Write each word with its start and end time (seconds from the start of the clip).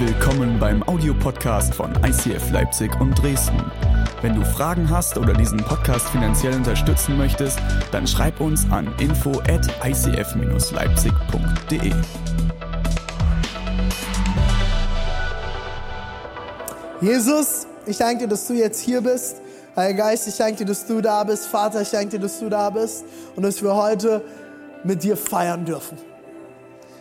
Willkommen 0.00 0.60
beim 0.60 0.84
Audiopodcast 0.84 1.74
von 1.74 1.92
ICF 2.04 2.52
Leipzig 2.52 2.88
und 3.00 3.20
Dresden. 3.20 3.60
Wenn 4.22 4.36
du 4.36 4.44
Fragen 4.44 4.88
hast 4.88 5.18
oder 5.18 5.32
diesen 5.32 5.58
Podcast 5.58 6.08
finanziell 6.10 6.54
unterstützen 6.54 7.18
möchtest, 7.18 7.58
dann 7.90 8.06
schreib 8.06 8.40
uns 8.40 8.64
an 8.70 8.94
info 9.00 9.32
at 9.48 9.66
icf-leipzig.de. 9.84 11.92
Jesus, 17.00 17.66
ich 17.84 17.98
danke 17.98 18.18
dir, 18.18 18.28
dass 18.28 18.46
du 18.46 18.54
jetzt 18.54 18.80
hier 18.80 19.00
bist. 19.00 19.38
Heiliger 19.74 20.04
Geist, 20.04 20.28
ich 20.28 20.36
danke 20.36 20.58
dir, 20.58 20.66
dass 20.66 20.86
du 20.86 21.00
da 21.00 21.24
bist. 21.24 21.46
Vater, 21.46 21.82
ich 21.82 21.90
danke 21.90 22.10
dir, 22.10 22.20
dass 22.20 22.38
du 22.38 22.48
da 22.48 22.70
bist 22.70 23.04
und 23.34 23.42
dass 23.42 23.60
wir 23.60 23.74
heute 23.74 24.22
mit 24.84 25.02
dir 25.02 25.16
feiern 25.16 25.64
dürfen. 25.64 25.98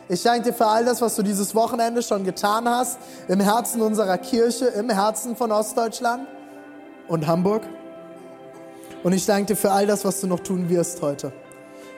Ich 0.10 0.24
danke 0.24 0.52
dir 0.52 0.54
für 0.54 0.66
all 0.66 0.86
das, 0.86 1.02
was 1.02 1.16
du 1.16 1.24
dieses 1.24 1.54
Wochenende 1.54 2.02
schon 2.02 2.24
getan 2.24 2.68
hast, 2.70 2.98
im 3.28 3.42
Herzen 3.42 3.82
unserer 3.82 4.18
Kirche, 4.18 4.66
im 4.68 4.90
Herzen 4.90 5.36
von 5.36 5.52
Ostdeutschland 5.52 6.28
und 7.10 7.28
Hamburg. 7.28 7.64
Und 9.04 9.12
ich 9.12 9.26
danke 9.26 9.48
dir 9.48 9.56
für 9.58 9.72
all 9.72 9.86
das, 9.86 10.06
was 10.06 10.22
du 10.22 10.28
noch 10.28 10.40
tun 10.40 10.70
wirst 10.70 11.02
heute. 11.02 11.34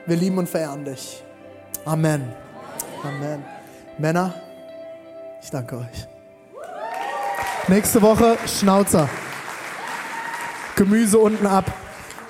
Wir 0.07 0.15
lieben 0.15 0.39
und 0.39 0.49
verehren 0.49 0.85
dich. 0.85 1.23
Amen. 1.85 2.33
Amen. 3.03 3.45
Männer, 3.99 4.33
ich 5.41 5.51
danke 5.51 5.77
euch. 5.77 6.07
Nächste 7.67 8.01
Woche 8.01 8.37
Schnauzer. 8.47 9.07
Gemüse 10.75 11.19
unten 11.19 11.45
ab. 11.45 11.71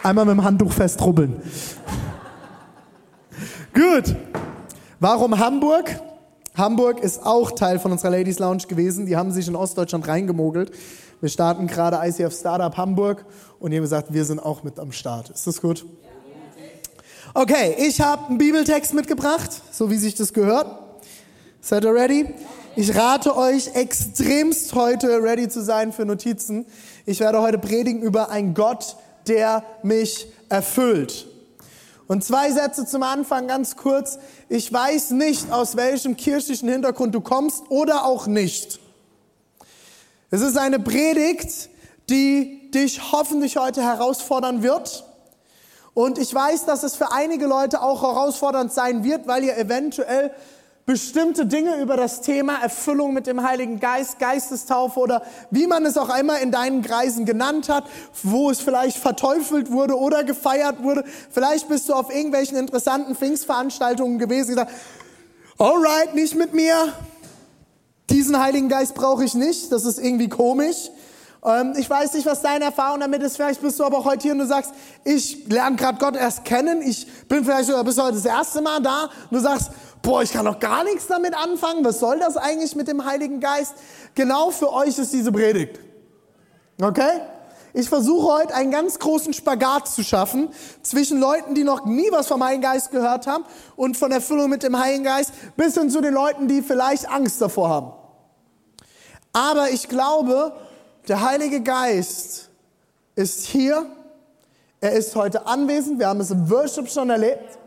Einmal 0.03 0.25
mit 0.25 0.33
dem 0.33 0.43
Handtuch 0.43 0.73
festrubbeln. 0.73 1.41
Gut. 3.73 4.15
Warum 5.01 5.39
Hamburg? 5.39 5.97
Hamburg 6.57 6.99
ist 6.99 7.25
auch 7.25 7.51
Teil 7.51 7.79
von 7.79 7.93
unserer 7.93 8.11
Ladies 8.11 8.37
Lounge 8.37 8.63
gewesen. 8.67 9.05
Die 9.05 9.15
haben 9.15 9.31
sich 9.31 9.47
in 9.47 9.55
Ostdeutschland 9.55 10.05
reingemogelt. 10.09 10.73
Wir 11.21 11.29
starten 11.29 11.67
gerade 11.67 12.05
ICF 12.05 12.37
Startup 12.37 12.75
Hamburg 12.75 13.25
und 13.59 13.71
die 13.71 13.77
haben 13.77 13.83
gesagt, 13.83 14.11
wir 14.11 14.25
sind 14.25 14.39
auch 14.39 14.63
mit 14.63 14.77
am 14.77 14.91
Start. 14.91 15.29
Ist 15.29 15.47
das 15.47 15.61
gut? 15.61 15.85
Okay, 17.33 17.77
ich 17.79 18.01
habe 18.01 18.27
einen 18.27 18.37
Bibeltext 18.37 18.93
mitgebracht, 18.93 19.49
so 19.71 19.89
wie 19.89 19.95
sich 19.95 20.15
das 20.15 20.33
gehört. 20.33 20.67
Seid 21.61 21.85
ihr 21.85 21.93
ready? 21.93 22.33
Ich 22.75 22.93
rate 22.93 23.37
euch 23.37 23.75
extremst 23.75 24.75
heute 24.75 25.23
ready 25.23 25.47
zu 25.47 25.63
sein 25.63 25.93
für 25.93 26.03
Notizen. 26.03 26.65
Ich 27.05 27.21
werde 27.21 27.41
heute 27.41 27.57
predigen 27.57 28.01
über 28.01 28.31
einen 28.31 28.53
Gott, 28.53 28.97
der 29.29 29.63
mich 29.81 30.27
erfüllt. 30.49 31.25
Und 32.09 32.23
zwei 32.23 32.51
Sätze 32.51 32.87
zum 32.87 33.03
Anfang 33.03 33.47
ganz 33.47 33.75
kurz. 33.75 34.17
Ich 34.49 34.73
weiß 34.73 35.11
nicht, 35.11 35.51
aus 35.51 35.75
welchem 35.75 36.17
kirchlichen 36.17 36.67
Hintergrund 36.67 37.13
du 37.13 37.21
kommst 37.21 37.69
oder 37.69 38.03
auch 38.03 38.25
nicht. 38.25 38.79
Es 40.31 40.41
ist 40.41 40.57
eine 40.57 40.79
Predigt, 40.79 41.69
die 42.09 42.71
dich 42.71 43.11
hoffentlich 43.11 43.57
heute 43.57 43.83
herausfordern 43.83 44.63
wird. 44.63 45.05
Und 45.93 46.17
ich 46.17 46.33
weiß, 46.33 46.65
dass 46.65 46.81
es 46.81 46.95
für 46.95 47.11
einige 47.11 47.45
Leute 47.45 47.83
auch 47.83 48.01
herausfordernd 48.01 48.73
sein 48.73 49.03
wird, 49.03 49.27
weil 49.27 49.43
ihr 49.43 49.55
eventuell 49.55 50.31
bestimmte 50.89 51.45
Dinge 51.45 51.79
über 51.79 51.97
das 51.97 52.21
Thema 52.21 52.63
Erfüllung 52.63 53.13
mit 53.13 53.27
dem 53.27 53.43
Heiligen 53.47 53.79
Geist, 53.79 54.17
Geistestaufe 54.17 54.99
oder 54.99 55.21
wie 55.51 55.67
man 55.67 55.85
es 55.85 55.99
auch 55.99 56.09
immer 56.17 56.39
in 56.39 56.49
deinen 56.49 56.81
Kreisen 56.81 57.27
genannt 57.27 57.69
hat, 57.69 57.83
wo 58.23 58.49
es 58.49 58.59
vielleicht 58.59 58.97
verteufelt 58.97 59.69
wurde 59.69 59.95
oder 59.95 60.23
gefeiert 60.23 60.81
wurde. 60.81 61.03
Vielleicht 61.29 61.69
bist 61.69 61.89
du 61.89 61.93
auf 61.93 62.09
irgendwelchen 62.09 62.57
interessanten 62.57 63.13
Pfingstveranstaltungen 63.15 64.17
gewesen 64.17 64.49
und 64.49 64.55
gesagt, 64.55 64.71
alright, 65.59 66.15
nicht 66.15 66.33
mit 66.33 66.55
mir. 66.55 66.91
Diesen 68.09 68.39
Heiligen 68.39 68.67
Geist 68.67 68.95
brauche 68.95 69.23
ich 69.23 69.35
nicht. 69.35 69.71
Das 69.71 69.85
ist 69.85 69.99
irgendwie 69.99 70.27
komisch. 70.27 70.89
Ähm, 71.45 71.73
ich 71.77 71.89
weiß 71.89 72.13
nicht, 72.13 72.25
was 72.25 72.41
deine 72.41 72.65
Erfahrung 72.65 72.99
damit 72.99 73.21
ist. 73.21 73.35
Vielleicht 73.35 73.61
bist 73.61 73.79
du 73.79 73.85
aber 73.85 73.99
auch 73.99 74.05
heute 74.05 74.23
hier 74.23 74.31
und 74.33 74.39
du 74.39 74.47
sagst, 74.47 74.71
ich 75.05 75.47
lerne 75.47 75.75
gerade 75.75 75.97
Gott 75.97 76.15
erst 76.15 76.43
kennen. 76.43 76.81
Ich 76.81 77.07
bin 77.27 77.45
vielleicht 77.45 77.69
bis 77.85 77.97
heute 77.97 78.15
das 78.15 78.25
erste 78.25 78.61
Mal 78.61 78.81
da. 78.81 79.03
Und 79.29 79.37
du 79.37 79.39
sagst, 79.39 79.71
boah, 80.01 80.21
ich 80.21 80.31
kann 80.31 80.45
doch 80.45 80.59
gar 80.59 80.83
nichts 80.83 81.07
damit 81.07 81.35
anfangen. 81.35 81.83
Was 81.85 81.99
soll 81.99 82.19
das 82.19 82.37
eigentlich 82.37 82.75
mit 82.75 82.87
dem 82.87 83.05
Heiligen 83.05 83.39
Geist? 83.39 83.73
Genau 84.15 84.51
für 84.51 84.71
euch 84.71 84.97
ist 84.97 85.13
diese 85.13 85.31
Predigt. 85.31 85.79
Okay? 86.81 87.21
Ich 87.73 87.87
versuche 87.87 88.33
heute 88.33 88.55
einen 88.55 88.71
ganz 88.71 88.97
großen 88.97 89.33
Spagat 89.33 89.87
zu 89.87 90.03
schaffen 90.03 90.49
zwischen 90.81 91.19
Leuten, 91.19 91.53
die 91.53 91.63
noch 91.63 91.85
nie 91.85 92.11
was 92.11 92.27
vom 92.27 92.43
Heiligen 92.43 92.63
Geist 92.63 92.91
gehört 92.91 93.27
haben 93.27 93.43
und 93.75 93.95
von 93.95 94.11
Erfüllung 94.11 94.49
mit 94.49 94.63
dem 94.63 94.77
Heiligen 94.79 95.03
Geist, 95.03 95.31
bis 95.55 95.75
hin 95.75 95.89
zu 95.89 96.01
den 96.01 96.13
Leuten, 96.13 96.47
die 96.47 96.61
vielleicht 96.61 97.07
Angst 97.09 97.41
davor 97.41 97.69
haben. 97.69 97.93
Aber 99.33 99.69
ich 99.69 99.87
glaube, 99.87 100.53
der 101.07 101.21
Heilige 101.21 101.61
Geist 101.61 102.49
ist 103.15 103.45
hier. 103.45 103.85
Er 104.81 104.93
ist 104.93 105.15
heute 105.15 105.45
anwesend. 105.45 105.99
Wir 105.99 106.07
haben 106.07 106.21
es 106.21 106.31
im 106.31 106.49
Worship 106.49 106.89
schon 106.89 107.09
erlebt. 107.09 107.57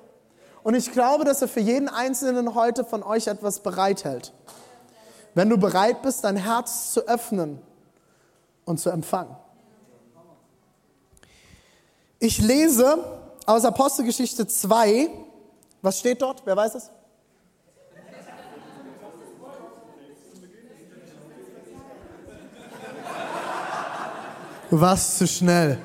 Und 0.64 0.74
ich 0.74 0.92
glaube, 0.92 1.24
dass 1.24 1.42
er 1.42 1.48
für 1.48 1.60
jeden 1.60 1.88
Einzelnen 1.88 2.54
heute 2.54 2.84
von 2.84 3.02
euch 3.02 3.26
etwas 3.26 3.60
bereithält. 3.60 4.32
Wenn 5.34 5.48
du 5.48 5.56
bereit 5.56 6.02
bist, 6.02 6.24
dein 6.24 6.36
Herz 6.36 6.92
zu 6.92 7.06
öffnen 7.08 7.60
und 8.64 8.78
zu 8.78 8.90
empfangen. 8.90 9.34
Ich 12.18 12.38
lese 12.38 13.04
aus 13.46 13.64
Apostelgeschichte 13.64 14.46
2. 14.46 15.10
Was 15.80 15.98
steht 15.98 16.22
dort? 16.22 16.42
Wer 16.44 16.56
weiß 16.56 16.76
es? 16.76 16.90
Du 24.70 24.80
warst 24.80 25.18
zu 25.18 25.26
schnell. 25.26 25.78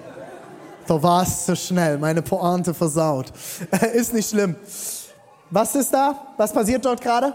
Du 0.88 1.04
warst 1.04 1.46
zu 1.46 1.56
schnell. 1.56 1.98
Meine 1.98 2.22
Pointe 2.22 2.74
versaut. 2.74 3.34
Ist 3.94 4.14
nicht 4.14 4.30
schlimm. 4.30 4.56
Was 5.50 5.76
ist 5.76 5.94
da? 5.94 6.34
Was 6.38 6.52
passiert 6.52 6.84
dort 6.84 7.02
gerade? 7.02 7.34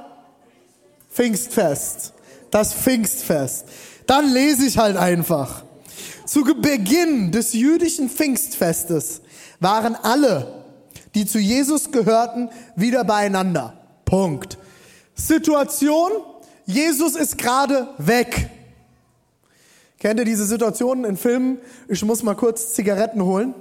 Pfingstfest. 1.11 2.13
Das 2.51 2.75
Pfingstfest. 2.75 3.67
Dann 4.07 4.31
lese 4.33 4.67
ich 4.67 4.79
halt 4.79 4.97
einfach. 4.97 5.65
Zu 6.27 6.45
Beginn 6.45 7.31
des 7.31 7.53
jüdischen 7.53 8.09
Pfingstfestes 8.09 9.23
waren 9.61 9.97
alle, 9.97 10.65
die 11.15 11.27
zu 11.27 11.39
Jesus 11.39 11.91
gehörten, 11.93 12.51
wieder 12.75 13.05
beieinander. 13.05 13.75
Punkt. 14.05 14.59
Situation, 15.15 16.11
Jesus 16.65 17.17
ist 17.17 17.39
gerade 17.39 17.89
weg. 17.99 18.51
Kennt 20.03 20.19
ihr 20.19 20.25
diese 20.25 20.47
Situationen 20.47 21.05
in 21.05 21.17
Filmen? 21.17 21.59
Ich 21.87 22.05
muss 22.05 22.25
mal 22.25 22.35
kurz 22.35 22.75
Zigaretten 22.75 23.25
holen 23.25 23.55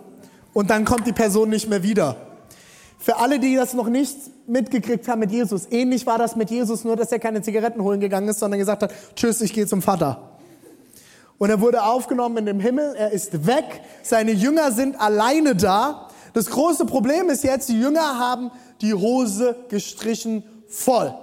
und 0.54 0.72
dann 0.72 0.86
kommt 0.86 1.06
die 1.06 1.14
Person 1.14 1.52
nicht 1.52 1.70
mehr 1.70 1.84
wieder. 1.84 2.16
Für 2.98 3.18
alle, 3.18 3.38
die 3.38 3.56
das 3.56 3.76
noch 3.76 3.88
nicht 3.88 4.18
mitgekriegt 4.48 5.08
haben 5.08 5.20
mit 5.20 5.30
Jesus, 5.30 5.68
ähnlich 5.70 6.08
war 6.08 6.18
das 6.18 6.36
mit 6.36 6.50
Jesus, 6.50 6.84
nur 6.84 6.96
dass 6.96 7.12
er 7.12 7.20
keine 7.20 7.44
Zigaretten 7.44 7.84
holen 7.84 8.00
gegangen 8.00 8.28
ist, 8.28 8.40
sondern 8.40 8.60
gesagt 8.60 8.82
hat, 8.82 8.92
tschüss, 9.16 9.40
ich 9.42 9.54
gehe 9.54 9.68
zum 9.68 9.84
Vater. 9.84 10.32
Und 11.38 11.52
er 11.52 11.62
wurde 11.62 11.84
aufgenommen 11.84 12.38
in 12.38 12.48
dem 12.48 12.60
Himmel, 12.60 12.96
er 12.98 13.12
ist 13.12 13.46
weg, 13.46 13.66
seine 14.02 14.32
Jünger 14.32 14.72
sind 14.72 15.00
alleine 15.00 15.56
da. 15.56 16.08
Das 16.34 16.50
große 16.50 16.88
Problem 16.88 17.30
ist 17.30 17.44
jetzt, 17.44 17.70
die 17.70 17.80
Jünger 17.80 18.18
haben 18.18 18.50
die 18.82 18.96
Hose 18.96 19.58
gestrichen 19.70 20.42
voll. 20.68 21.14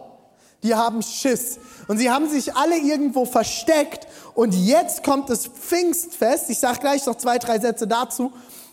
Die 0.62 0.74
haben 0.74 1.02
Schiss. 1.02 1.58
Und 1.86 1.98
sie 1.98 2.10
haben 2.10 2.28
sich 2.28 2.54
alle 2.54 2.76
irgendwo 2.78 3.24
versteckt. 3.24 4.06
Und 4.34 4.54
jetzt 4.54 5.04
kommt 5.04 5.30
das 5.30 5.46
Pfingstfest. 5.46 6.50
Ich 6.50 6.58
sage 6.58 6.80
gleich 6.80 7.06
noch 7.06 7.16
zwei, 7.16 7.38
drei 7.38 7.58
Sätze 7.58 7.86
dazu. 7.86 8.32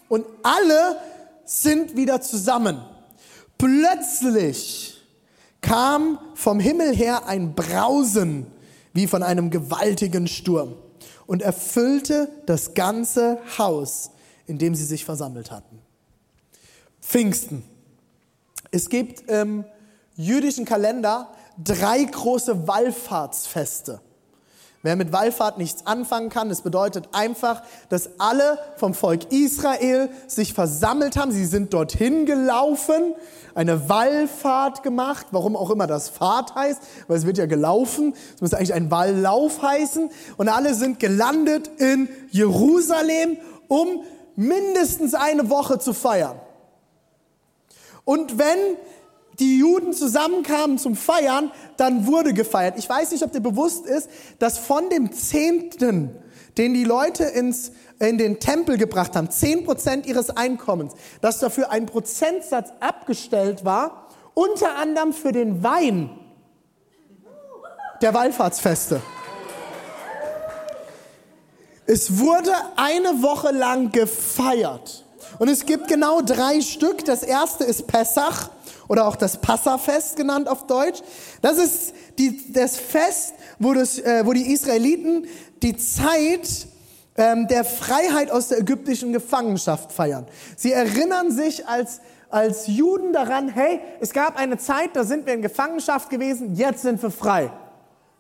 Und 0.10 0.26
alle 0.44 0.98
sind 1.46 1.96
wieder 1.96 2.22
zusammen. 2.22 2.84
Plötzlich 3.58 5.02
kam 5.62 6.20
vom 6.34 6.60
Himmel 6.60 6.96
her 6.96 7.28
ein 7.28 7.56
Brausen 7.56 8.48
wie 8.94 9.08
von 9.08 9.24
einem 9.24 9.50
gewaltigen 9.50 10.28
Sturm 10.28 10.76
und 11.28 11.42
erfüllte 11.42 12.30
das 12.46 12.74
ganze 12.74 13.40
Haus, 13.58 14.12
in 14.48 14.58
dem 14.58 14.76
sie 14.76 14.86
sich 14.86 15.06
versammelt 15.06 15.52
hatten. 15.52 15.80
Pfingsten. 17.02 17.64
Es 18.72 18.90
gibt 18.90 19.30
im 19.30 19.66
jüdischen 20.16 20.66
Kalender 20.66 21.30
drei 21.64 22.04
große 22.04 22.68
Wallfahrtsfeste. 22.68 24.02
Wer 24.86 24.96
mit 24.96 25.12
Wallfahrt 25.12 25.58
nichts 25.58 25.88
anfangen 25.88 26.30
kann, 26.30 26.52
es 26.52 26.62
bedeutet 26.62 27.10
einfach, 27.12 27.64
dass 27.90 28.20
alle 28.20 28.60
vom 28.76 28.94
Volk 28.94 29.32
Israel 29.32 30.10
sich 30.28 30.54
versammelt 30.54 31.18
haben. 31.18 31.32
Sie 31.32 31.46
sind 31.46 31.74
dorthin 31.74 32.28
gelaufen, 32.28 33.16
eine 33.56 33.90
Wallfahrt 33.90 34.84
gemacht, 34.84 35.26
warum 35.32 35.56
auch 35.56 35.72
immer 35.72 35.88
das 35.88 36.10
Fahrt 36.10 36.54
heißt, 36.54 36.80
weil 37.08 37.18
es 37.18 37.26
wird 37.26 37.40
ja 37.40 37.48
gelaufen. 37.48 38.14
Es 38.36 38.42
müsste 38.42 38.58
eigentlich 38.58 38.76
ein 38.76 38.92
Walllauf 38.92 39.64
heißen. 39.64 40.12
Und 40.38 40.50
alle 40.50 40.76
sind 40.76 41.00
gelandet 41.00 41.72
in 41.80 42.08
Jerusalem, 42.30 43.38
um 43.68 44.04
mindestens 44.36 45.16
eine 45.16 45.50
Woche 45.50 45.80
zu 45.80 45.94
feiern. 45.94 46.40
Und 48.04 48.38
wenn 48.38 48.78
die 49.40 49.58
Juden 49.58 49.94
zusammenkamen 49.94 50.78
zum 50.78 50.96
Feiern, 50.96 51.52
dann 51.78 52.08
wurde 52.08 52.34
gefeiert. 52.34 52.76
Ich 52.78 52.90
weiß 52.90 53.12
nicht, 53.12 53.24
ob 53.24 53.32
dir 53.32 53.42
bewusst 53.42 53.86
ist, 53.86 54.10
dass 54.40 54.58
von 54.58 54.90
dem 54.90 55.12
Zehnten, 55.12 56.16
den 56.58 56.74
die 56.74 56.84
Leute 56.84 57.24
ins, 57.26 57.72
in 58.00 58.18
den 58.18 58.40
Tempel 58.40 58.78
gebracht 58.78 59.16
haben, 59.16 59.30
zehn 59.30 59.66
Prozent 59.66 60.06
ihres 60.06 60.30
Einkommens, 60.30 60.94
dass 61.22 61.40
dafür 61.40 61.72
ein 61.72 61.86
Prozentsatz 61.86 62.70
abgestellt 62.80 63.66
war, 63.66 64.08
unter 64.34 64.76
anderem 64.76 65.14
für 65.14 65.32
den 65.32 65.64
Wein 65.64 66.10
der 68.02 68.14
Wallfahrtsfeste. 68.14 69.02
Es 71.88 72.18
wurde 72.18 72.52
eine 72.76 73.22
Woche 73.22 73.52
lang 73.52 73.92
gefeiert. 73.92 75.05
Und 75.40 75.50
es 75.50 75.66
gibt 75.66 75.88
genau 75.88 76.22
drei 76.22 76.62
Stück. 76.62 77.06
Das 77.06 77.24
erste 77.24 77.64
ist 77.64 77.88
Pessach 77.88 78.50
oder 78.88 79.08
auch 79.08 79.16
das 79.16 79.38
Passafest 79.42 80.16
genannt 80.16 80.48
auf 80.48 80.68
Deutsch. 80.68 81.02
Das 81.42 81.58
ist 81.58 81.94
die, 82.18 82.52
das 82.54 82.78
Fest, 82.78 83.34
wo, 83.60 83.74
das, 83.74 83.98
äh, 84.00 84.26
wo 84.26 84.34
die 84.34 84.52
Israeliten 84.54 85.28
die 85.62 85.76
Zeit 85.76 86.68
ähm, 87.18 87.48
der 87.48 87.64
Freiheit 87.64 88.32
aus 88.32 88.50
der 88.50 88.60
ägyptischen 88.60 89.14
Gefangenschaft 89.14 89.92
feiern. 89.92 90.28
Sie 90.56 90.72
erinnern 90.72 91.32
sich 91.32 91.68
als, 91.68 92.02
als 92.30 92.68
Juden 92.68 93.14
daran, 93.14 93.48
hey, 93.50 93.80
es 94.00 94.12
gab 94.12 94.38
eine 94.38 94.58
Zeit, 94.58 94.96
da 94.96 95.04
sind 95.04 95.26
wir 95.26 95.34
in 95.34 95.42
Gefangenschaft 95.42 96.10
gewesen, 96.10 96.56
jetzt 96.56 96.82
sind 96.82 97.02
wir 97.02 97.12
frei. 97.12 97.52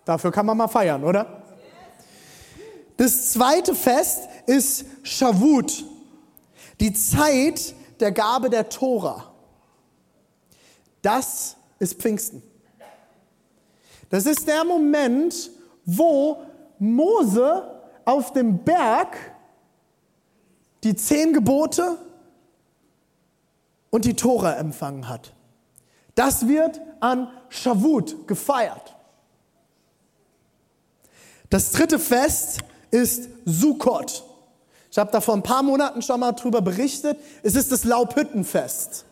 Dafür 0.05 0.31
kann 0.31 0.45
man 0.45 0.57
mal 0.57 0.67
feiern, 0.67 1.03
oder? 1.03 1.43
Das 2.97 3.31
zweite 3.31 3.75
Fest 3.75 4.29
ist 4.45 4.85
Shavuot, 5.03 5.83
die 6.79 6.93
Zeit 6.93 7.75
der 7.99 8.11
Gabe 8.11 8.49
der 8.49 8.69
Tora. 8.69 9.31
Das 11.01 11.55
ist 11.79 11.99
Pfingsten. 11.99 12.41
Das 14.09 14.25
ist 14.25 14.47
der 14.47 14.63
Moment, 14.63 15.51
wo 15.85 16.41
Mose 16.79 17.81
auf 18.05 18.33
dem 18.33 18.63
Berg 18.63 19.17
die 20.83 20.95
zehn 20.95 21.33
Gebote 21.33 21.97
und 23.89 24.05
die 24.05 24.15
Tora 24.15 24.55
empfangen 24.57 25.07
hat. 25.07 25.33
Das 26.13 26.47
wird 26.47 26.79
an 26.99 27.29
Shavuot 27.49 28.27
gefeiert. 28.27 28.95
Das 31.49 31.71
dritte 31.71 31.99
Fest 31.99 32.59
ist 32.91 33.29
Sukkot. 33.45 34.23
Ich 34.95 34.97
habe 34.97 35.11
da 35.11 35.19
vor 35.19 35.35
ein 35.35 35.43
paar 35.43 35.61
Monaten 35.61 36.01
schon 36.01 36.21
mal 36.21 36.31
drüber 36.31 36.61
berichtet. 36.61 37.19
Es 37.43 37.55
ist 37.55 37.69
das 37.69 37.83
Laubhüttenfest. 37.83 39.03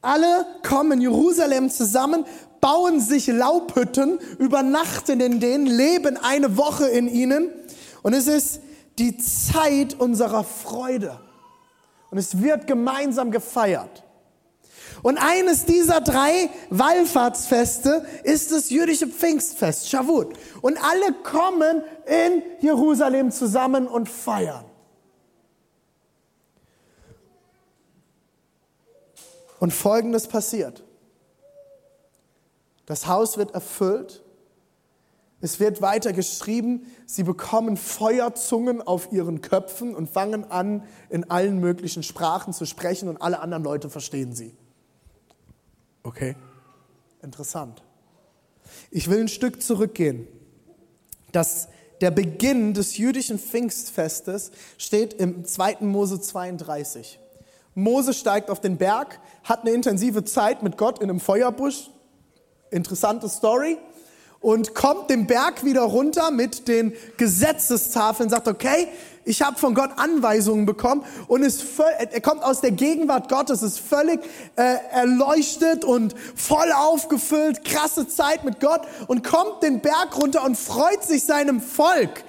Alle 0.00 0.46
kommen 0.62 0.92
in 0.92 1.00
Jerusalem 1.00 1.70
zusammen, 1.70 2.24
bauen 2.60 3.00
sich 3.00 3.26
Laubhütten, 3.26 4.20
übernachten 4.38 5.18
in 5.18 5.40
denen, 5.40 5.66
leben 5.66 6.16
eine 6.18 6.56
Woche 6.56 6.86
in 6.86 7.08
ihnen. 7.08 7.50
Und 8.02 8.12
es 8.12 8.28
ist 8.28 8.60
die 9.00 9.16
Zeit 9.16 9.98
unserer 9.98 10.44
Freude. 10.44 11.18
Und 12.12 12.18
es 12.18 12.40
wird 12.40 12.68
gemeinsam 12.68 13.32
gefeiert. 13.32 14.04
Und 15.02 15.18
eines 15.18 15.64
dieser 15.64 16.00
drei 16.00 16.48
Wallfahrtsfeste 16.70 18.06
ist 18.22 18.52
das 18.52 18.70
jüdische 18.70 19.08
Pfingstfest, 19.08 19.88
Shavuot. 19.88 20.34
Und 20.60 20.78
alle 20.80 21.12
kommen 21.24 21.82
in 22.06 22.44
Jerusalem 22.60 23.32
zusammen 23.32 23.88
und 23.88 24.08
feiern. 24.08 24.66
Und 29.62 29.72
Folgendes 29.72 30.26
passiert. 30.26 30.82
Das 32.84 33.06
Haus 33.06 33.38
wird 33.38 33.54
erfüllt. 33.54 34.20
Es 35.40 35.60
wird 35.60 35.80
weiter 35.80 36.12
geschrieben, 36.12 36.84
sie 37.06 37.22
bekommen 37.22 37.76
Feuerzungen 37.76 38.82
auf 38.82 39.12
ihren 39.12 39.40
Köpfen 39.40 39.94
und 39.94 40.10
fangen 40.10 40.50
an, 40.50 40.82
in 41.10 41.30
allen 41.30 41.60
möglichen 41.60 42.02
Sprachen 42.02 42.52
zu 42.52 42.66
sprechen 42.66 43.08
und 43.08 43.22
alle 43.22 43.38
anderen 43.38 43.62
Leute 43.62 43.88
verstehen 43.88 44.34
sie. 44.34 44.52
Okay, 46.02 46.34
interessant. 47.22 47.84
Ich 48.90 49.08
will 49.08 49.20
ein 49.20 49.28
Stück 49.28 49.62
zurückgehen. 49.62 50.26
Das, 51.30 51.68
der 52.00 52.10
Beginn 52.10 52.74
des 52.74 52.96
jüdischen 52.96 53.38
Pfingstfestes 53.38 54.50
steht 54.76 55.14
im 55.14 55.44
2. 55.44 55.82
Mose 55.82 56.20
32. 56.20 57.20
Mose 57.74 58.12
steigt 58.12 58.50
auf 58.50 58.60
den 58.60 58.76
Berg, 58.76 59.18
hat 59.44 59.62
eine 59.62 59.70
intensive 59.70 60.24
Zeit 60.24 60.62
mit 60.62 60.76
Gott 60.76 60.98
in 60.98 61.08
einem 61.08 61.20
Feuerbusch. 61.20 61.90
Interessante 62.70 63.28
Story. 63.28 63.78
Und 64.40 64.74
kommt 64.74 65.08
den 65.08 65.28
Berg 65.28 65.64
wieder 65.64 65.82
runter 65.82 66.32
mit 66.32 66.66
den 66.66 66.92
Gesetzestafeln, 67.16 68.28
sagt, 68.28 68.48
okay, 68.48 68.88
ich 69.24 69.40
habe 69.40 69.56
von 69.56 69.72
Gott 69.72 69.90
Anweisungen 69.98 70.66
bekommen 70.66 71.04
und 71.28 71.44
ist 71.44 71.64
er 71.78 72.20
kommt 72.20 72.42
aus 72.42 72.60
der 72.60 72.72
Gegenwart 72.72 73.28
Gottes, 73.28 73.62
ist 73.62 73.78
völlig 73.78 74.18
äh, 74.56 74.78
erleuchtet 74.90 75.84
und 75.84 76.16
voll 76.34 76.72
aufgefüllt, 76.72 77.64
krasse 77.64 78.08
Zeit 78.08 78.42
mit 78.42 78.58
Gott 78.58 78.82
und 79.06 79.22
kommt 79.22 79.62
den 79.62 79.80
Berg 79.80 80.20
runter 80.20 80.44
und 80.44 80.58
freut 80.58 81.04
sich 81.04 81.22
seinem 81.22 81.60
Volk, 81.60 82.24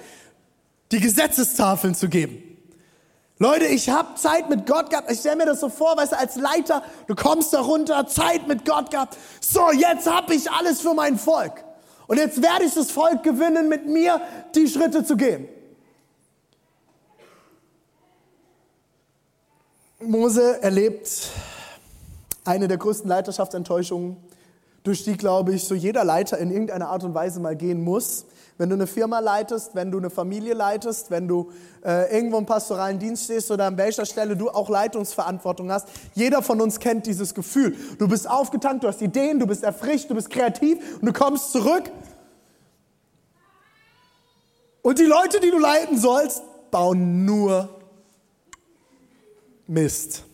die 0.92 1.00
Gesetzestafeln 1.00 1.96
zu 1.96 2.08
geben. 2.08 2.43
Leute, 3.38 3.66
ich 3.66 3.90
habe 3.90 4.14
Zeit 4.14 4.48
mit 4.48 4.66
Gott 4.66 4.90
gehabt. 4.90 5.10
Ich 5.10 5.18
stelle 5.18 5.36
mir 5.36 5.46
das 5.46 5.60
so 5.60 5.68
vor, 5.68 5.96
weißt 5.96 6.12
du, 6.12 6.18
als 6.18 6.36
Leiter, 6.36 6.82
du 7.08 7.16
kommst 7.16 7.52
da 7.52 7.60
runter, 7.60 8.06
Zeit 8.06 8.46
mit 8.46 8.64
Gott 8.64 8.90
gehabt. 8.90 9.16
So, 9.40 9.72
jetzt 9.72 10.08
habe 10.10 10.34
ich 10.34 10.50
alles 10.50 10.80
für 10.80 10.94
mein 10.94 11.18
Volk. 11.18 11.64
Und 12.06 12.18
jetzt 12.18 12.40
werde 12.42 12.64
ich 12.64 12.74
das 12.74 12.92
Volk 12.92 13.22
gewinnen, 13.22 13.68
mit 13.68 13.86
mir 13.86 14.20
die 14.54 14.68
Schritte 14.68 15.04
zu 15.04 15.16
gehen. 15.16 15.48
Mose 19.98 20.62
erlebt 20.62 21.30
eine 22.44 22.68
der 22.68 22.76
größten 22.76 23.08
Leiterschaftsenttäuschungen, 23.08 24.16
durch 24.84 25.02
die, 25.02 25.16
glaube 25.16 25.54
ich, 25.54 25.64
so 25.64 25.74
jeder 25.74 26.04
Leiter 26.04 26.38
in 26.38 26.50
irgendeiner 26.50 26.90
Art 26.90 27.02
und 27.04 27.14
Weise 27.14 27.40
mal 27.40 27.56
gehen 27.56 27.82
muss. 27.82 28.26
Wenn 28.58 28.68
du 28.68 28.76
eine 28.76 28.86
Firma 28.86 29.18
leitest, 29.18 29.74
wenn 29.74 29.90
du 29.90 29.98
eine 29.98 30.10
Familie 30.10 30.54
leitest, 30.54 31.10
wenn 31.10 31.26
du 31.26 31.50
äh, 31.84 32.14
irgendwo 32.14 32.38
im 32.38 32.46
pastoralen 32.46 32.98
Dienst 32.98 33.24
stehst 33.24 33.50
oder 33.50 33.64
an 33.64 33.78
welcher 33.78 34.06
Stelle 34.06 34.36
du 34.36 34.50
auch 34.50 34.68
Leitungsverantwortung 34.68 35.72
hast, 35.72 35.88
jeder 36.14 36.42
von 36.42 36.60
uns 36.60 36.78
kennt 36.78 37.06
dieses 37.06 37.34
Gefühl. 37.34 37.74
Du 37.98 38.06
bist 38.06 38.30
aufgetankt, 38.30 38.84
du 38.84 38.88
hast 38.88 39.00
Ideen, 39.00 39.40
du 39.40 39.46
bist 39.46 39.64
erfrischt, 39.64 40.10
du 40.10 40.14
bist 40.14 40.30
kreativ 40.30 40.78
und 41.00 41.06
du 41.06 41.12
kommst 41.12 41.50
zurück. 41.50 41.90
Und 44.82 44.98
die 44.98 45.04
Leute, 45.04 45.40
die 45.40 45.50
du 45.50 45.58
leiten 45.58 45.98
sollst, 45.98 46.42
bauen 46.70 47.24
nur 47.24 47.70
Mist. 49.66 50.24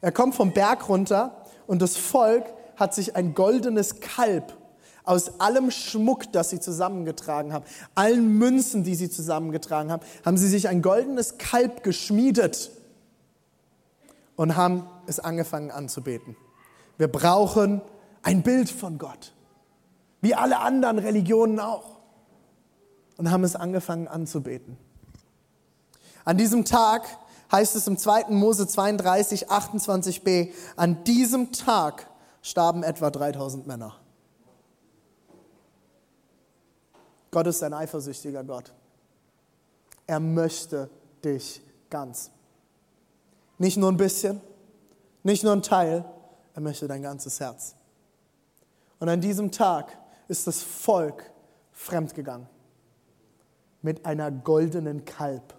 Er 0.00 0.10
kommt 0.10 0.34
vom 0.34 0.52
Berg 0.52 0.88
runter 0.88 1.41
und 1.72 1.80
das 1.80 1.96
Volk 1.96 2.44
hat 2.76 2.94
sich 2.94 3.16
ein 3.16 3.32
goldenes 3.32 4.00
Kalb 4.00 4.52
aus 5.04 5.40
allem 5.40 5.70
Schmuck, 5.70 6.30
das 6.30 6.50
sie 6.50 6.60
zusammengetragen 6.60 7.54
haben, 7.54 7.64
allen 7.94 8.36
Münzen, 8.36 8.84
die 8.84 8.94
sie 8.94 9.08
zusammengetragen 9.08 9.90
haben, 9.90 10.02
haben 10.22 10.36
sie 10.36 10.48
sich 10.48 10.68
ein 10.68 10.82
goldenes 10.82 11.38
Kalb 11.38 11.82
geschmiedet 11.82 12.72
und 14.36 14.54
haben 14.54 14.86
es 15.06 15.18
angefangen 15.18 15.70
anzubeten. 15.70 16.36
Wir 16.98 17.08
brauchen 17.08 17.80
ein 18.22 18.42
Bild 18.42 18.68
von 18.68 18.98
Gott, 18.98 19.32
wie 20.20 20.34
alle 20.34 20.58
anderen 20.58 20.98
Religionen 20.98 21.58
auch. 21.58 22.00
Und 23.16 23.30
haben 23.30 23.44
es 23.44 23.56
angefangen 23.56 24.08
anzubeten. 24.08 24.76
An 26.26 26.36
diesem 26.36 26.66
Tag 26.66 27.06
heißt 27.52 27.76
es 27.76 27.86
im 27.86 27.98
2. 27.98 28.30
Mose 28.30 28.66
32, 28.66 29.50
28b, 29.50 30.48
an 30.74 31.04
diesem 31.04 31.52
Tag 31.52 32.08
starben 32.40 32.82
etwa 32.82 33.10
3000 33.10 33.66
Männer. 33.66 33.94
Gott 37.30 37.46
ist 37.46 37.62
ein 37.62 37.72
eifersüchtiger 37.72 38.42
Gott. 38.44 38.72
Er 40.06 40.20
möchte 40.20 40.90
dich 41.24 41.62
ganz. 41.88 42.30
Nicht 43.58 43.76
nur 43.76 43.90
ein 43.90 43.96
bisschen, 43.96 44.40
nicht 45.22 45.44
nur 45.44 45.52
ein 45.52 45.62
Teil, 45.62 46.04
er 46.54 46.60
möchte 46.60 46.88
dein 46.88 47.02
ganzes 47.02 47.38
Herz. 47.40 47.74
Und 48.98 49.08
an 49.08 49.20
diesem 49.20 49.50
Tag 49.50 49.96
ist 50.28 50.46
das 50.46 50.62
Volk 50.62 51.30
fremdgegangen 51.72 52.46
mit 53.80 54.04
einer 54.06 54.30
goldenen 54.30 55.04
Kalb. 55.04 55.54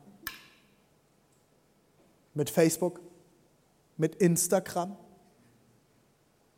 Mit 2.33 2.49
Facebook, 2.49 2.99
mit 3.97 4.15
Instagram, 4.15 4.95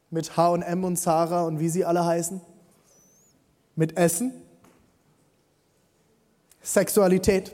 mit 0.09 0.37
HM 0.37 0.83
und 0.83 0.97
Sarah 0.97 1.43
und 1.43 1.59
wie 1.59 1.69
sie 1.69 1.85
alle 1.85 2.05
heißen, 2.05 2.41
mit 3.75 3.97
Essen 3.97 4.33
Sexualität. 6.65 7.53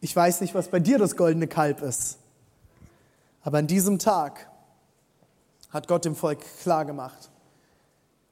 Ich 0.00 0.14
weiß 0.14 0.42
nicht, 0.42 0.54
was 0.54 0.68
bei 0.68 0.78
dir 0.78 0.98
das 0.98 1.16
goldene 1.16 1.46
Kalb 1.46 1.80
ist. 1.80 2.18
Aber 3.42 3.58
an 3.58 3.66
diesem 3.66 3.98
Tag 3.98 4.46
hat 5.70 5.88
Gott 5.88 6.04
dem 6.04 6.14
Volk 6.14 6.40
klar 6.62 6.84
gemacht. 6.84 7.30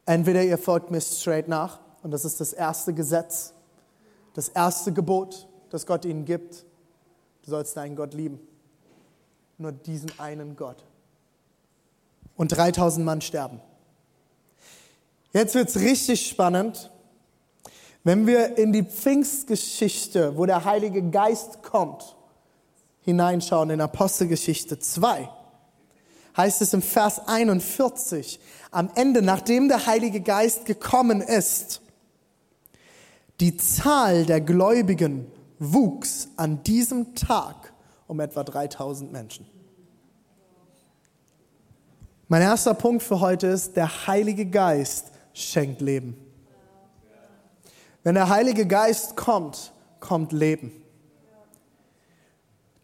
Entweder 0.04 0.42
ihr 0.42 0.58
folgt 0.58 0.90
mir 0.90 1.00
straight 1.00 1.48
nach, 1.48 1.80
und 2.02 2.10
das 2.10 2.24
ist 2.24 2.40
das 2.40 2.52
erste 2.52 2.92
Gesetz, 2.92 3.54
das 4.34 4.48
erste 4.48 4.92
Gebot, 4.92 5.48
das 5.70 5.86
Gott 5.86 6.04
ihnen 6.04 6.24
gibt. 6.24 6.64
Du 7.44 7.50
sollst 7.50 7.76
deinen 7.76 7.96
Gott 7.96 8.12
lieben. 8.12 8.40
Nur 9.62 9.71
diesen 9.71 10.11
einen 10.19 10.57
Gott. 10.57 10.83
Und 12.37 12.49
3000 12.49 13.07
Mann 13.07 13.21
sterben. 13.21 13.61
Jetzt 15.33 15.54
wird 15.54 15.69
es 15.69 15.76
richtig 15.76 16.26
spannend, 16.26 16.90
wenn 18.02 18.26
wir 18.26 18.59
in 18.59 18.73
die 18.73 18.83
Pfingstgeschichte, 18.83 20.37
wo 20.37 20.47
der 20.47 20.64
Heilige 20.64 21.00
Geist 21.11 21.62
kommt, 21.62 22.16
hineinschauen 23.02 23.71
in 23.71 23.81
Apostelgeschichte 23.81 24.81
2 24.81 25.28
heißt 26.37 26.62
es 26.62 26.73
im 26.73 26.83
Vers 26.83 27.28
41, 27.28 28.40
am 28.71 28.90
Ende, 28.95 29.23
nachdem 29.23 29.69
der 29.69 29.87
Heilige 29.87 30.23
Geist 30.23 30.64
gekommen 30.64 31.21
ist, 31.21 31.83
die 33.38 33.57
Zahl 33.57 34.25
der 34.25 34.40
Gläubigen 34.40 35.26
wuchs 35.59 36.28
an 36.37 36.62
diesem 36.64 37.14
Tag 37.14 37.73
um 38.07 38.21
etwa 38.21 38.45
3000 38.45 39.12
Menschen. 39.12 39.47
Mein 42.32 42.40
erster 42.40 42.72
Punkt 42.72 43.02
für 43.02 43.20
heute 43.20 43.48
ist, 43.48 43.76
der 43.76 44.06
Heilige 44.06 44.46
Geist 44.46 45.08
schenkt 45.34 45.82
Leben. 45.82 46.16
Wenn 48.04 48.14
der 48.14 48.30
Heilige 48.30 48.66
Geist 48.66 49.18
kommt, 49.18 49.70
kommt 50.00 50.32
Leben. 50.32 50.72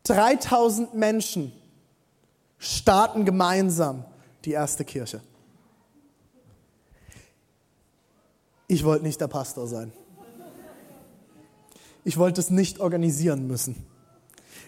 3000 0.03 0.93
Menschen 0.93 1.55
starten 2.59 3.25
gemeinsam 3.25 4.05
die 4.45 4.53
erste 4.53 4.85
Kirche. 4.85 5.23
Ich 8.67 8.85
wollte 8.85 9.07
nicht 9.07 9.19
der 9.19 9.29
Pastor 9.29 9.67
sein. 9.67 9.93
Ich 12.05 12.19
wollte 12.19 12.39
es 12.39 12.51
nicht 12.51 12.81
organisieren 12.81 13.47
müssen. 13.47 13.87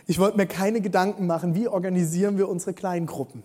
Ich 0.07 0.19
wollte 0.19 0.39
mir 0.39 0.47
keine 0.47 0.81
Gedanken 0.81 1.27
machen, 1.27 1.55
wie 1.55 1.69
organisieren 1.69 2.39
wir 2.39 2.49
unsere 2.49 2.73
Kleingruppen. 2.73 3.43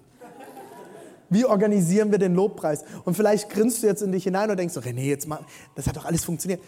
Wie 1.36 1.44
organisieren 1.44 2.12
wir 2.12 2.18
den 2.18 2.34
Lobpreis? 2.34 2.86
Und 3.04 3.15
vielleicht 3.18 3.50
grinst 3.50 3.84
du 3.84 3.88
jetzt 3.88 4.01
in 4.01 4.13
dich 4.13 4.24
hinein 4.24 4.50
und 4.50 4.58
denkst, 4.58 4.77
René, 4.77 5.01
jetzt 5.01 5.27
mal, 5.27 5.39
das 5.75 5.86
hat 5.86 5.98
doch 5.98 6.06
alles 6.06 6.24
funktioniert. 6.24 6.62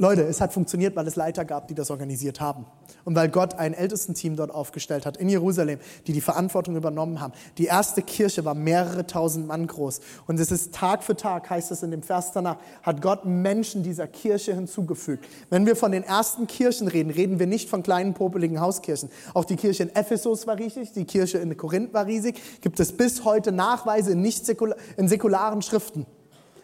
Leute, 0.00 0.22
es 0.22 0.40
hat 0.40 0.52
funktioniert, 0.52 0.94
weil 0.94 1.08
es 1.08 1.16
Leiter 1.16 1.44
gab, 1.44 1.66
die 1.66 1.74
das 1.74 1.90
organisiert 1.90 2.40
haben. 2.40 2.66
Und 3.04 3.16
weil 3.16 3.28
Gott 3.28 3.54
ein 3.54 3.74
Ältestenteam 3.74 4.36
dort 4.36 4.52
aufgestellt 4.52 5.04
hat 5.04 5.16
in 5.16 5.28
Jerusalem, 5.28 5.80
die 6.06 6.12
die 6.12 6.20
Verantwortung 6.20 6.76
übernommen 6.76 7.20
haben. 7.20 7.32
Die 7.58 7.64
erste 7.64 8.02
Kirche 8.02 8.44
war 8.44 8.54
mehrere 8.54 9.08
tausend 9.08 9.48
Mann 9.48 9.66
groß. 9.66 10.00
Und 10.28 10.38
es 10.38 10.52
ist 10.52 10.72
Tag 10.72 11.02
für 11.02 11.16
Tag, 11.16 11.50
heißt 11.50 11.72
es 11.72 11.82
in 11.82 11.90
dem 11.90 12.02
Vers 12.02 12.30
danach, 12.30 12.58
hat 12.84 13.02
Gott 13.02 13.24
Menschen 13.24 13.82
dieser 13.82 14.06
Kirche 14.06 14.54
hinzugefügt. 14.54 15.26
Wenn 15.50 15.66
wir 15.66 15.74
von 15.74 15.90
den 15.90 16.04
ersten 16.04 16.46
Kirchen 16.46 16.86
reden, 16.86 17.10
reden 17.10 17.40
wir 17.40 17.48
nicht 17.48 17.68
von 17.68 17.82
kleinen, 17.82 18.14
popeligen 18.14 18.60
Hauskirchen. 18.60 19.10
Auch 19.34 19.44
die 19.44 19.56
Kirche 19.56 19.82
in 19.82 19.96
Ephesus 19.96 20.46
war 20.46 20.58
riesig, 20.58 20.92
die 20.92 21.06
Kirche 21.06 21.38
in 21.38 21.56
Korinth 21.56 21.92
war 21.92 22.06
riesig. 22.06 22.40
Gibt 22.60 22.78
es 22.78 22.92
bis 22.92 23.24
heute 23.24 23.50
Nachweise 23.50 24.12
in, 24.12 24.22
nicht 24.22 24.46
säkula 24.46 24.76
in 24.96 25.08
säkularen 25.08 25.60
Schriften. 25.60 26.06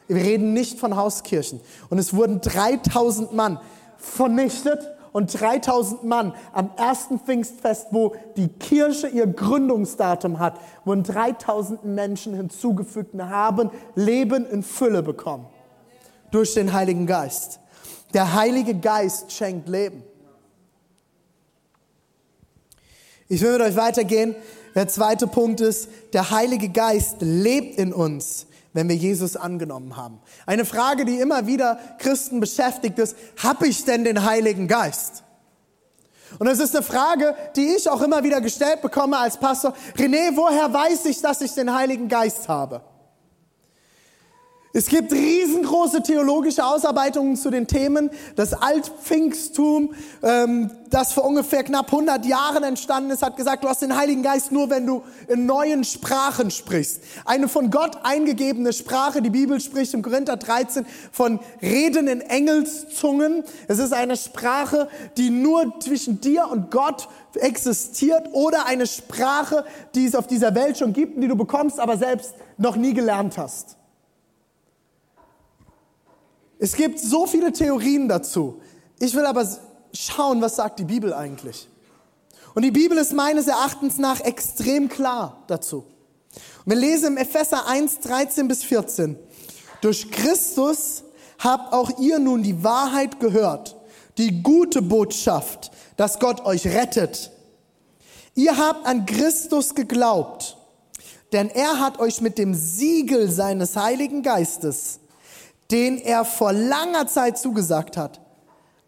Wir 0.06 0.16
reden 0.16 0.52
nicht 0.52 0.78
von 0.78 0.96
Hauskirchen. 0.96 1.60
Und 1.88 1.98
es 1.98 2.14
wurden 2.14 2.40
3000 2.40 3.32
Mann 3.32 3.58
vernichtet 3.96 4.80
und 5.12 5.40
3000 5.40 6.04
Mann 6.04 6.34
am 6.52 6.70
ersten 6.76 7.20
Pfingstfest, 7.20 7.88
wo 7.92 8.14
die 8.36 8.48
Kirche 8.48 9.08
ihr 9.08 9.26
Gründungsdatum 9.26 10.40
hat, 10.40 10.58
wurden 10.84 11.04
3000 11.04 11.84
Menschen 11.84 12.34
hinzugefügt 12.34 13.14
und 13.14 13.30
haben 13.30 13.70
Leben 13.94 14.44
in 14.46 14.62
Fülle 14.62 15.02
bekommen. 15.02 15.46
Durch 16.30 16.54
den 16.54 16.72
Heiligen 16.72 17.06
Geist. 17.06 17.60
Der 18.12 18.34
Heilige 18.34 18.74
Geist 18.74 19.30
schenkt 19.30 19.68
Leben. 19.68 20.02
Ich 23.28 23.40
will 23.40 23.52
mit 23.52 23.62
euch 23.62 23.76
weitergehen. 23.76 24.34
Der 24.74 24.88
zweite 24.88 25.28
Punkt 25.28 25.60
ist, 25.60 25.88
der 26.12 26.32
Heilige 26.32 26.68
Geist 26.68 27.16
lebt 27.20 27.78
in 27.78 27.92
uns 27.92 28.48
wenn 28.74 28.88
wir 28.88 28.96
Jesus 28.96 29.36
angenommen 29.36 29.96
haben. 29.96 30.20
Eine 30.44 30.66
Frage, 30.66 31.06
die 31.06 31.18
immer 31.18 31.46
wieder 31.46 31.78
Christen 31.98 32.40
beschäftigt 32.40 32.98
ist, 32.98 33.16
habe 33.42 33.66
ich 33.66 33.84
denn 33.84 34.04
den 34.04 34.24
Heiligen 34.24 34.68
Geist? 34.68 35.22
Und 36.38 36.48
es 36.48 36.58
ist 36.58 36.74
eine 36.74 36.84
Frage, 36.84 37.34
die 37.56 37.74
ich 37.76 37.88
auch 37.88 38.02
immer 38.02 38.22
wieder 38.24 38.40
gestellt 38.40 38.82
bekomme 38.82 39.16
als 39.16 39.38
Pastor. 39.38 39.72
René, 39.96 40.36
woher 40.36 40.72
weiß 40.72 41.06
ich, 41.06 41.22
dass 41.22 41.40
ich 41.40 41.52
den 41.52 41.72
Heiligen 41.72 42.08
Geist 42.08 42.48
habe? 42.48 42.82
Es 44.76 44.86
gibt 44.86 45.12
riesengroße 45.12 46.02
theologische 46.02 46.66
Ausarbeitungen 46.66 47.36
zu 47.36 47.48
den 47.52 47.68
Themen. 47.68 48.10
Das 48.34 48.54
Altpfingsttum, 48.54 49.94
ähm, 50.20 50.68
das 50.90 51.12
vor 51.12 51.24
ungefähr 51.24 51.62
knapp 51.62 51.92
100 51.92 52.26
Jahren 52.26 52.64
entstanden 52.64 53.12
ist, 53.12 53.22
hat 53.22 53.36
gesagt, 53.36 53.62
du 53.62 53.68
hast 53.68 53.82
den 53.82 53.96
Heiligen 53.96 54.24
Geist 54.24 54.50
nur, 54.50 54.70
wenn 54.70 54.84
du 54.84 55.04
in 55.28 55.46
neuen 55.46 55.84
Sprachen 55.84 56.50
sprichst. 56.50 57.02
Eine 57.24 57.46
von 57.46 57.70
Gott 57.70 57.98
eingegebene 58.02 58.72
Sprache. 58.72 59.22
Die 59.22 59.30
Bibel 59.30 59.60
spricht 59.60 59.94
im 59.94 60.02
Korinther 60.02 60.36
13 60.36 60.84
von 61.12 61.38
Reden 61.62 62.08
in 62.08 62.20
Engelszungen. 62.20 63.44
Es 63.68 63.78
ist 63.78 63.92
eine 63.92 64.16
Sprache, 64.16 64.88
die 65.16 65.30
nur 65.30 65.78
zwischen 65.78 66.20
dir 66.20 66.48
und 66.50 66.72
Gott 66.72 67.06
existiert 67.34 68.30
oder 68.32 68.66
eine 68.66 68.88
Sprache, 68.88 69.64
die 69.94 70.04
es 70.04 70.16
auf 70.16 70.26
dieser 70.26 70.56
Welt 70.56 70.78
schon 70.78 70.92
gibt 70.92 71.14
und 71.14 71.20
die 71.20 71.28
du 71.28 71.36
bekommst, 71.36 71.78
aber 71.78 71.96
selbst 71.96 72.34
noch 72.58 72.74
nie 72.74 72.92
gelernt 72.92 73.38
hast. 73.38 73.76
Es 76.64 76.74
gibt 76.74 76.98
so 76.98 77.26
viele 77.26 77.52
Theorien 77.52 78.08
dazu. 78.08 78.58
Ich 78.98 79.12
will 79.12 79.26
aber 79.26 79.46
schauen, 79.92 80.40
was 80.40 80.56
sagt 80.56 80.78
die 80.78 80.84
Bibel 80.84 81.12
eigentlich. 81.12 81.68
Und 82.54 82.62
die 82.62 82.70
Bibel 82.70 82.96
ist 82.96 83.12
meines 83.12 83.48
Erachtens 83.48 83.98
nach 83.98 84.20
extrem 84.20 84.88
klar 84.88 85.44
dazu. 85.46 85.84
Und 86.64 86.72
wir 86.72 86.76
lesen 86.76 87.08
im 87.08 87.16
Epheser 87.18 87.66
1, 87.66 88.00
13 88.00 88.48
bis 88.48 88.64
14. 88.64 89.18
Durch 89.82 90.10
Christus 90.10 91.04
habt 91.38 91.74
auch 91.74 91.98
ihr 91.98 92.18
nun 92.18 92.42
die 92.42 92.64
Wahrheit 92.64 93.20
gehört, 93.20 93.76
die 94.16 94.42
gute 94.42 94.80
Botschaft, 94.80 95.70
dass 95.98 96.18
Gott 96.18 96.46
euch 96.46 96.66
rettet. 96.66 97.30
Ihr 98.34 98.56
habt 98.56 98.86
an 98.86 99.04
Christus 99.04 99.74
geglaubt, 99.74 100.56
denn 101.30 101.50
er 101.50 101.78
hat 101.78 101.98
euch 101.98 102.22
mit 102.22 102.38
dem 102.38 102.54
Siegel 102.54 103.30
seines 103.30 103.76
Heiligen 103.76 104.22
Geistes 104.22 105.00
den 105.74 105.98
er 105.98 106.24
vor 106.24 106.52
langer 106.52 107.08
Zeit 107.08 107.36
zugesagt 107.36 107.96
hat, 107.96 108.20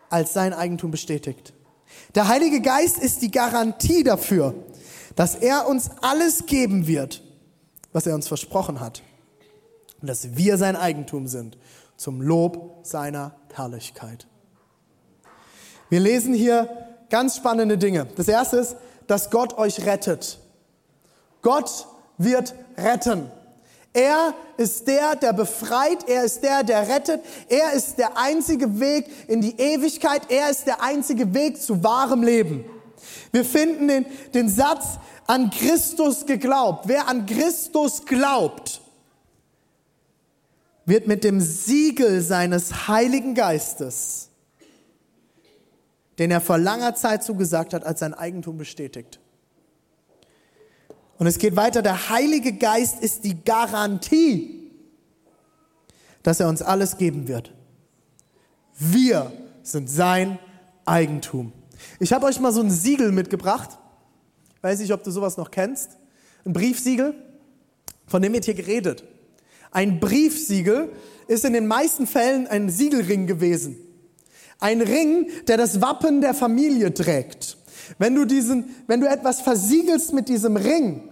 als 0.08 0.32
sein 0.32 0.54
Eigentum 0.54 0.92
bestätigt. 0.92 1.52
Der 2.14 2.28
Heilige 2.28 2.60
Geist 2.60 2.96
ist 2.98 3.22
die 3.22 3.32
Garantie 3.32 4.04
dafür, 4.04 4.54
dass 5.16 5.34
er 5.34 5.66
uns 5.66 5.90
alles 6.00 6.46
geben 6.46 6.86
wird, 6.86 7.24
was 7.92 8.06
er 8.06 8.14
uns 8.14 8.28
versprochen 8.28 8.78
hat. 8.78 9.02
Und 10.00 10.06
dass 10.06 10.36
wir 10.36 10.58
sein 10.58 10.76
Eigentum 10.76 11.26
sind, 11.26 11.58
zum 11.96 12.22
Lob 12.22 12.86
seiner 12.86 13.34
Herrlichkeit. 13.52 14.28
Wir 15.88 15.98
lesen 15.98 16.34
hier 16.34 16.68
ganz 17.10 17.34
spannende 17.34 17.78
Dinge. 17.78 18.06
Das 18.14 18.28
erste 18.28 18.58
ist, 18.58 18.76
dass 19.08 19.30
Gott 19.30 19.58
euch 19.58 19.84
rettet. 19.86 20.38
Gott 21.42 21.88
wird 22.16 22.54
retten. 22.78 23.32
Er 23.96 24.34
ist 24.58 24.86
der, 24.86 25.16
der 25.16 25.32
befreit. 25.32 26.06
Er 26.06 26.24
ist 26.24 26.42
der, 26.42 26.62
der 26.62 26.86
rettet. 26.86 27.22
Er 27.48 27.72
ist 27.72 27.96
der 27.96 28.18
einzige 28.18 28.78
Weg 28.78 29.06
in 29.26 29.40
die 29.40 29.58
Ewigkeit. 29.58 30.30
Er 30.30 30.50
ist 30.50 30.66
der 30.66 30.82
einzige 30.82 31.32
Weg 31.32 31.62
zu 31.62 31.82
wahrem 31.82 32.22
Leben. 32.22 32.66
Wir 33.32 33.42
finden 33.42 33.88
den, 33.88 34.06
den 34.34 34.50
Satz, 34.50 34.98
an 35.26 35.48
Christus 35.48 36.26
geglaubt. 36.26 36.86
Wer 36.88 37.08
an 37.08 37.24
Christus 37.24 38.04
glaubt, 38.04 38.82
wird 40.84 41.06
mit 41.06 41.24
dem 41.24 41.40
Siegel 41.40 42.20
seines 42.20 42.88
Heiligen 42.88 43.34
Geistes, 43.34 44.28
den 46.18 46.30
er 46.30 46.42
vor 46.42 46.58
langer 46.58 46.94
Zeit 46.94 47.24
zugesagt 47.24 47.72
hat, 47.72 47.84
als 47.84 48.00
sein 48.00 48.12
Eigentum 48.12 48.58
bestätigt. 48.58 49.20
Und 51.18 51.26
es 51.26 51.38
geht 51.38 51.56
weiter, 51.56 51.82
der 51.82 52.10
Heilige 52.10 52.52
Geist 52.52 53.00
ist 53.00 53.24
die 53.24 53.42
Garantie, 53.42 54.70
dass 56.22 56.40
er 56.40 56.48
uns 56.48 56.62
alles 56.62 56.98
geben 56.98 57.28
wird. 57.28 57.52
Wir 58.78 59.32
sind 59.62 59.88
sein 59.88 60.38
Eigentum. 60.84 61.52
Ich 62.00 62.12
habe 62.12 62.26
euch 62.26 62.38
mal 62.40 62.52
so 62.52 62.60
ein 62.60 62.70
Siegel 62.70 63.12
mitgebracht. 63.12 63.78
Weiß 64.60 64.80
nicht, 64.80 64.92
ob 64.92 65.02
du 65.02 65.10
sowas 65.10 65.36
noch 65.36 65.50
kennst. 65.50 65.92
Ein 66.44 66.52
Briefsiegel, 66.52 67.14
von 68.06 68.22
dem 68.22 68.32
wird 68.32 68.44
hier 68.44 68.54
geredet. 68.54 69.04
Ein 69.70 70.00
Briefsiegel 70.00 70.92
ist 71.28 71.44
in 71.44 71.52
den 71.52 71.66
meisten 71.66 72.06
Fällen 72.06 72.46
ein 72.46 72.70
Siegelring 72.70 73.26
gewesen. 73.26 73.76
Ein 74.58 74.80
Ring, 74.80 75.28
der 75.48 75.56
das 75.56 75.80
Wappen 75.80 76.20
der 76.20 76.34
Familie 76.34 76.94
trägt. 76.94 77.58
Wenn 77.98 78.14
du, 78.14 78.24
diesen, 78.24 78.74
wenn 78.86 79.00
du 79.00 79.08
etwas 79.08 79.40
versiegelst 79.40 80.12
mit 80.12 80.28
diesem 80.28 80.56
Ring, 80.56 81.08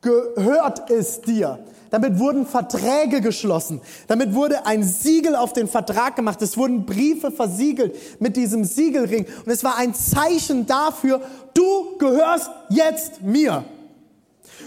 gehört 0.00 0.90
es 0.90 1.20
dir. 1.22 1.58
Damit 1.90 2.18
wurden 2.18 2.44
Verträge 2.44 3.20
geschlossen. 3.20 3.80
Damit 4.08 4.34
wurde 4.34 4.66
ein 4.66 4.82
Siegel 4.82 5.36
auf 5.36 5.52
den 5.52 5.68
Vertrag 5.68 6.16
gemacht. 6.16 6.42
Es 6.42 6.56
wurden 6.56 6.84
Briefe 6.84 7.30
versiegelt 7.30 8.20
mit 8.20 8.36
diesem 8.36 8.64
Siegelring. 8.64 9.26
Und 9.46 9.52
es 9.52 9.62
war 9.62 9.76
ein 9.76 9.94
Zeichen 9.94 10.66
dafür, 10.66 11.20
du 11.54 11.96
gehörst 11.98 12.50
jetzt 12.68 13.22
mir. 13.22 13.64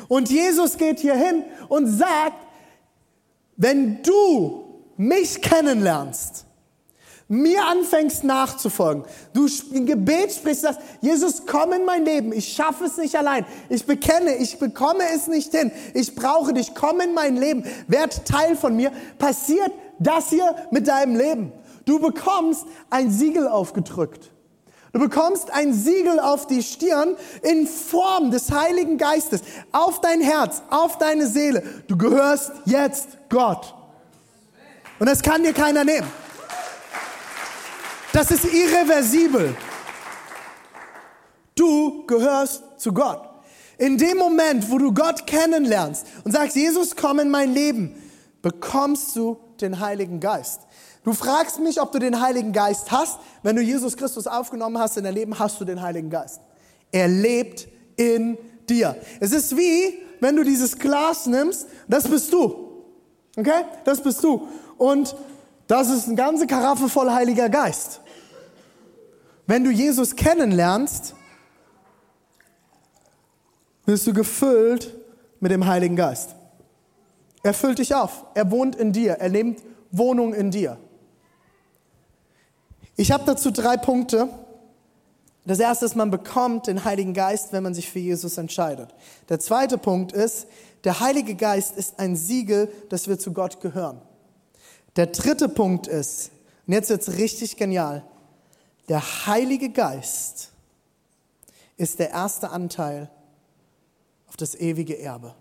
Und 0.07 0.29
Jesus 0.29 0.77
geht 0.77 0.99
hier 0.99 1.15
hin 1.15 1.43
und 1.67 1.87
sagt, 1.87 2.37
wenn 3.57 4.01
du 4.03 4.63
mich 4.95 5.41
kennenlernst, 5.41 6.46
mir 7.27 7.65
anfängst 7.65 8.23
nachzufolgen, 8.23 9.03
du 9.33 9.47
im 9.73 9.85
Gebet 9.85 10.31
sprichst, 10.31 10.61
sagst, 10.61 10.79
Jesus, 11.01 11.45
komm 11.45 11.73
in 11.73 11.85
mein 11.85 12.05
Leben, 12.05 12.31
ich 12.31 12.53
schaffe 12.53 12.85
es 12.85 12.97
nicht 12.97 13.15
allein, 13.15 13.45
ich 13.69 13.85
bekenne, 13.85 14.35
ich 14.35 14.59
bekomme 14.59 15.03
es 15.13 15.27
nicht 15.27 15.53
hin, 15.53 15.71
ich 15.93 16.15
brauche 16.15 16.53
dich, 16.53 16.73
komm 16.73 17.01
in 17.01 17.13
mein 17.13 17.35
Leben, 17.35 17.65
werd 17.87 18.25
Teil 18.25 18.55
von 18.55 18.75
mir, 18.75 18.91
passiert 19.17 19.71
das 19.99 20.29
hier 20.29 20.55
mit 20.71 20.87
deinem 20.87 21.15
Leben. 21.15 21.51
Du 21.85 21.99
bekommst 21.99 22.65
ein 22.89 23.11
Siegel 23.11 23.47
aufgedrückt. 23.47 24.31
Du 24.93 24.99
bekommst 24.99 25.51
ein 25.51 25.73
Siegel 25.73 26.19
auf 26.19 26.47
die 26.47 26.63
Stirn 26.63 27.15
in 27.43 27.67
Form 27.67 28.31
des 28.31 28.51
Heiligen 28.51 28.97
Geistes, 28.97 29.41
auf 29.71 30.01
dein 30.01 30.21
Herz, 30.21 30.61
auf 30.69 30.97
deine 30.97 31.27
Seele. 31.27 31.63
Du 31.87 31.97
gehörst 31.97 32.51
jetzt 32.65 33.09
Gott. 33.29 33.73
Und 34.99 35.07
das 35.07 35.21
kann 35.21 35.43
dir 35.43 35.53
keiner 35.53 35.83
nehmen. 35.83 36.07
Das 38.13 38.31
ist 38.31 38.45
irreversibel. 38.45 39.55
Du 41.55 42.05
gehörst 42.05 42.63
zu 42.77 42.93
Gott. 42.93 43.21
In 43.77 43.97
dem 43.97 44.17
Moment, 44.17 44.71
wo 44.71 44.77
du 44.77 44.93
Gott 44.93 45.27
kennenlernst 45.27 46.05
und 46.23 46.31
sagst, 46.31 46.55
Jesus, 46.55 46.95
komm 46.95 47.19
in 47.19 47.29
mein 47.29 47.53
Leben, 47.53 47.95
bekommst 48.41 49.15
du 49.15 49.37
den 49.61 49.79
Heiligen 49.79 50.19
Geist. 50.19 50.61
Du 51.03 51.13
fragst 51.13 51.59
mich, 51.59 51.79
ob 51.79 51.91
du 51.91 51.99
den 51.99 52.19
Heiligen 52.19 52.51
Geist 52.51 52.91
hast. 52.91 53.19
Wenn 53.43 53.55
du 53.55 53.61
Jesus 53.61 53.95
Christus 53.95 54.27
aufgenommen 54.27 54.77
hast 54.77 54.97
in 54.97 55.03
dein 55.03 55.13
Leben, 55.13 55.37
hast 55.37 55.59
du 55.61 55.65
den 55.65 55.81
Heiligen 55.81 56.09
Geist. 56.09 56.41
Er 56.91 57.07
lebt 57.07 57.67
in 57.95 58.37
dir. 58.67 58.95
Es 59.19 59.31
ist 59.31 59.55
wie, 59.55 59.99
wenn 60.19 60.35
du 60.35 60.43
dieses 60.43 60.77
Glas 60.77 61.25
nimmst, 61.25 61.67
das 61.87 62.07
bist 62.07 62.33
du. 62.33 62.83
Okay? 63.37 63.63
Das 63.85 64.01
bist 64.01 64.23
du. 64.23 64.47
Und 64.77 65.15
das 65.67 65.89
ist 65.89 66.07
eine 66.07 66.15
ganze 66.15 66.47
Karaffe 66.47 66.89
voll 66.89 67.11
Heiliger 67.11 67.49
Geist. 67.49 68.01
Wenn 69.45 69.63
du 69.63 69.71
Jesus 69.71 70.15
kennenlernst, 70.15 71.13
wirst 73.85 74.05
du 74.07 74.13
gefüllt 74.13 74.93
mit 75.39 75.51
dem 75.51 75.65
Heiligen 75.65 75.95
Geist. 75.95 76.35
Er 77.43 77.53
füllt 77.53 77.79
dich 77.79 77.95
auf. 77.95 78.25
Er 78.33 78.51
wohnt 78.51 78.75
in 78.75 78.91
dir. 78.91 79.13
Er 79.13 79.29
nimmt 79.29 79.61
Wohnung 79.91 80.33
in 80.33 80.51
dir. 80.51 80.77
Ich 82.97 83.11
habe 83.11 83.23
dazu 83.25 83.51
drei 83.51 83.77
Punkte. 83.77 84.27
Das 85.45 85.59
erste 85.59 85.85
ist, 85.85 85.95
man 85.95 86.11
bekommt 86.11 86.67
den 86.67 86.83
Heiligen 86.83 87.13
Geist, 87.13 87.53
wenn 87.53 87.63
man 87.63 87.73
sich 87.73 87.89
für 87.89 87.99
Jesus 87.99 88.37
entscheidet. 88.37 88.93
Der 89.29 89.39
zweite 89.39 89.77
Punkt 89.77 90.11
ist, 90.11 90.47
der 90.83 90.99
Heilige 90.99 91.35
Geist 91.35 91.77
ist 91.77 91.99
ein 91.99 92.17
Siegel, 92.17 92.69
dass 92.89 93.07
wir 93.07 93.17
zu 93.17 93.31
Gott 93.31 93.61
gehören. 93.61 94.01
Der 94.97 95.05
dritte 95.07 95.47
Punkt 95.47 95.87
ist, 95.87 96.31
und 96.65 96.73
jetzt 96.73 96.89
es 96.89 97.17
richtig 97.17 97.55
genial, 97.55 98.03
der 98.89 99.27
Heilige 99.27 99.69
Geist 99.69 100.51
ist 101.77 101.99
der 101.99 102.09
erste 102.09 102.49
Anteil 102.49 103.09
auf 104.27 104.35
das 104.35 104.55
ewige 104.55 104.99
Erbe. 104.99 105.35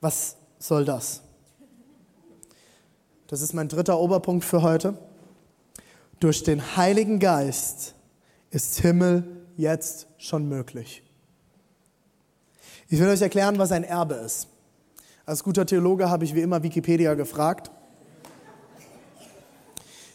Was 0.00 0.36
soll 0.58 0.84
das? 0.84 1.22
Das 3.26 3.40
ist 3.40 3.52
mein 3.52 3.68
dritter 3.68 3.98
Oberpunkt 3.98 4.44
für 4.44 4.62
heute. 4.62 4.96
Durch 6.20 6.44
den 6.44 6.76
Heiligen 6.76 7.18
Geist 7.18 7.94
ist 8.50 8.78
Himmel 8.80 9.44
jetzt 9.56 10.06
schon 10.18 10.48
möglich. 10.48 11.02
Ich 12.88 13.00
will 13.00 13.08
euch 13.08 13.22
erklären, 13.22 13.58
was 13.58 13.72
ein 13.72 13.82
Erbe 13.82 14.14
ist. 14.14 14.53
Als 15.26 15.42
guter 15.42 15.64
Theologe 15.64 16.10
habe 16.10 16.24
ich 16.26 16.34
wie 16.34 16.42
immer 16.42 16.62
Wikipedia 16.62 17.14
gefragt. 17.14 17.70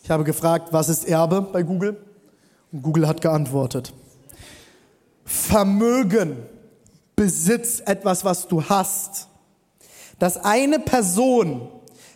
Ich 0.04 0.12
habe 0.12 0.24
gefragt, 0.24 0.72
was 0.72 0.88
ist 0.88 1.08
Erbe 1.08 1.42
bei 1.42 1.64
Google? 1.64 1.98
Und 2.72 2.84
Google 2.84 3.08
hat 3.08 3.20
geantwortet. 3.20 3.92
Vermögen, 5.26 6.38
Besitz, 7.16 7.82
etwas, 7.84 8.24
was 8.24 8.48
du 8.48 8.64
hast, 8.64 9.28
das 10.20 10.38
eine 10.38 10.80
Person 10.80 11.70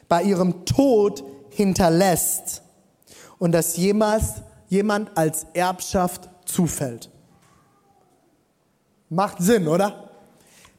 bei 0.08 0.22
ihrem 0.22 0.66
Tod 0.66 1.24
hinterlässt 1.50 2.62
und 3.40 3.54
das 3.54 3.76
jemals 3.76 4.44
jemand 4.70 5.18
als 5.18 5.48
Erbschaft 5.54 6.30
zufällt. 6.46 7.10
Macht 9.10 9.40
Sinn, 9.40 9.68
oder? 9.68 10.12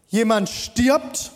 Jemand 0.09 0.48
stirbt, 0.48 1.33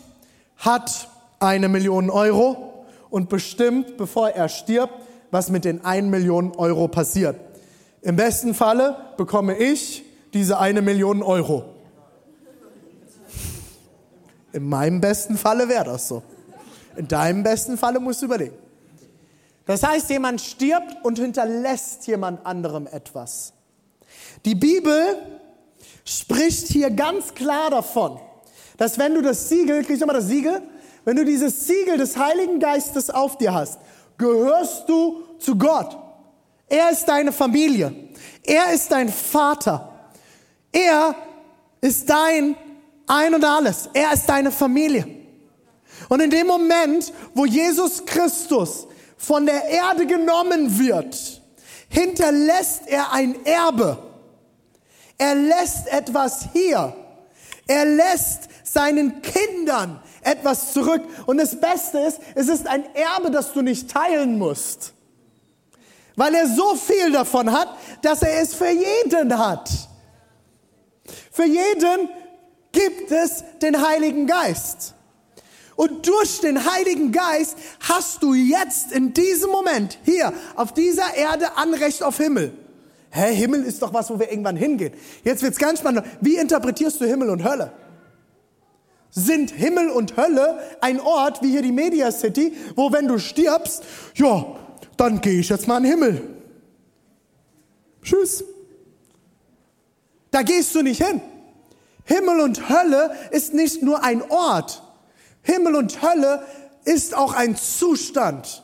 hat 0.58 1.08
eine 1.40 1.68
Million 1.68 2.10
Euro 2.10 2.84
und 3.10 3.28
bestimmt, 3.28 3.96
bevor 3.96 4.30
er 4.30 4.48
stirbt, 4.48 4.94
was 5.30 5.50
mit 5.50 5.64
den 5.64 5.84
1 5.84 6.08
Million 6.08 6.54
Euro 6.56 6.88
passiert. 6.88 7.36
Im 8.02 8.16
besten 8.16 8.54
Falle 8.54 8.96
bekomme 9.16 9.56
ich 9.56 10.04
diese 10.32 10.58
eine 10.58 10.82
Million 10.82 11.22
Euro. 11.22 11.64
In 14.52 14.68
meinem 14.68 15.00
besten 15.00 15.36
Falle 15.36 15.68
wäre 15.68 15.84
das 15.84 16.08
so. 16.08 16.22
In 16.96 17.06
deinem 17.06 17.42
besten 17.42 17.76
Falle 17.76 18.00
musst 18.00 18.22
du 18.22 18.26
überlegen. 18.26 18.56
Das 19.66 19.82
heißt, 19.82 20.08
jemand 20.10 20.40
stirbt 20.40 21.04
und 21.04 21.18
hinterlässt 21.18 22.06
jemand 22.06 22.44
anderem 22.46 22.86
etwas. 22.86 23.52
Die 24.44 24.54
Bibel 24.54 25.16
spricht 26.04 26.68
hier 26.68 26.90
ganz 26.90 27.34
klar 27.34 27.70
davon, 27.70 28.18
dass 28.78 28.98
wenn 28.98 29.14
du 29.14 29.20
das 29.20 29.50
Siegel, 29.50 29.84
kriegst 29.84 30.00
du 30.00 30.06
mal 30.06 30.14
das 30.14 30.28
Siegel? 30.28 30.62
Wenn 31.04 31.16
du 31.16 31.26
dieses 31.26 31.66
Siegel 31.66 31.98
des 31.98 32.16
Heiligen 32.16 32.58
Geistes 32.58 33.10
auf 33.10 33.36
dir 33.36 33.52
hast 33.52 33.78
gehörst 34.18 34.88
du 34.88 35.22
zu 35.38 35.56
Gott. 35.56 35.96
Er 36.68 36.90
ist 36.90 37.06
deine 37.06 37.32
Familie. 37.32 37.94
Er 38.44 38.72
ist 38.72 38.90
dein 38.92 39.08
Vater. 39.08 40.10
Er 40.70 41.14
ist 41.80 42.10
dein 42.10 42.56
Ein 43.06 43.34
und 43.34 43.44
alles. 43.44 43.88
Er 43.94 44.12
ist 44.12 44.28
deine 44.28 44.50
Familie. 44.50 45.06
Und 46.10 46.20
in 46.20 46.30
dem 46.30 46.46
Moment, 46.46 47.12
wo 47.34 47.46
Jesus 47.46 48.04
Christus 48.04 48.86
von 49.16 49.46
der 49.46 49.64
Erde 49.64 50.06
genommen 50.06 50.78
wird, 50.78 51.42
hinterlässt 51.88 52.82
er 52.86 53.12
ein 53.12 53.46
Erbe. 53.46 53.98
Er 55.16 55.34
lässt 55.34 55.88
etwas 55.88 56.48
hier. 56.52 56.94
Er 57.68 57.84
lässt 57.84 58.48
seinen 58.64 59.22
Kindern 59.22 60.00
etwas 60.22 60.72
zurück. 60.72 61.02
Und 61.26 61.36
das 61.36 61.60
Beste 61.60 61.98
ist, 61.98 62.18
es 62.34 62.48
ist 62.48 62.66
ein 62.66 62.84
Erbe, 62.94 63.30
das 63.30 63.52
du 63.52 63.62
nicht 63.62 63.90
teilen 63.90 64.38
musst. 64.38 64.94
Weil 66.16 66.34
er 66.34 66.48
so 66.48 66.74
viel 66.74 67.12
davon 67.12 67.52
hat, 67.52 67.68
dass 68.02 68.22
er 68.22 68.40
es 68.40 68.54
für 68.54 68.70
jeden 68.70 69.38
hat. 69.38 69.70
Für 71.30 71.44
jeden 71.44 72.08
gibt 72.72 73.12
es 73.12 73.44
den 73.62 73.86
Heiligen 73.86 74.26
Geist. 74.26 74.94
Und 75.76 76.08
durch 76.08 76.40
den 76.40 76.72
Heiligen 76.72 77.12
Geist 77.12 77.56
hast 77.80 78.22
du 78.22 78.34
jetzt 78.34 78.90
in 78.90 79.14
diesem 79.14 79.50
Moment 79.50 79.98
hier 80.04 80.32
auf 80.56 80.74
dieser 80.74 81.14
Erde 81.14 81.56
Anrecht 81.56 82.02
auf 82.02 82.16
Himmel. 82.16 82.52
Hä, 83.10 83.34
Himmel 83.34 83.64
ist 83.64 83.80
doch 83.82 83.94
was, 83.94 84.10
wo 84.10 84.18
wir 84.18 84.30
irgendwann 84.30 84.56
hingehen. 84.56 84.92
Jetzt 85.24 85.42
wird's 85.42 85.58
ganz 85.58 85.80
spannend. 85.80 86.04
Wie 86.20 86.36
interpretierst 86.36 87.00
du 87.00 87.06
Himmel 87.06 87.30
und 87.30 87.44
Hölle? 87.44 87.72
sind 89.10 89.50
Himmel 89.50 89.88
und 89.90 90.16
Hölle 90.16 90.58
ein 90.80 91.00
Ort 91.00 91.42
wie 91.42 91.50
hier 91.50 91.62
die 91.62 91.72
Media 91.72 92.12
City, 92.12 92.52
wo 92.76 92.92
wenn 92.92 93.08
du 93.08 93.18
stirbst, 93.18 93.82
ja, 94.14 94.46
dann 94.96 95.20
gehe 95.20 95.40
ich 95.40 95.48
jetzt 95.48 95.66
mal 95.66 95.78
in 95.78 95.84
den 95.84 95.92
Himmel. 95.92 96.22
Tschüss. 98.02 98.44
Da 100.30 100.42
gehst 100.42 100.74
du 100.74 100.82
nicht 100.82 101.02
hin. 101.04 101.20
Himmel 102.04 102.40
und 102.40 102.68
Hölle 102.68 103.12
ist 103.30 103.54
nicht 103.54 103.82
nur 103.82 104.02
ein 104.02 104.22
Ort. 104.30 104.82
Himmel 105.42 105.76
und 105.76 106.02
Hölle 106.02 106.42
ist 106.84 107.14
auch 107.14 107.34
ein 107.34 107.56
Zustand. 107.56 108.62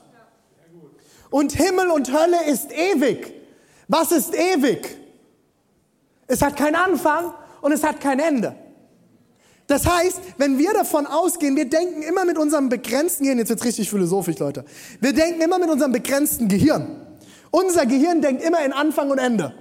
Und 1.30 1.52
Himmel 1.52 1.90
und 1.90 2.12
Hölle 2.12 2.44
ist 2.46 2.70
ewig. 2.72 3.33
Was 3.88 4.12
ist 4.12 4.35
ewig? 4.35 4.97
Es 6.27 6.42
hat 6.42 6.57
keinen 6.57 6.77
Anfang 6.77 7.35
und 7.61 7.73
es 7.73 7.83
hat 7.83 8.01
kein 8.01 8.18
Ende. 8.18 8.55
Das 9.66 9.87
heißt, 9.87 10.20
wenn 10.37 10.59
wir 10.59 10.75
davon 10.75 11.07
ausgehen, 11.07 11.57
wir 11.57 11.68
denken 11.68 12.03
immer 12.03 12.25
mit 12.25 12.37
unserem 12.37 12.68
begrenzten 12.68 13.25
Gehirn, 13.25 13.38
jetzt 13.38 13.49
wird's 13.49 13.64
richtig 13.64 13.88
philosophisch, 13.88 14.38
Leute. 14.38 14.64
Wir 15.01 15.14
denken 15.14 15.40
immer 15.40 15.59
mit 15.59 15.70
unserem 15.70 15.92
begrenzten 15.92 16.49
Gehirn. 16.49 17.01
Unser 17.51 17.87
Gehirn 17.87 18.20
denkt 18.20 18.42
immer 18.42 18.62
in 18.64 18.73
Anfang 18.73 19.11
und 19.11 19.18
Ende. 19.18 19.55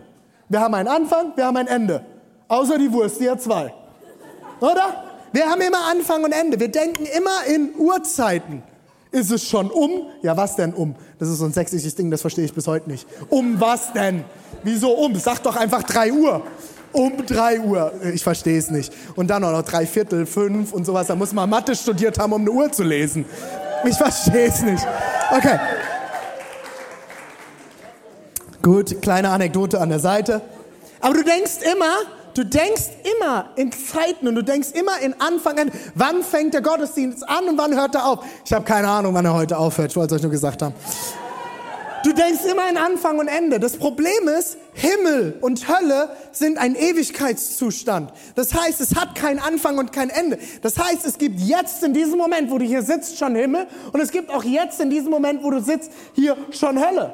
Wir 0.50 0.60
haben 0.60 0.74
einen 0.74 0.90
Anfang, 0.90 1.34
wir 1.36 1.46
haben 1.46 1.58
ein 1.58 1.68
Ende. 1.68 2.06
Außer 2.48 2.78
die 2.78 2.92
Wurst, 2.92 3.20
die 3.22 3.30
hat 3.30 3.42
zwei. 3.42 3.74
Oder? 4.60 5.04
Wir 5.32 5.50
haben 5.50 5.62
immer 5.62 5.86
Anfang 5.90 6.24
und 6.24 6.32
Ende. 6.32 6.60
Wir 6.60 6.70
denken 6.70 7.06
immer 7.06 7.46
in 7.48 7.74
Uhrzeiten. 7.76 8.62
Ist 9.14 9.30
es 9.30 9.48
schon 9.48 9.70
um? 9.70 10.08
Ja, 10.24 10.36
was 10.36 10.56
denn 10.56 10.74
um? 10.74 10.96
Das 11.20 11.30
ist 11.30 11.38
so 11.38 11.46
ein 11.46 11.54
sächsisches 11.54 11.94
Ding, 11.94 12.10
das 12.10 12.22
verstehe 12.22 12.46
ich 12.46 12.54
bis 12.54 12.66
heute 12.66 12.90
nicht. 12.90 13.08
Um 13.30 13.62
was 13.62 13.94
denn? 13.94 14.24
Wieso 14.64 14.90
um? 14.90 15.16
Sag 15.16 15.44
doch 15.44 15.56
einfach 15.56 15.84
3 15.84 16.12
Uhr. 16.12 16.42
Um 16.92 17.24
3 17.24 17.60
Uhr. 17.60 17.94
Ich 18.12 18.24
verstehe 18.24 18.58
es 18.58 18.72
nicht. 18.72 18.92
Und 19.16 19.28
dann 19.28 19.44
auch 19.44 19.52
noch 19.52 19.62
drei 19.62 19.86
Viertel, 19.86 20.26
fünf 20.26 20.74
und 20.74 20.86
sowas. 20.86 21.06
Da 21.08 21.16
muss 21.16 21.32
man 21.32 21.48
Mathe 21.48 21.76
studiert 21.76 22.18
haben, 22.18 22.34
um 22.34 22.42
eine 22.42 22.50
Uhr 22.50 22.72
zu 22.72 22.82
lesen. 22.82 23.26
Ich 23.86 23.96
verstehe 23.96 24.48
es 24.48 24.64
nicht. 24.64 24.84
Okay. 25.30 25.60
Gut, 28.64 29.00
kleine 29.04 29.30
Anekdote 29.30 29.80
an 29.80 29.90
der 29.90 30.00
Seite. 30.00 30.42
Aber 31.02 31.14
du 31.14 31.24
denkst 31.24 31.60
immer, 31.72 31.98
du 32.34 32.44
denkst 32.46 32.90
immer 33.18 33.50
in 33.56 33.72
Zeiten 33.72 34.28
und 34.28 34.36
du 34.36 34.44
denkst 34.44 34.70
immer 34.74 35.00
in 35.00 35.20
Anfang 35.20 35.60
an, 35.60 35.72
wann 35.96 36.24
fängt 36.24 36.54
der 36.54 36.62
Gottesdienst 36.62 37.28
an 37.28 37.50
und 37.50 37.58
wann 37.58 37.76
hört 37.76 37.96
er 37.96 38.06
auf. 38.06 38.26
Ich 38.46 38.54
habe 38.54 38.66
keine 38.66 38.88
Ahnung, 38.88 39.14
wann 39.14 39.26
er 39.26 39.34
heute 39.34 39.58
aufhört. 39.58 39.92
Ich 39.92 39.98
wollte 39.98 40.16
es 40.16 40.20
euch 40.20 40.24
nur 40.24 40.32
gesagt 40.32 40.62
haben. 40.62 40.74
Du 42.04 42.12
denkst 42.12 42.44
immer 42.52 42.70
in 42.70 42.76
Anfang 42.76 43.18
und 43.20 43.30
Ende. 43.30 43.62
Das 43.62 43.78
Problem 43.78 44.28
ist, 44.38 44.58
Himmel 44.74 45.38
und 45.40 45.70
Hölle 45.70 46.10
sind 46.34 46.58
ein 46.58 46.76
Ewigkeitszustand. 46.76 48.12
Das 48.36 48.54
heißt, 48.54 48.82
es 48.82 48.96
hat 48.96 49.16
keinen 49.16 49.40
Anfang 49.40 49.78
und 49.78 49.94
kein 49.94 50.10
Ende. 50.10 50.38
Das 50.62 50.78
heißt, 50.78 51.06
es 51.06 51.18
gibt 51.18 51.40
jetzt 51.40 51.82
in 51.82 51.94
diesem 51.94 52.18
Moment, 52.18 52.52
wo 52.52 52.58
du 52.58 52.66
hier 52.66 52.82
sitzt, 52.82 53.18
schon 53.18 53.36
Himmel 53.36 53.68
und 53.94 54.02
es 54.02 54.12
gibt 54.12 54.32
auch 54.32 54.44
jetzt 54.44 54.82
in 54.82 54.90
diesem 54.90 55.12
Moment, 55.12 55.44
wo 55.44 55.52
du 55.52 55.62
sitzt, 55.62 55.92
hier 56.14 56.36
schon 56.52 56.78
Hölle. 56.78 57.14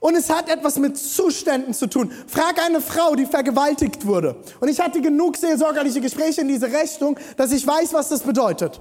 Und 0.00 0.14
es 0.14 0.30
hat 0.30 0.48
etwas 0.48 0.78
mit 0.78 0.96
Zuständen 0.96 1.74
zu 1.74 1.86
tun. 1.86 2.10
Frag 2.26 2.58
eine 2.64 2.80
Frau, 2.80 3.14
die 3.14 3.26
vergewaltigt 3.26 4.06
wurde. 4.06 4.36
Und 4.58 4.68
ich 4.68 4.80
hatte 4.80 5.02
genug 5.02 5.36
seelsorgerliche 5.36 6.00
Gespräche 6.00 6.40
in 6.40 6.48
diese 6.48 6.66
Richtung, 6.72 7.18
dass 7.36 7.52
ich 7.52 7.66
weiß, 7.66 7.92
was 7.92 8.08
das 8.08 8.22
bedeutet. 8.22 8.80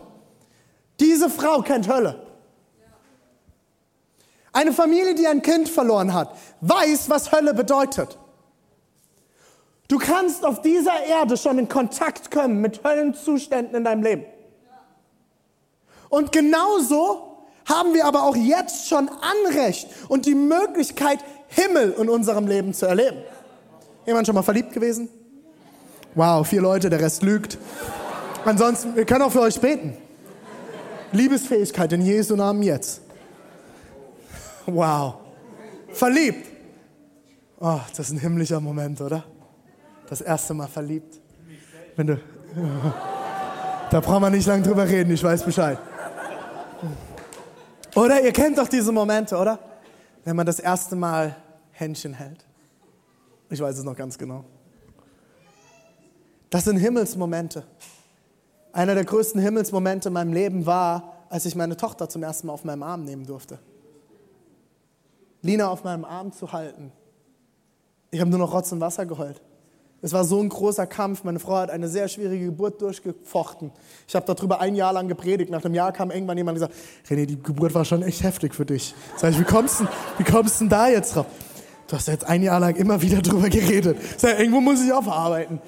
Diese 1.02 1.30
Frau 1.30 1.62
kennt 1.62 1.90
Hölle. 1.90 2.26
Eine 4.54 4.72
Familie, 4.72 5.14
die 5.14 5.28
ein 5.28 5.42
Kind 5.42 5.68
verloren 5.68 6.14
hat, 6.14 6.36
weiß, 6.62 7.10
was 7.10 7.34
Hölle 7.34 7.54
bedeutet. 7.54 8.18
Du 9.90 9.98
kannst 9.98 10.46
auf 10.46 10.62
dieser 10.62 11.04
Erde 11.04 11.36
schon 11.36 11.60
in 11.60 11.68
Kontakt 11.68 12.32
kommen 12.32 12.62
mit 12.62 12.84
Höllenzuständen 12.84 13.76
in 13.76 13.84
deinem 13.84 14.04
Leben. 14.04 14.26
Und 16.10 16.32
genauso 16.32 17.29
haben 17.70 17.94
wir 17.94 18.06
aber 18.06 18.24
auch 18.24 18.36
jetzt 18.36 18.90
schon 18.90 19.10
Anrecht 19.10 19.88
und 20.10 20.26
die 20.26 20.36
Möglichkeit, 20.36 21.20
Himmel 21.48 21.96
in 22.00 22.10
unserem 22.10 22.48
Leben 22.48 22.74
zu 22.74 22.86
erleben. 22.86 23.18
Jemand 24.06 24.26
schon 24.26 24.36
mal 24.36 24.44
verliebt 24.44 24.74
gewesen? 24.74 25.10
Wow, 26.16 26.48
vier 26.48 26.62
Leute, 26.62 26.90
der 26.90 27.00
Rest 27.00 27.24
lügt. 27.24 27.58
Ansonsten, 28.46 28.96
wir 28.96 29.06
können 29.06 29.22
auch 29.24 29.32
für 29.32 29.42
euch 29.42 29.60
beten. 29.60 29.98
Liebesfähigkeit 31.12 31.92
in 31.94 32.02
Jesu 32.02 32.36
Namen 32.36 32.64
jetzt. 32.64 33.02
Wow. 34.66 35.16
Verliebt. 35.92 36.48
Oh, 37.60 37.80
das 37.90 38.08
ist 38.08 38.12
ein 38.12 38.20
himmlischer 38.20 38.60
Moment, 38.60 39.02
oder? 39.02 39.24
Das 40.08 40.22
erste 40.22 40.54
Mal 40.54 40.68
verliebt. 40.68 41.20
Wenn 41.96 42.08
du, 42.08 42.16
da 43.92 44.00
braucht 44.00 44.22
man 44.22 44.32
nicht 44.32 44.48
lange 44.48 44.64
drüber 44.64 44.88
reden, 44.88 45.12
ich 45.12 45.24
weiß 45.24 45.44
Bescheid. 45.44 45.78
Oder 47.96 48.22
ihr 48.22 48.32
kennt 48.32 48.58
doch 48.58 48.68
diese 48.68 48.92
Momente, 48.92 49.38
oder? 49.38 49.60
Wenn 50.24 50.36
man 50.36 50.46
das 50.46 50.60
erste 50.60 50.96
Mal 50.96 51.36
Händchen 51.72 52.14
hält. 52.14 52.46
Ich 53.50 53.60
weiß 53.60 53.78
es 53.78 53.84
noch 53.84 53.96
ganz 53.96 54.18
genau. 54.18 54.44
Das 56.50 56.66
sind 56.66 56.78
Himmelsmomente. 56.78 57.64
Einer 58.72 58.96
der 58.96 59.06
größten 59.06 59.42
Himmelsmomente 59.42 60.10
in 60.10 60.14
meinem 60.14 60.34
Leben 60.34 60.66
war, 60.66 61.26
als 61.30 61.46
ich 61.46 61.56
meine 61.56 61.78
Tochter 61.78 62.10
zum 62.10 62.24
ersten 62.24 62.48
Mal 62.48 62.54
auf 62.54 62.64
meinem 62.64 62.84
Arm 62.84 63.04
nehmen 63.04 63.26
durfte. 63.26 63.60
Lina 65.42 65.70
auf 65.70 65.84
meinem 65.84 66.06
Arm 66.06 66.32
zu 66.32 66.52
halten. 66.52 66.92
Ich 68.12 68.20
habe 68.20 68.30
nur 68.30 68.40
noch 68.40 68.54
Rotz 68.54 68.72
und 68.72 68.82
Wasser 68.82 69.06
geheult. 69.06 69.42
Es 70.02 70.14
war 70.14 70.24
so 70.24 70.40
ein 70.42 70.48
großer 70.48 70.88
Kampf. 70.88 71.24
Meine 71.24 71.40
Frau 71.40 71.58
hat 71.58 71.70
eine 71.70 71.90
sehr 71.90 72.08
schwierige 72.08 72.46
Geburt 72.46 72.82
durchgefochten. 72.82 73.72
Ich 74.08 74.16
habe 74.16 74.26
darüber 74.34 74.62
ein 74.62 74.76
Jahr 74.76 74.94
lang 74.94 75.10
gepredigt. 75.10 75.52
Nach 75.52 75.64
einem 75.64 75.74
Jahr 75.74 75.92
kam 75.92 76.10
irgendwann 76.10 76.38
jemand 76.38 76.58
und 76.58 76.68
gesagt, 76.68 76.80
René, 77.10 77.26
die 77.26 77.42
Geburt 77.42 77.74
war 77.74 77.84
schon 77.84 78.02
echt 78.04 78.24
heftig 78.24 78.56
für 78.56 78.66
dich. 78.66 78.96
Sag 79.18 79.32
ich, 79.32 79.40
wie 79.40 79.44
kommst 79.44 79.82
du 79.82 79.88
wie 80.18 80.24
kommst 80.24 80.62
denn 80.62 80.70
da 80.70 80.88
jetzt 80.88 81.16
drauf? 81.16 81.26
Du 81.88 81.96
hast 81.96 82.08
jetzt 82.08 82.26
ein 82.26 82.44
Jahr 82.44 82.60
lang 82.60 82.76
immer 82.76 83.02
wieder 83.02 83.22
drüber 83.22 83.50
geredet. 83.50 83.98
Sag, 84.18 84.40
irgendwo 84.40 84.62
muss 84.62 84.82
ich 84.82 84.94
aufarbeiten. 84.94 85.60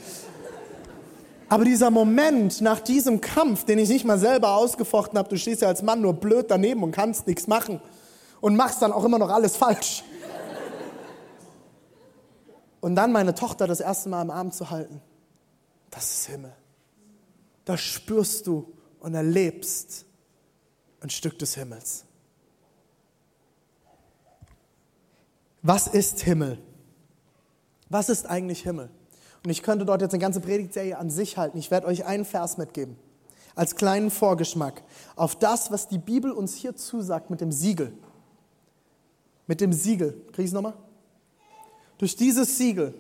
Aber 1.50 1.66
dieser 1.66 1.92
Moment 1.92 2.62
nach 2.62 2.80
diesem 2.80 3.20
Kampf, 3.20 3.66
den 3.66 3.80
ich 3.80 3.90
nicht 3.90 4.06
mal 4.06 4.18
selber 4.18 4.56
ausgefochten 4.56 5.18
habe, 5.18 5.28
du 5.28 5.38
stehst 5.38 5.62
ja 5.62 5.68
als 5.68 5.82
Mann 5.82 6.00
nur 6.00 6.14
blöd 6.14 6.46
daneben 6.48 6.84
und 6.84 6.94
kannst 6.94 7.28
nichts 7.28 7.48
machen 7.48 7.82
und 8.40 8.56
machst 8.56 8.82
dann 8.82 8.94
auch 8.94 9.04
immer 9.04 9.20
noch 9.20 9.30
alles 9.30 9.58
falsch. 9.58 10.06
Und 12.82 12.96
dann 12.96 13.12
meine 13.12 13.34
Tochter 13.36 13.68
das 13.68 13.80
erste 13.80 14.10
Mal 14.10 14.24
im 14.24 14.32
Arm 14.32 14.52
zu 14.52 14.70
halten, 14.70 15.02
das 15.92 16.12
ist 16.12 16.26
Himmel. 16.28 16.54
Da 17.64 17.78
spürst 17.78 18.48
du 18.48 18.74
und 19.00 19.14
erlebst 19.14 20.06
ein 21.00 21.10
Stück 21.10 21.38
des 21.40 21.56
Himmels. 21.56 22.06
Was 25.62 25.88
ist 25.88 26.22
Himmel? 26.22 26.58
Was 27.90 28.10
ist 28.10 28.26
eigentlich 28.26 28.64
Himmel? 28.64 28.90
Und 29.44 29.52
ich 29.52 29.62
könnte 29.62 29.86
dort 29.86 30.02
jetzt 30.02 30.14
eine 30.14 30.22
ganze 30.22 30.40
Predigtserie 30.40 30.98
an 30.98 31.10
sich 31.10 31.38
halten. 31.38 31.58
Ich 31.58 31.70
werde 31.70 31.88
euch 31.88 32.06
einen 32.06 32.26
Vers 32.26 32.58
mitgeben, 32.58 32.96
als 33.54 33.76
kleinen 33.76 34.10
Vorgeschmack 34.10 34.82
auf 35.16 35.38
das, 35.38 35.72
was 35.72 35.88
die 35.88 35.98
Bibel 35.98 36.32
uns 36.32 36.56
hier 36.56 36.76
zusagt 36.76 37.30
mit 37.30 37.42
dem 37.42 37.52
Siegel. 37.52 37.94
Mit 39.46 39.62
dem 39.62 39.74
Siegel. 39.74 40.14
Krieg 40.32 40.46
ich 40.46 40.46
es 40.46 40.54
nochmal? 40.54 40.74
Durch 42.02 42.16
dieses 42.16 42.58
Siegel, 42.58 42.96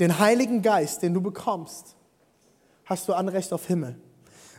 den 0.00 0.18
Heiligen 0.18 0.62
Geist, 0.62 1.02
den 1.02 1.14
du 1.14 1.20
bekommst, 1.20 1.94
hast 2.86 3.06
du 3.06 3.12
Anrecht 3.12 3.52
auf 3.52 3.68
Himmel. 3.68 3.94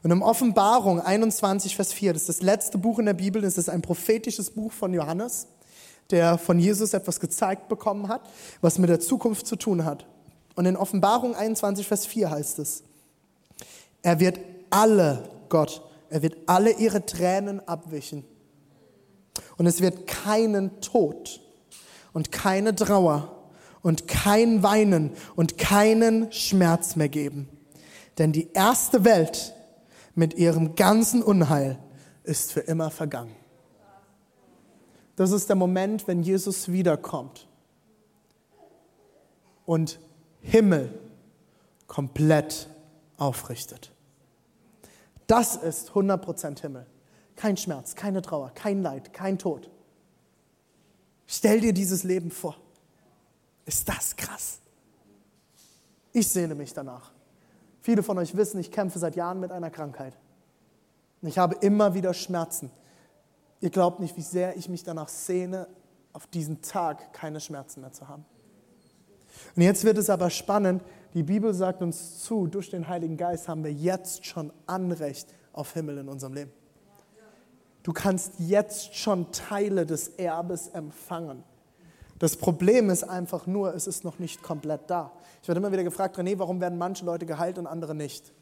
Und 0.03 0.11
in 0.11 0.21
Offenbarung 0.21 1.01
21, 1.01 1.75
Vers 1.75 1.91
4, 1.91 2.13
das 2.13 2.21
ist 2.21 2.29
das 2.29 2.41
letzte 2.41 2.77
Buch 2.77 2.97
in 2.97 3.07
der 3.07 3.13
Bibel, 3.13 3.41
das 3.41 3.57
ist 3.57 3.67
ein 3.67 3.81
prophetisches 3.81 4.51
Buch 4.51 4.71
von 4.71 4.93
Johannes, 4.93 5.47
der 6.11 6.37
von 6.37 6.59
Jesus 6.59 6.93
etwas 6.93 7.19
gezeigt 7.19 7.67
bekommen 7.67 8.07
hat, 8.07 8.21
was 8.61 8.79
mit 8.79 8.89
der 8.89 9.01
Zukunft 9.01 9.47
zu 9.47 9.57
tun 9.57 9.83
hat. 9.83 10.05
Und 10.55 10.65
in 10.65 10.77
Offenbarung 10.77 11.35
21, 11.35 11.85
Vers 11.85 12.05
4 12.05 12.29
heißt 12.29 12.59
es, 12.59 12.83
er 14.01 14.21
wird 14.21 14.39
alle, 14.69 15.27
Gott, 15.49 15.81
er 16.09 16.21
wird 16.21 16.37
alle 16.45 16.71
ihre 16.71 17.05
Tränen 17.05 17.59
abwischen. 17.67 18.23
Und 19.57 19.65
es 19.65 19.81
wird 19.81 20.07
keinen 20.07 20.79
Tod 20.79 21.41
und 22.15 22.31
keine 22.31 22.73
Trauer 22.73 23.29
und 23.81 24.07
kein 24.07 24.63
Weinen 24.63 25.11
und 25.35 25.57
keinen 25.57 26.31
Schmerz 26.31 26.95
mehr 26.95 27.09
geben. 27.09 27.49
Denn 28.17 28.31
die 28.31 28.53
erste 28.53 29.03
Welt 29.03 29.53
mit 30.15 30.35
ihrem 30.35 30.75
ganzen 30.75 31.21
Unheil 31.21 31.77
ist 32.23 32.53
für 32.53 32.61
immer 32.61 32.89
vergangen. 32.89 33.35
Das 35.17 35.31
ist 35.31 35.49
der 35.49 35.57
Moment, 35.57 36.07
wenn 36.07 36.23
Jesus 36.23 36.71
wiederkommt 36.71 37.49
und 39.65 39.99
Himmel 40.39 40.97
komplett 41.85 42.69
aufrichtet. 43.17 43.91
Das 45.27 45.57
ist 45.57 45.89
100% 45.91 46.61
Himmel. 46.61 46.85
Kein 47.35 47.57
Schmerz, 47.57 47.93
keine 47.93 48.21
Trauer, 48.21 48.51
kein 48.55 48.81
Leid, 48.81 49.11
kein 49.11 49.37
Tod. 49.37 49.69
Stell 51.27 51.61
dir 51.61 51.73
dieses 51.73 52.03
Leben 52.03 52.31
vor. 52.31 52.55
Ist 53.65 53.87
das 53.89 54.15
krass? 54.15 54.59
Ich 56.13 56.27
sehne 56.27 56.55
mich 56.55 56.73
danach. 56.73 57.11
Viele 57.81 58.03
von 58.03 58.17
euch 58.17 58.35
wissen, 58.35 58.59
ich 58.59 58.71
kämpfe 58.71 58.99
seit 58.99 59.15
Jahren 59.15 59.39
mit 59.39 59.51
einer 59.51 59.69
Krankheit. 59.69 60.17
Und 61.21 61.27
ich 61.27 61.37
habe 61.37 61.55
immer 61.61 61.93
wieder 61.93 62.13
Schmerzen. 62.13 62.71
Ihr 63.61 63.69
glaubt 63.69 63.99
nicht, 63.99 64.15
wie 64.17 64.21
sehr 64.21 64.57
ich 64.57 64.69
mich 64.69 64.83
danach 64.83 65.09
sehne, 65.09 65.67
auf 66.13 66.27
diesen 66.27 66.61
Tag 66.61 67.13
keine 67.13 67.39
Schmerzen 67.39 67.81
mehr 67.81 67.91
zu 67.91 68.07
haben. 68.07 68.25
Und 69.55 69.61
jetzt 69.61 69.83
wird 69.83 69.97
es 69.97 70.09
aber 70.09 70.29
spannend. 70.29 70.83
Die 71.13 71.23
Bibel 71.23 71.53
sagt 71.53 71.81
uns 71.81 72.23
zu, 72.23 72.47
durch 72.47 72.69
den 72.69 72.87
Heiligen 72.87 73.17
Geist 73.17 73.47
haben 73.47 73.63
wir 73.63 73.73
jetzt 73.73 74.25
schon 74.25 74.51
Anrecht 74.65 75.33
auf 75.53 75.73
Himmel 75.73 75.97
in 75.97 76.09
unserem 76.09 76.33
Leben. 76.33 76.51
Du 77.85 77.93
kannst 77.93 78.39
jetzt 78.39 78.95
schon 78.95 79.31
Teile 79.31 79.85
des 79.85 80.07
Erbes 80.07 80.69
empfangen. 80.69 81.43
Das 82.17 82.35
Problem 82.35 82.89
ist 82.89 83.03
einfach 83.03 83.45
nur, 83.45 83.75
es 83.75 83.85
ist 83.85 84.03
noch 84.03 84.17
nicht 84.17 84.41
komplett 84.41 84.89
da. 84.89 85.11
Ich 85.43 85.47
werde 85.47 85.59
immer 85.59 85.71
wieder 85.71 85.83
gefragt, 85.83 86.17
René, 86.17 86.39
warum 86.39 86.59
werden 86.59 86.79
manche 86.79 87.05
Leute 87.05 87.27
geheilt 87.27 87.59
und 87.59 87.67
andere 87.67 87.93
nicht? 87.93 88.33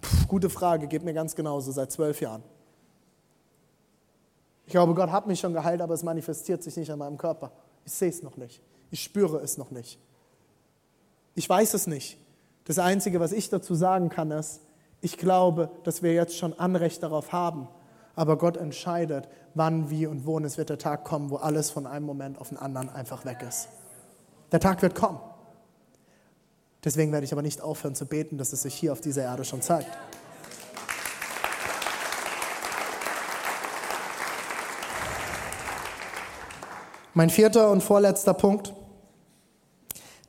Puh, 0.00 0.26
gute 0.26 0.50
Frage, 0.50 0.88
geht 0.88 1.04
mir 1.04 1.14
ganz 1.14 1.36
genauso, 1.36 1.70
seit 1.70 1.92
zwölf 1.92 2.20
Jahren. 2.20 2.42
Ich 4.66 4.72
glaube, 4.72 4.94
Gott 4.94 5.12
hat 5.12 5.28
mich 5.28 5.38
schon 5.38 5.52
geheilt, 5.52 5.80
aber 5.80 5.94
es 5.94 6.02
manifestiert 6.02 6.64
sich 6.64 6.76
nicht 6.76 6.90
an 6.90 6.98
meinem 6.98 7.18
Körper. 7.18 7.52
Ich 7.84 7.92
sehe 7.92 8.08
es 8.08 8.24
noch 8.24 8.36
nicht. 8.36 8.60
Ich 8.90 9.00
spüre 9.00 9.38
es 9.38 9.58
noch 9.58 9.70
nicht. 9.70 10.00
Ich 11.36 11.48
weiß 11.48 11.72
es 11.74 11.86
nicht. 11.86 12.18
Das 12.64 12.80
Einzige, 12.80 13.20
was 13.20 13.30
ich 13.30 13.48
dazu 13.48 13.76
sagen 13.76 14.08
kann, 14.08 14.32
ist, 14.32 14.60
ich 15.00 15.18
glaube, 15.18 15.70
dass 15.84 16.02
wir 16.02 16.14
jetzt 16.14 16.36
schon 16.36 16.58
Anrecht 16.58 17.04
darauf 17.04 17.30
haben. 17.30 17.68
Aber 18.18 18.36
Gott 18.36 18.56
entscheidet, 18.56 19.28
wann, 19.54 19.90
wie 19.90 20.04
und 20.08 20.26
wo. 20.26 20.34
Und 20.34 20.44
es 20.44 20.58
wird 20.58 20.70
der 20.70 20.78
Tag 20.78 21.04
kommen, 21.04 21.30
wo 21.30 21.36
alles 21.36 21.70
von 21.70 21.86
einem 21.86 22.04
Moment 22.04 22.40
auf 22.40 22.48
den 22.48 22.58
anderen 22.58 22.90
einfach 22.90 23.24
weg 23.24 23.44
ist. 23.48 23.68
Der 24.50 24.58
Tag 24.58 24.82
wird 24.82 24.96
kommen. 24.96 25.20
Deswegen 26.84 27.12
werde 27.12 27.24
ich 27.24 27.30
aber 27.30 27.42
nicht 27.42 27.60
aufhören 27.60 27.94
zu 27.94 28.06
beten, 28.06 28.36
dass 28.36 28.52
es 28.52 28.62
sich 28.62 28.74
hier 28.74 28.92
auf 28.92 29.00
dieser 29.00 29.22
Erde 29.22 29.44
schon 29.44 29.62
zeigt. 29.62 29.86
Mein 37.14 37.30
vierter 37.30 37.70
und 37.70 37.84
vorletzter 37.84 38.34
Punkt. 38.34 38.74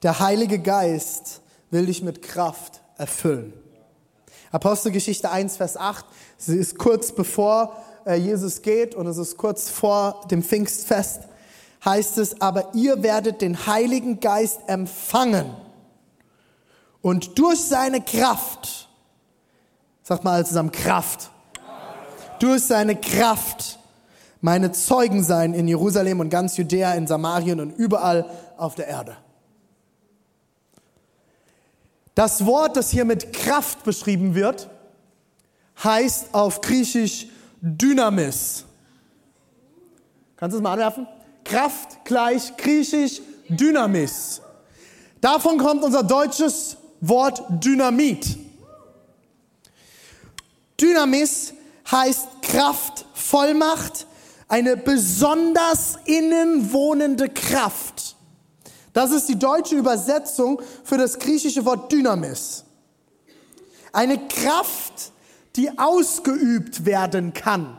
Der 0.03 0.19
Heilige 0.19 0.59
Geist 0.59 1.41
will 1.71 1.87
dich 1.87 2.03
mit 2.03 2.21
Kraft 2.21 2.83
erfüllen. 2.97 3.58
Apostelgeschichte 4.51 5.29
1, 5.29 5.57
Vers 5.57 5.77
8. 5.77 6.05
Sie 6.37 6.57
ist 6.57 6.77
kurz 6.77 7.11
bevor 7.11 7.77
äh, 8.05 8.15
Jesus 8.15 8.61
geht 8.61 8.95
und 8.95 9.07
es 9.07 9.17
ist 9.17 9.37
kurz 9.37 9.69
vor 9.69 10.21
dem 10.31 10.43
Pfingstfest. 10.43 11.21
Heißt 11.85 12.17
es, 12.17 12.41
aber 12.41 12.73
ihr 12.73 13.03
werdet 13.03 13.41
den 13.41 13.65
Heiligen 13.67 14.19
Geist 14.19 14.59
empfangen 14.67 15.55
und 17.01 17.39
durch 17.39 17.61
seine 17.61 18.01
Kraft, 18.01 18.89
sagt 20.03 20.23
mal 20.23 20.45
zusammen 20.45 20.71
Kraft, 20.71 21.31
durch 22.39 22.63
seine 22.63 22.95
Kraft 22.95 23.79
meine 24.41 24.71
Zeugen 24.71 25.23
sein 25.23 25.53
in 25.53 25.67
Jerusalem 25.67 26.19
und 26.19 26.29
ganz 26.29 26.57
Judäa, 26.57 26.93
in 26.93 27.07
Samarien 27.07 27.59
und 27.59 27.71
überall 27.71 28.25
auf 28.57 28.75
der 28.75 28.87
Erde. 28.87 29.17
Das 32.19 32.45
Wort, 32.45 32.75
das 32.75 32.89
hier 32.89 33.05
mit 33.05 33.31
Kraft 33.31 33.85
beschrieben 33.85 34.35
wird, 34.35 34.69
heißt 35.81 36.33
auf 36.33 36.59
Griechisch 36.59 37.27
Dynamis. 37.61 38.65
Kannst 40.35 40.53
du 40.53 40.57
es 40.57 40.61
mal 40.61 40.73
anwerfen? 40.73 41.07
Kraft 41.45 42.03
gleich 42.03 42.57
Griechisch 42.57 43.21
Dynamis. 43.47 44.41
Davon 45.21 45.57
kommt 45.59 45.81
unser 45.81 46.03
deutsches 46.03 46.75
Wort 46.99 47.41
Dynamit. 47.63 48.37
Dynamis 50.77 51.53
heißt 51.89 52.27
Kraft, 52.41 53.05
Vollmacht, 53.13 54.07
eine 54.49 54.75
besonders 54.75 55.97
innenwohnende 56.03 57.29
Kraft. 57.29 58.17
Das 58.93 59.11
ist 59.11 59.27
die 59.27 59.37
deutsche 59.37 59.75
Übersetzung 59.75 60.61
für 60.83 60.97
das 60.97 61.19
griechische 61.19 61.63
Wort 61.65 61.91
Dynamis. 61.91 62.65
Eine 63.91 64.17
Kraft, 64.27 65.11
die 65.55 65.69
ausgeübt 65.77 66.85
werden 66.85 67.33
kann. 67.33 67.77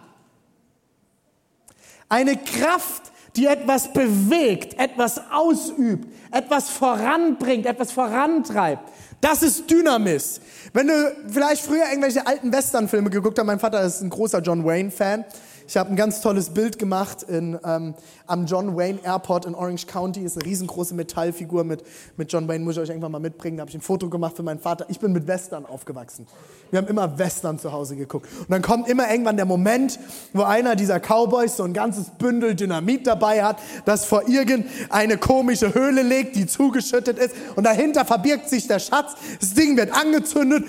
Eine 2.09 2.37
Kraft, 2.37 3.03
die 3.37 3.47
etwas 3.47 3.93
bewegt, 3.93 4.79
etwas 4.79 5.21
ausübt, 5.31 6.09
etwas 6.33 6.69
voranbringt, 6.69 7.67
etwas 7.67 7.93
vorantreibt. 7.93 8.83
Das 9.21 9.43
ist 9.43 9.71
Dynamis. 9.71 10.41
Wenn 10.73 10.89
du 10.89 11.17
vielleicht 11.29 11.63
früher 11.63 11.85
irgendwelche 11.89 12.27
alten 12.27 12.53
Westernfilme 12.53 13.11
geguckt 13.11 13.39
hast, 13.39 13.47
mein 13.47 13.61
Vater 13.61 13.83
ist 13.83 14.01
ein 14.01 14.11
großer 14.11 14.41
John 14.41 14.65
Wayne-Fan. 14.65 15.25
Ich 15.71 15.77
habe 15.77 15.91
ein 15.91 15.95
ganz 15.95 16.21
tolles 16.21 16.51
Bild 16.51 16.81
gemacht 16.81 17.23
in, 17.23 17.57
ähm, 17.65 17.95
am 18.27 18.45
John 18.45 18.77
Wayne 18.77 18.99
Airport 19.05 19.47
in 19.47 19.55
Orange 19.55 19.87
County. 19.87 20.25
Ist 20.25 20.37
eine 20.37 20.45
riesengroße 20.45 20.97
Metallfigur 20.97 21.63
mit, 21.63 21.85
mit 22.17 22.33
John 22.33 22.49
Wayne, 22.49 22.65
muss 22.65 22.75
ich 22.75 22.83
euch 22.83 22.89
irgendwann 22.89 23.13
mal 23.13 23.21
mitbringen. 23.21 23.57
Da 23.57 23.61
habe 23.61 23.71
ich 23.71 23.77
ein 23.77 23.81
Foto 23.81 24.11
gemacht 24.11 24.35
für 24.35 24.43
meinen 24.43 24.59
Vater. 24.59 24.87
Ich 24.89 24.99
bin 24.99 25.13
mit 25.13 25.29
Western 25.29 25.65
aufgewachsen. 25.65 26.27
Wir 26.73 26.79
haben 26.79 26.89
immer 26.89 27.17
Western 27.17 27.57
zu 27.57 27.71
Hause 27.71 27.95
geguckt. 27.95 28.27
Und 28.41 28.51
dann 28.51 28.63
kommt 28.63 28.89
immer 28.89 29.09
irgendwann 29.09 29.37
der 29.37 29.47
Moment, 29.47 30.01
wo 30.33 30.43
einer 30.43 30.75
dieser 30.75 30.99
Cowboys 30.99 31.57
so 31.57 31.63
ein 31.63 31.73
ganzes 31.73 32.07
Bündel 32.19 32.57
Dynamit 32.57 33.07
dabei 33.07 33.45
hat, 33.45 33.61
das 33.85 34.07
vor 34.07 34.29
irgendeine 34.29 35.19
komische 35.19 35.73
Höhle 35.73 36.03
legt, 36.03 36.35
die 36.35 36.49
zugeschüttet 36.49 37.17
ist. 37.17 37.33
Und 37.55 37.63
dahinter 37.63 38.05
verbirgt 38.05 38.49
sich 38.49 38.67
der 38.67 38.81
Schatz. 38.81 39.13
Das 39.39 39.55
Ding 39.55 39.77
wird 39.77 39.93
angezündet, 39.93 40.65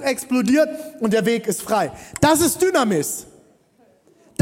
explodiert 0.00 0.70
und 0.98 1.12
der 1.12 1.24
Weg 1.24 1.46
ist 1.46 1.62
frei. 1.62 1.92
Das 2.20 2.40
ist 2.40 2.60
Dynamis. 2.60 3.26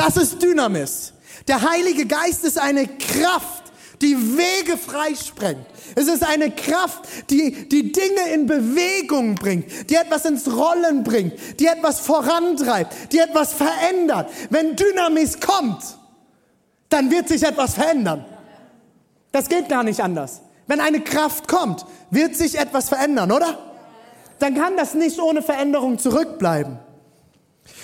Das 0.01 0.17
ist 0.17 0.43
Dynamis. 0.43 1.13
Der 1.47 1.61
Heilige 1.61 2.07
Geist 2.07 2.43
ist 2.45 2.59
eine 2.59 2.87
Kraft, 2.87 3.65
die 4.01 4.17
Wege 4.17 4.79
freisprengt. 4.79 5.67
Es 5.95 6.09
ist 6.09 6.25
eine 6.25 6.51
Kraft, 6.51 7.03
die 7.29 7.69
die 7.69 7.93
Dinge 7.93 8.33
in 8.33 8.47
Bewegung 8.47 9.35
bringt, 9.35 9.91
die 9.91 9.97
etwas 9.97 10.25
ins 10.25 10.51
Rollen 10.51 11.05
bringt, 11.05 11.35
die 11.61 11.67
etwas 11.67 12.01
vorantreibt, 12.01 13.13
die 13.13 13.19
etwas 13.19 13.53
verändert. 13.53 14.31
Wenn 14.49 14.75
Dynamis 14.75 15.39
kommt, 15.39 15.83
dann 16.89 17.11
wird 17.11 17.29
sich 17.29 17.43
etwas 17.43 17.75
verändern. 17.75 18.25
Das 19.33 19.51
geht 19.51 19.69
gar 19.69 19.83
nicht 19.83 20.01
anders. 20.01 20.41
Wenn 20.67 20.81
eine 20.81 21.03
Kraft 21.03 21.47
kommt, 21.47 21.85
wird 22.11 22.37
sich 22.37 22.59
etwas 22.59 22.89
verändern, 22.89 23.31
oder? 23.33 23.59
Dann 24.39 24.55
kann 24.55 24.79
das 24.79 24.95
nicht 24.95 25.21
ohne 25.21 25.43
Veränderung 25.43 25.99
zurückbleiben. 25.99 26.79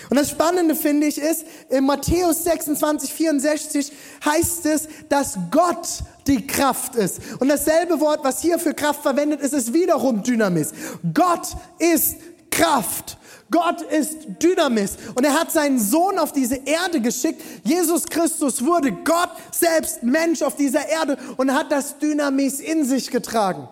Und 0.09 0.17
das 0.17 0.29
Spannende 0.29 0.75
finde 0.75 1.07
ich 1.07 1.17
ist, 1.17 1.45
in 1.69 1.85
Matthäus 1.85 2.43
26, 2.43 3.13
64 3.13 3.91
heißt 4.23 4.65
es, 4.65 4.87
dass 5.09 5.37
Gott 5.51 5.87
die 6.27 6.45
Kraft 6.45 6.95
ist. 6.95 7.19
Und 7.39 7.49
dasselbe 7.49 7.99
Wort, 7.99 8.23
was 8.23 8.41
hier 8.41 8.59
für 8.59 8.73
Kraft 8.73 9.01
verwendet 9.01 9.41
ist, 9.41 9.53
ist 9.53 9.73
wiederum 9.73 10.23
Dynamis. 10.23 10.71
Gott 11.13 11.47
ist 11.79 12.17
Kraft. 12.51 13.17
Gott 13.49 13.81
ist 13.81 14.17
Dynamis 14.41 14.97
und 15.15 15.23
er 15.23 15.33
hat 15.33 15.51
seinen 15.51 15.79
Sohn 15.79 16.19
auf 16.19 16.33
diese 16.33 16.55
Erde 16.55 16.99
geschickt. 16.99 17.41
Jesus 17.63 18.05
Christus 18.05 18.63
wurde 18.65 18.91
Gott 18.91 19.29
selbst 19.51 20.03
Mensch 20.03 20.41
auf 20.41 20.55
dieser 20.55 20.87
Erde 20.87 21.17
und 21.37 21.53
hat 21.53 21.71
das 21.71 21.97
Dynamis 21.97 22.59
in 22.59 22.83
sich 22.83 23.09
getragen. 23.09 23.69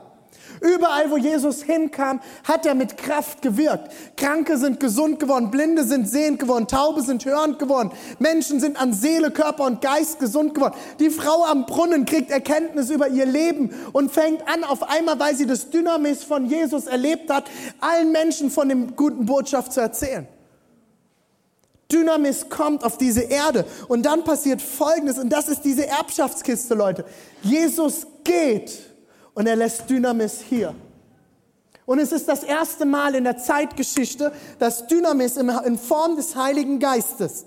Überall, 0.62 1.10
wo 1.12 1.18
Jesus 1.18 1.64
hinkam, 1.64 2.20
hat 2.44 2.66
er 2.66 2.76
mit 2.76 2.98
Kraft 2.98 3.42
gewirkt. 3.42 3.92
Kranke 4.18 4.58
sind 4.58 4.80
gesund 4.80 5.20
geworden, 5.20 5.52
Blinde 5.52 5.84
sind 5.84 6.10
sehend 6.10 6.40
geworden, 6.40 6.68
Taube 6.68 7.02
sind 7.02 7.26
hörend 7.26 7.60
geworden, 7.60 7.92
Menschen 8.20 8.60
sind 8.60 8.80
an 8.80 8.94
Seele, 8.94 9.32
Körper 9.32 9.66
und 9.66 9.82
Geist 9.82 10.20
gesund 10.20 10.54
geworden. 10.56 10.76
Die 11.00 11.10
Frau 11.10 11.44
am 11.46 11.66
Brunnen 11.66 12.06
kriegt 12.06 12.32
Erkenntnis 12.32 12.90
über 12.90 13.08
ihr 13.10 13.26
Leben 13.26 13.72
und 13.94 14.12
fängt 14.12 14.48
an, 14.48 14.64
auf 14.64 14.84
einmal, 14.84 15.20
weil 15.20 15.36
sie 15.36 15.46
das 15.46 15.70
Dynamis 15.70 16.24
von 16.24 16.46
Jesus 16.46 16.88
erlebt 16.88 17.30
hat, 17.30 17.46
allen 17.80 18.12
Menschen 18.12 18.50
von 18.50 18.70
dem 18.70 18.96
guten 18.96 19.26
Botschaft 19.26 19.74
zu 19.74 19.82
erzählen. 19.82 20.28
Dynamis 21.92 22.50
kommt 22.50 22.84
auf 22.84 22.98
diese 22.98 23.22
Erde 23.22 23.66
und 23.88 24.06
dann 24.06 24.24
passiert 24.24 24.62
Folgendes 24.62 25.20
und 25.20 25.30
das 25.30 25.48
ist 25.48 25.62
diese 25.62 25.88
Erbschaftskiste, 25.88 26.74
Leute. 26.74 27.06
Jesus 27.44 28.08
geht 28.24 28.95
und 29.36 29.46
er 29.46 29.56
lässt 29.56 29.88
Dynamis 29.90 30.42
hier. 30.42 30.74
Und 31.86 32.00
es 32.00 32.12
ist 32.12 32.28
das 32.28 32.44
erste 32.44 32.86
Mal 32.86 33.14
in 33.14 33.26
der 33.26 33.38
Zeitgeschichte, 33.38 34.32
dass 34.58 34.88
Dynamis 34.88 35.38
in 35.38 35.78
Form 35.78 36.16
des 36.16 36.36
Heiligen 36.36 36.80
Geistes 36.80 37.46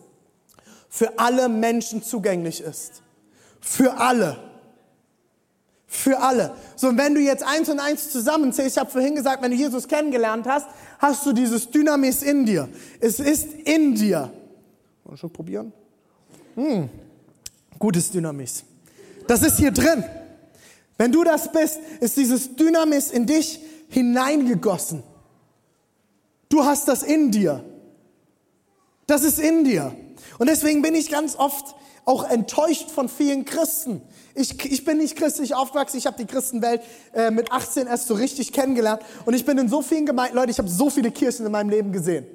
für 0.89 1.19
alle 1.19 1.49
Menschen 1.49 2.03
zugänglich 2.03 2.61
ist. 2.61 3.03
Für 3.61 3.99
alle. 3.99 4.39
Für 5.87 6.21
alle. 6.21 6.53
So, 6.77 6.89
und 6.89 6.99
wenn 6.99 7.15
du 7.15 7.21
jetzt 7.21 7.43
eins 7.43 7.69
und 7.69 7.81
eins 7.81 8.11
zusammenzählst, 8.11 8.77
ich 8.77 8.81
habe 8.81 8.91
vorhin 8.91 9.17
gesagt, 9.17 9.43
wenn 9.43 9.51
du 9.51 9.57
Jesus 9.57 9.89
kennengelernt 9.89 10.47
hast, 10.47 10.69
hast 10.99 11.27
du 11.27 11.33
dieses 11.33 11.71
Dynamis 11.71 12.23
in 12.23 12.45
dir. 12.45 12.69
Es 13.01 13.19
ist 13.19 13.53
in 13.65 13.95
dir. 13.95 14.31
Wollen 15.03 15.15
wir 15.15 15.17
schon 15.17 15.33
probieren? 15.33 15.73
Hm. 16.55 16.89
Gutes 17.79 18.11
Dynamis. 18.11 18.65
Das 19.27 19.43
ist 19.43 19.59
hier 19.59 19.73
drin. 19.73 20.05
Wenn 20.99 21.13
du 21.13 21.25
das 21.25 21.53
bist, 21.53 21.79
ist 22.01 22.17
dieses 22.17 22.57
Dynamis 22.57 23.11
in 23.11 23.25
dich 23.25 23.61
hineingegossen. 23.89 25.03
Du 26.49 26.65
hast 26.65 26.89
das 26.89 27.03
in 27.03 27.31
dir. 27.31 27.65
Das 29.07 29.23
ist 29.23 29.39
in 29.39 29.65
dir. 29.65 29.95
Und 30.39 30.49
deswegen 30.49 30.83
bin 30.83 30.95
ich 30.95 31.11
ganz 31.11 31.37
oft 31.37 31.77
auch 32.05 32.29
enttäuscht 32.29 32.91
von 32.91 33.09
vielen 33.09 33.45
Christen. 33.45 34.03
Ich, 34.35 34.65
ich 34.65 34.85
bin 34.85 34.99
nicht 34.99 35.17
christlich 35.17 35.55
aufgewachsen, 35.55 35.99
ich 35.99 36.07
habe 36.07 36.17
die 36.17 36.27
Christenwelt 36.27 36.81
äh, 37.13 37.31
mit 37.31 37.53
18 37.53 37.87
erst 37.87 38.07
so 38.07 38.15
richtig 38.15 38.53
kennengelernt 38.53 39.03
und 39.27 39.35
ich 39.35 39.45
bin 39.45 39.59
in 39.59 39.69
so 39.69 39.83
vielen 39.83 40.07
Gemeinden, 40.07 40.37
Leute, 40.37 40.51
ich 40.51 40.59
habe 40.59 40.69
so 40.69 40.91
viele 40.91 41.11
Kirchen 41.11 41.45
in 41.45 41.53
meinem 41.53 41.71
Leben 41.71 41.93
gesehen. 41.93 42.27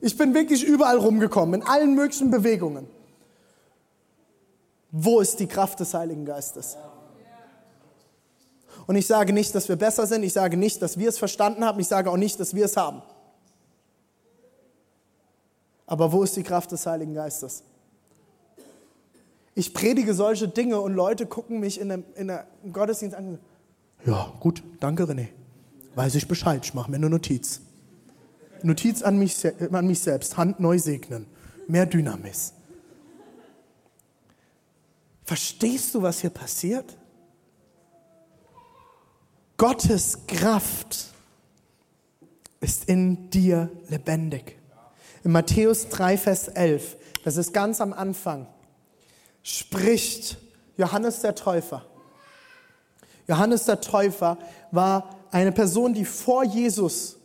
Ich 0.00 0.16
bin 0.16 0.34
wirklich 0.34 0.64
überall 0.64 0.96
rumgekommen, 0.96 1.60
in 1.60 1.66
allen 1.66 1.94
möglichen 1.94 2.30
Bewegungen. 2.30 2.88
Wo 4.90 5.20
ist 5.20 5.38
die 5.38 5.46
Kraft 5.46 5.78
des 5.80 5.94
Heiligen 5.94 6.24
Geistes? 6.24 6.76
Und 8.90 8.96
ich 8.96 9.06
sage 9.06 9.32
nicht, 9.32 9.54
dass 9.54 9.68
wir 9.68 9.76
besser 9.76 10.04
sind. 10.04 10.24
Ich 10.24 10.32
sage 10.32 10.56
nicht, 10.56 10.82
dass 10.82 10.98
wir 10.98 11.08
es 11.08 11.16
verstanden 11.16 11.64
haben. 11.64 11.78
Ich 11.78 11.86
sage 11.86 12.10
auch 12.10 12.16
nicht, 12.16 12.40
dass 12.40 12.56
wir 12.56 12.64
es 12.64 12.76
haben. 12.76 13.02
Aber 15.86 16.10
wo 16.10 16.24
ist 16.24 16.34
die 16.34 16.42
Kraft 16.42 16.72
des 16.72 16.86
Heiligen 16.86 17.14
Geistes? 17.14 17.62
Ich 19.54 19.74
predige 19.74 20.12
solche 20.12 20.48
Dinge 20.48 20.80
und 20.80 20.94
Leute 20.94 21.26
gucken 21.26 21.60
mich 21.60 21.80
in 21.80 21.92
einem, 21.92 22.04
in 22.16 22.30
einem 22.30 22.42
Gottesdienst 22.72 23.14
an. 23.14 23.38
Ja, 24.04 24.32
gut, 24.40 24.60
danke 24.80 25.04
René. 25.04 25.28
weiß 25.94 26.16
ich 26.16 26.26
Bescheid, 26.26 26.60
ich 26.64 26.74
mache 26.74 26.90
mir 26.90 26.96
eine 26.96 27.10
Notiz. 27.10 27.60
Notiz 28.64 29.02
an 29.02 29.20
mich, 29.20 29.36
an 29.70 29.86
mich 29.86 30.00
selbst, 30.00 30.36
Hand 30.36 30.58
neu 30.58 30.80
segnen, 30.80 31.26
mehr 31.68 31.86
Dynamis. 31.86 32.54
Verstehst 35.22 35.94
du, 35.94 36.02
was 36.02 36.22
hier 36.22 36.30
passiert? 36.30 36.96
Gottes 39.60 40.26
Kraft 40.26 41.10
ist 42.60 42.86
in 42.86 43.28
dir 43.28 43.68
lebendig. 43.90 44.58
In 45.22 45.32
Matthäus 45.32 45.90
3, 45.90 46.16
Vers 46.16 46.48
11, 46.48 46.96
das 47.24 47.36
ist 47.36 47.52
ganz 47.52 47.82
am 47.82 47.92
Anfang, 47.92 48.46
spricht 49.42 50.38
Johannes 50.78 51.20
der 51.20 51.34
Täufer. 51.34 51.84
Johannes 53.28 53.66
der 53.66 53.82
Täufer 53.82 54.38
war 54.70 55.10
eine 55.30 55.52
Person, 55.52 55.92
die 55.92 56.06
vor 56.06 56.42
Jesus 56.42 57.18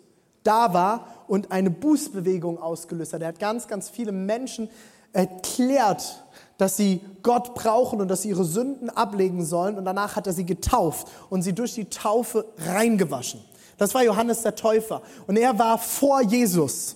da 0.44 0.74
war 0.74 1.24
und 1.30 1.54
eine 1.54 1.70
Bußbewegung 1.70 2.62
ausgelöst 2.62 3.14
hat. 3.14 3.22
Er 3.22 3.30
hat 3.30 3.40
ganz, 3.40 3.66
ganz 3.70 3.88
viele 3.88 4.12
Menschen 4.12 4.70
erklärt, 5.14 6.25
dass 6.58 6.78
sie 6.78 7.02
Gott 7.24 7.54
brauchen 7.56 8.02
und 8.02 8.08
dass 8.08 8.22
sie 8.22 8.30
ihre 8.30 8.46
Sünden 8.46 8.90
ablegen 8.90 9.46
sollen. 9.46 9.78
Und 9.78 9.86
danach 9.86 10.16
hat 10.16 10.28
er 10.28 10.34
sie 10.34 10.46
getauft 10.46 11.08
und 11.30 11.42
sie 11.42 11.54
durch 11.54 11.74
die 11.74 11.86
Taufe 11.86 12.46
reingewaschen. 12.58 13.42
Das 13.78 13.94
war 13.94 14.04
Johannes 14.04 14.42
der 14.42 14.56
Täufer. 14.56 15.02
Und 15.28 15.38
er 15.38 15.58
war 15.60 15.78
vor 15.78 16.22
Jesus. 16.22 16.96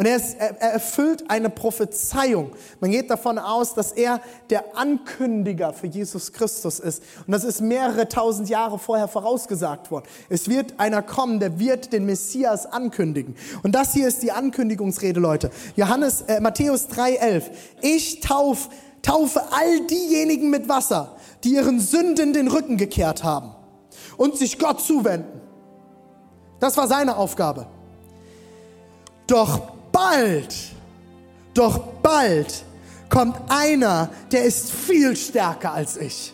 Und 0.00 0.06
er, 0.06 0.14
ist, 0.14 0.36
er, 0.38 0.56
erfüllt 0.60 1.28
eine 1.28 1.50
Prophezeiung. 1.50 2.52
Man 2.78 2.92
geht 2.92 3.10
davon 3.10 3.36
aus, 3.36 3.74
dass 3.74 3.90
er 3.90 4.20
der 4.48 4.76
Ankündiger 4.76 5.72
für 5.72 5.88
Jesus 5.88 6.32
Christus 6.32 6.78
ist. 6.78 7.02
Und 7.26 7.32
das 7.32 7.42
ist 7.42 7.60
mehrere 7.60 8.08
tausend 8.08 8.48
Jahre 8.48 8.78
vorher 8.78 9.08
vorausgesagt 9.08 9.90
worden. 9.90 10.06
Es 10.28 10.48
wird 10.48 10.78
einer 10.78 11.02
kommen, 11.02 11.40
der 11.40 11.58
wird 11.58 11.92
den 11.92 12.06
Messias 12.06 12.64
ankündigen. 12.64 13.34
Und 13.64 13.74
das 13.74 13.92
hier 13.92 14.06
ist 14.06 14.22
die 14.22 14.30
Ankündigungsrede, 14.30 15.18
Leute. 15.18 15.50
Johannes, 15.74 16.22
äh, 16.22 16.38
Matthäus 16.38 16.86
3,11. 16.90 17.50
Ich 17.80 18.20
tauf, 18.20 18.68
taufe 19.02 19.42
all 19.50 19.80
diejenigen 19.88 20.48
mit 20.48 20.68
Wasser, 20.68 21.16
die 21.42 21.54
ihren 21.54 21.80
Sünden 21.80 22.32
den 22.32 22.46
Rücken 22.46 22.76
gekehrt 22.76 23.24
haben 23.24 23.52
und 24.16 24.36
sich 24.36 24.60
Gott 24.60 24.80
zuwenden. 24.80 25.40
Das 26.60 26.76
war 26.76 26.86
seine 26.86 27.16
Aufgabe. 27.16 27.66
Doch 29.26 29.77
bald, 29.98 30.54
doch 31.54 31.78
bald 32.02 32.64
kommt 33.08 33.36
einer, 33.48 34.10
der 34.30 34.44
ist 34.44 34.70
viel 34.70 35.16
stärker 35.16 35.72
als 35.72 35.96
ich. 35.96 36.32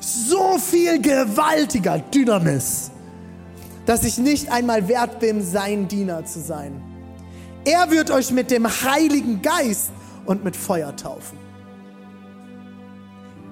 So 0.00 0.58
viel 0.58 1.00
gewaltiger 1.00 1.98
Dynamis, 1.98 2.90
dass 3.86 4.04
ich 4.04 4.18
nicht 4.18 4.50
einmal 4.50 4.88
wert 4.88 5.20
bin, 5.20 5.42
sein 5.42 5.88
Diener 5.88 6.24
zu 6.24 6.40
sein. 6.40 6.82
Er 7.64 7.90
wird 7.90 8.10
euch 8.10 8.30
mit 8.30 8.50
dem 8.50 8.66
Heiligen 8.66 9.40
Geist 9.40 9.90
und 10.26 10.44
mit 10.44 10.56
Feuer 10.56 10.94
taufen. 10.96 11.38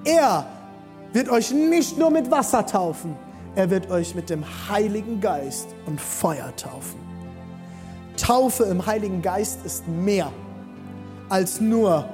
Er 0.05 0.45
wird 1.13 1.29
euch 1.29 1.51
nicht 1.51 1.97
nur 1.97 2.11
mit 2.11 2.29
Wasser 2.29 2.65
taufen, 2.65 3.15
er 3.55 3.69
wird 3.69 3.89
euch 3.89 4.15
mit 4.15 4.29
dem 4.29 4.43
Heiligen 4.69 5.21
Geist 5.21 5.67
und 5.85 6.01
Feuer 6.01 6.53
taufen. 6.55 7.12
Taufe 8.17 8.63
im 8.65 8.85
Heiligen 8.85 9.21
Geist 9.21 9.65
ist 9.65 9.87
mehr 9.87 10.31
als 11.29 11.59
nur 11.59 12.05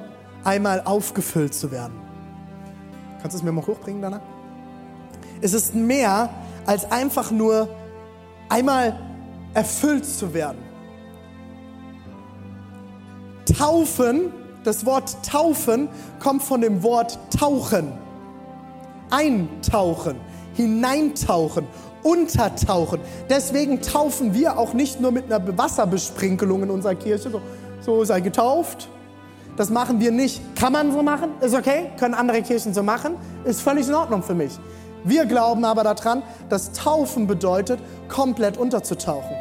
einmal 0.43 0.81
aufgefüllt 0.85 1.53
zu 1.53 1.71
werden. 1.71 1.93
Kannst 3.21 3.35
du 3.35 3.39
es 3.39 3.43
mir 3.43 3.51
mal 3.51 3.65
hochbringen, 3.65 4.01
Dana? 4.01 4.21
Es 5.41 5.53
ist 5.53 5.75
mehr 5.75 6.29
als 6.65 6.89
einfach 6.91 7.31
nur 7.31 7.69
einmal 8.47 8.97
erfüllt 9.53 10.05
zu 10.05 10.33
werden. 10.33 10.59
Taufen, 13.57 14.31
das 14.63 14.85
Wort 14.85 15.17
taufen 15.25 15.89
kommt 16.19 16.43
von 16.43 16.61
dem 16.61 16.83
Wort 16.83 17.17
tauchen. 17.37 17.91
Eintauchen, 19.09 20.15
hineintauchen, 20.53 21.67
untertauchen. 22.03 22.99
Deswegen 23.29 23.81
taufen 23.81 24.33
wir 24.33 24.57
auch 24.57 24.73
nicht 24.73 24.99
nur 24.99 25.11
mit 25.11 25.31
einer 25.31 25.57
Wasserbesprinkelung 25.57 26.63
in 26.63 26.69
unserer 26.69 26.95
Kirche, 26.95 27.29
so, 27.29 27.41
so 27.81 28.03
sei 28.03 28.21
getauft. 28.21 28.89
Das 29.57 29.69
machen 29.69 29.99
wir 29.99 30.11
nicht. 30.11 30.41
Kann 30.55 30.71
man 30.73 30.91
so 30.91 31.03
machen, 31.03 31.31
ist 31.41 31.53
okay, 31.53 31.91
können 31.99 32.13
andere 32.13 32.41
Kirchen 32.41 32.73
so 32.73 32.81
machen, 32.81 33.15
ist 33.43 33.61
völlig 33.61 33.87
in 33.87 33.93
Ordnung 33.93 34.23
für 34.23 34.33
mich. 34.33 34.57
Wir 35.03 35.25
glauben 35.25 35.65
aber 35.65 35.83
daran, 35.83 36.23
dass 36.49 36.71
Taufen 36.71 37.27
bedeutet, 37.27 37.79
komplett 38.07 38.57
unterzutauchen. 38.57 39.35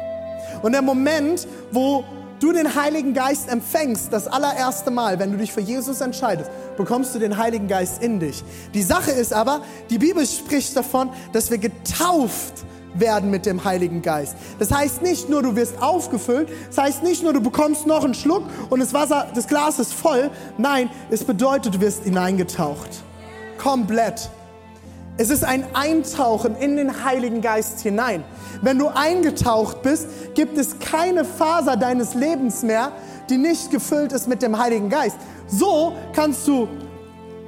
Und 0.61 0.73
der 0.73 0.81
Moment, 0.81 1.47
wo 1.71 2.03
du 2.39 2.51
den 2.51 2.75
Heiligen 2.75 3.13
Geist 3.13 3.49
empfängst, 3.49 4.11
das 4.11 4.27
allererste 4.27 4.91
Mal, 4.91 5.19
wenn 5.19 5.31
du 5.31 5.37
dich 5.37 5.51
für 5.51 5.61
Jesus 5.61 6.01
entscheidest, 6.01 6.49
bekommst 6.77 7.13
du 7.15 7.19
den 7.19 7.37
Heiligen 7.37 7.67
Geist 7.67 8.01
in 8.01 8.19
dich. 8.19 8.43
Die 8.73 8.83
Sache 8.83 9.11
ist 9.11 9.33
aber, 9.33 9.61
die 9.89 9.97
Bibel 9.97 10.25
spricht 10.25 10.75
davon, 10.75 11.09
dass 11.33 11.51
wir 11.51 11.57
getauft 11.57 12.65
werden 12.95 13.29
mit 13.29 13.45
dem 13.45 13.63
Heiligen 13.63 14.01
Geist. 14.01 14.35
Das 14.57 14.71
heißt 14.71 15.01
nicht 15.01 15.29
nur, 15.29 15.43
du 15.43 15.55
wirst 15.55 15.81
aufgefüllt, 15.81 16.49
das 16.69 16.77
heißt 16.77 17.03
nicht 17.03 17.23
nur, 17.23 17.33
du 17.33 17.41
bekommst 17.41 17.85
noch 17.85 18.03
einen 18.03 18.15
Schluck 18.15 18.43
und 18.69 18.79
das 18.79 18.93
Wasser, 18.93 19.27
das 19.33 19.47
Glas 19.47 19.79
ist 19.79 19.93
voll. 19.93 20.31
Nein, 20.57 20.89
es 21.09 21.23
bedeutet, 21.23 21.75
du 21.75 21.81
wirst 21.81 22.03
hineingetaucht. 22.03 22.89
Komplett. 23.57 24.29
Es 25.19 25.29
ist 25.29 25.43
ein 25.43 25.65
Eintauchen 25.75 26.55
in 26.55 26.77
den 26.77 27.03
Heiligen 27.03 27.41
Geist 27.41 27.81
hinein. 27.81 28.23
Wenn 28.61 28.79
du 28.79 28.87
eingetaucht 28.87 29.81
bist, 29.81 30.07
gibt 30.33 30.57
es 30.57 30.79
keine 30.79 31.25
Faser 31.25 31.75
deines 31.75 32.13
Lebens 32.13 32.63
mehr, 32.63 32.93
die 33.29 33.37
nicht 33.37 33.69
gefüllt 33.69 34.13
ist 34.13 34.29
mit 34.29 34.41
dem 34.41 34.57
Heiligen 34.57 34.87
Geist. 34.87 35.17
So 35.45 35.91
kannst 36.13 36.47
du 36.47 36.69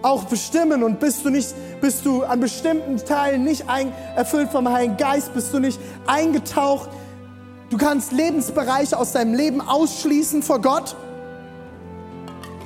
auch 0.02 0.26
bestimmen 0.26 0.84
und 0.84 1.00
bist 1.00 1.24
du 1.24 1.30
nicht, 1.30 1.56
bist 1.80 2.06
du 2.06 2.24
an 2.24 2.42
bestimmten 2.42 2.98
Teilen 2.98 3.46
nicht 3.46 3.70
ein, 3.70 3.94
erfüllt 4.18 4.50
vom 4.52 4.70
Heiligen 4.70 4.98
Geist, 4.98 5.34
bist 5.34 5.54
du 5.54 5.60
nicht 5.60 5.80
eingetaucht. 6.08 6.90
Du 7.70 7.78
kannst 7.78 8.12
Lebensbereiche 8.12 8.98
aus 8.98 9.14
deinem 9.14 9.34
Leben 9.34 9.62
ausschließen 9.62 10.44
vor 10.44 10.60
Gott, 10.60 10.98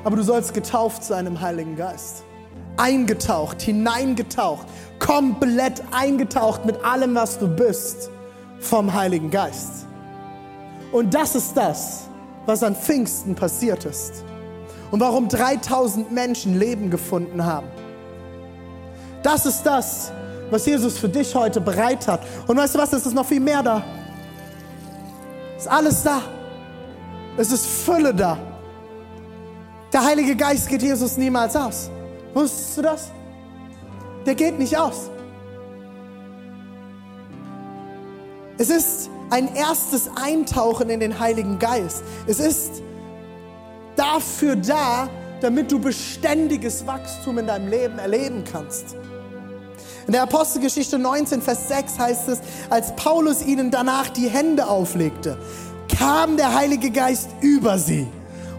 aber 0.04 0.16
du 0.16 0.24
sollst 0.24 0.56
getauft 0.56 1.04
sein 1.04 1.28
im 1.28 1.42
Heiligen 1.42 1.76
Geist. 1.76 2.24
Eingetaucht, 2.78 3.62
hineingetaucht, 3.62 4.68
komplett 5.00 5.82
eingetaucht 5.92 6.66
mit 6.66 6.84
allem, 6.84 7.16
was 7.16 7.40
du 7.40 7.48
bist 7.48 8.10
vom 8.60 8.94
Heiligen 8.94 9.30
Geist. 9.30 9.86
Und 10.92 11.14
das 11.14 11.36
ist 11.36 11.56
das, 11.56 12.08
was 12.46 12.64
an 12.64 12.76
Pfingsten 12.76 13.36
passiert 13.36 13.86
ist. 13.86 14.24
Und 14.92 15.00
warum 15.00 15.28
3000 15.28 16.12
Menschen 16.12 16.60
Leben 16.60 16.90
gefunden 16.90 17.44
haben. 17.44 17.68
Das 19.24 19.46
ist 19.46 19.64
das, 19.64 20.12
was 20.52 20.66
Jesus 20.66 20.98
für 20.98 21.10
dich 21.10 21.34
heute 21.34 21.60
bereit 21.60 22.08
hat. 22.08 22.22
Und 22.48 22.58
weißt 22.58 22.76
du 22.76 22.80
was, 22.80 22.94
es 22.94 23.06
ist 23.06 23.14
noch 23.14 23.26
viel 23.26 23.40
mehr 23.40 23.64
da. 23.64 23.84
Es 25.58 25.64
ist 25.64 25.72
alles 25.72 26.04
da. 26.04 26.22
Es 27.38 27.52
ist 27.52 27.66
Fülle 27.66 28.14
da. 28.14 28.38
Der 29.92 30.04
Heilige 30.04 30.36
Geist 30.36 30.70
geht 30.70 30.82
Jesus 30.82 31.18
niemals 31.18 31.56
aus. 31.56 31.90
Wusstest 32.36 32.78
du 32.78 32.82
das? 32.82 33.12
Der 34.26 34.36
geht 34.36 34.60
nicht 34.60 34.78
aus. 34.78 35.10
Es 38.58 38.70
ist 38.70 39.10
ein 39.30 39.56
erstes 39.56 40.10
Eintauchen 40.16 40.90
in 40.90 41.00
den 41.00 41.18
Heiligen 41.18 41.60
Geist. 41.60 42.04
Es 42.28 42.40
ist 42.40 42.82
dafür 43.96 44.58
da, 44.58 45.10
damit 45.40 45.72
du 45.72 45.80
beständiges 45.80 46.86
Wachstum 46.86 47.38
in 47.38 47.48
deinem 47.48 47.70
Leben 47.70 48.00
erleben 48.00 48.44
kannst. 48.52 48.98
In 50.06 50.12
der 50.12 50.24
Apostelgeschichte 50.24 51.00
19, 51.00 51.42
Vers 51.42 51.70
6 51.70 51.98
heißt 51.98 52.30
es, 52.30 52.40
als 52.70 52.94
Paulus 52.98 53.46
ihnen 53.46 53.72
danach 53.72 54.10
die 54.10 54.30
Hände 54.30 54.68
auflegte, 54.68 55.38
kam 55.98 56.36
der 56.36 56.54
Heilige 56.54 56.92
Geist 56.92 57.30
über 57.40 57.80
sie 57.80 58.08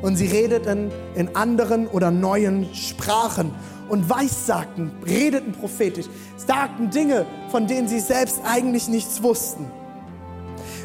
und 0.02 0.16
sie 0.16 0.26
redeten 0.26 0.90
in 1.14 1.34
anderen 1.34 1.86
oder 1.86 2.10
neuen 2.10 2.74
Sprachen 2.74 3.52
und 3.88 4.08
weissagten, 4.10 4.90
redeten 5.06 5.52
prophetisch, 5.52 6.06
sagten 6.36 6.90
Dinge, 6.90 7.26
von 7.50 7.66
denen 7.66 7.88
sie 7.88 8.00
selbst 8.00 8.40
eigentlich 8.44 8.88
nichts 8.88 9.22
wussten. 9.22 9.66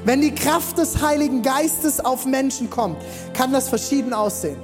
Wenn 0.04 0.22
die 0.22 0.34
Kraft 0.34 0.78
des 0.78 1.02
Heiligen 1.02 1.42
Geistes 1.44 2.04
auf 2.04 2.26
Menschen 2.26 2.70
kommt, 2.70 2.98
kann 3.34 3.52
das 3.52 3.70
verschieden 3.70 4.14
aussehen. 4.14 4.58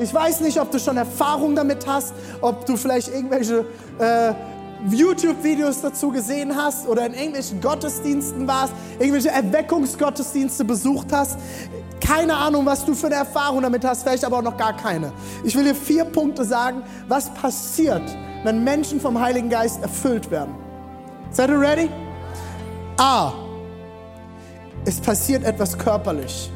Ich 0.00 0.12
weiß 0.12 0.40
nicht, 0.40 0.60
ob 0.60 0.70
du 0.70 0.78
schon 0.78 0.96
Erfahrung 0.96 1.56
damit 1.56 1.86
hast, 1.86 2.12
ob 2.40 2.66
du 2.66 2.76
vielleicht 2.76 3.08
irgendwelche 3.08 3.64
äh, 3.98 4.32
YouTube-Videos 4.88 5.80
dazu 5.80 6.10
gesehen 6.10 6.54
hast 6.54 6.86
oder 6.86 7.06
in 7.06 7.14
irgendwelchen 7.14 7.60
Gottesdiensten 7.60 8.46
warst, 8.46 8.72
irgendwelche 8.98 9.30
Erweckungsgottesdienste 9.30 10.64
besucht 10.64 11.08
hast. 11.10 11.38
Keine 12.00 12.36
Ahnung, 12.36 12.64
was 12.66 12.84
du 12.84 12.94
für 12.94 13.06
eine 13.06 13.16
Erfahrung 13.16 13.62
damit 13.62 13.84
hast, 13.84 14.02
vielleicht 14.02 14.24
aber 14.24 14.38
auch 14.38 14.42
noch 14.42 14.56
gar 14.56 14.76
keine. 14.76 15.12
Ich 15.44 15.56
will 15.56 15.64
dir 15.64 15.74
vier 15.74 16.04
Punkte 16.04 16.44
sagen, 16.44 16.82
was 17.08 17.32
passiert, 17.34 18.02
wenn 18.44 18.64
Menschen 18.64 19.00
vom 19.00 19.20
Heiligen 19.20 19.50
Geist 19.50 19.82
erfüllt 19.82 20.30
werden. 20.30 20.54
Seid 21.30 21.50
ihr 21.50 21.60
ready? 21.60 21.90
A. 22.98 23.32
Es 24.84 25.00
passiert 25.00 25.44
etwas 25.44 25.76
körperlich. 25.76 26.50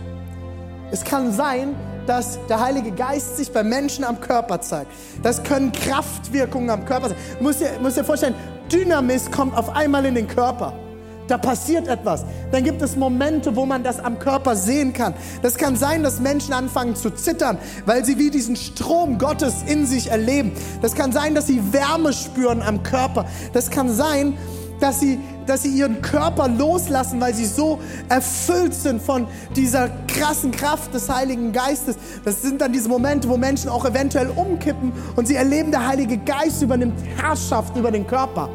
Es 0.91 1.05
kann 1.05 1.33
sein, 1.33 1.75
dass 2.07 2.39
der 2.49 2.61
Heilige 2.61 2.91
Geist 2.91 3.37
sich 3.37 3.53
bei 3.53 3.63
Menschen 3.63 4.05
am 4.05 4.21
Körper 4.21 4.61
zeigt. 4.61 4.91
Das 5.23 5.43
können 5.43 5.73
Kraftwirkungen 5.73 6.71
am 6.71 6.85
Körper 6.85 7.11
sein. 7.11 7.19
Du 7.39 7.45
musst 7.45 7.61
dir, 7.61 7.71
musst 7.81 7.97
dir 7.97 8.05
vorstellen, 8.05 8.35
Dynamis 8.71 9.31
kommt 9.31 9.57
auf 9.57 9.75
einmal 9.75 10.05
in 10.07 10.15
den 10.15 10.27
Körper. 10.29 10.73
Da 11.29 11.39
passiert 11.39 11.89
etwas. 11.89 12.25
Dann 12.51 12.65
gibt 12.65 12.83
es 12.83 12.97
Momente, 12.97 13.55
wo 13.55 13.65
man 13.65 13.83
das 13.85 14.01
am 14.01 14.19
Körper 14.19 14.57
sehen 14.57 14.93
kann. 14.93 15.15
Das 15.41 15.57
kann 15.57 15.77
sein, 15.77 16.03
dass 16.03 16.21
Menschen 16.21 16.53
anfangen 16.53 16.97
zu 16.97 17.11
zittern, 17.11 17.59
weil 17.87 18.05
sie 18.05 18.19
wie 18.19 18.31
diesen 18.31 18.57
Strom 18.57 19.19
Gottes 19.19 19.63
in 19.67 19.87
sich 19.87 20.11
erleben. 20.11 20.53
Das 20.81 20.95
kann 20.95 21.13
sein, 21.13 21.35
dass 21.35 21.47
sie 21.47 21.73
Wärme 21.73 22.13
spüren 22.13 22.63
am 22.63 22.83
Körper. 22.83 23.27
Das 23.53 23.71
kann 23.71 23.93
sein, 23.93 24.37
dass 24.81 24.99
sie, 24.99 25.21
dass 25.47 25.63
sie 25.63 25.71
ihren 25.71 26.03
Körper 26.03 26.49
loslassen, 26.49 27.21
weil 27.21 27.35
sie 27.35 27.47
so 27.47 27.79
erfüllt 28.09 28.75
sind 28.75 29.01
von 29.01 29.29
dieser 29.55 29.91
krassen 30.09 30.51
Kraft 30.51 30.93
des 30.93 31.09
Heiligen 31.09 31.53
Geistes. 31.53 31.97
Das 32.25 32.43
sind 32.43 32.61
dann 32.61 32.73
diese 32.73 32.89
Momente, 32.89 33.29
wo 33.29 33.37
Menschen 33.37 33.71
auch 33.71 33.85
eventuell 33.85 34.31
umkippen 34.35 34.93
und 35.15 35.29
sie 35.29 35.37
erleben, 35.37 35.71
der 35.71 35.87
Heilige 35.87 36.19
Geist 36.19 36.63
übernimmt 36.63 37.01
Herrschaft 37.17 37.77
über 37.77 37.93
den 37.93 38.07
Körper. 38.07 38.51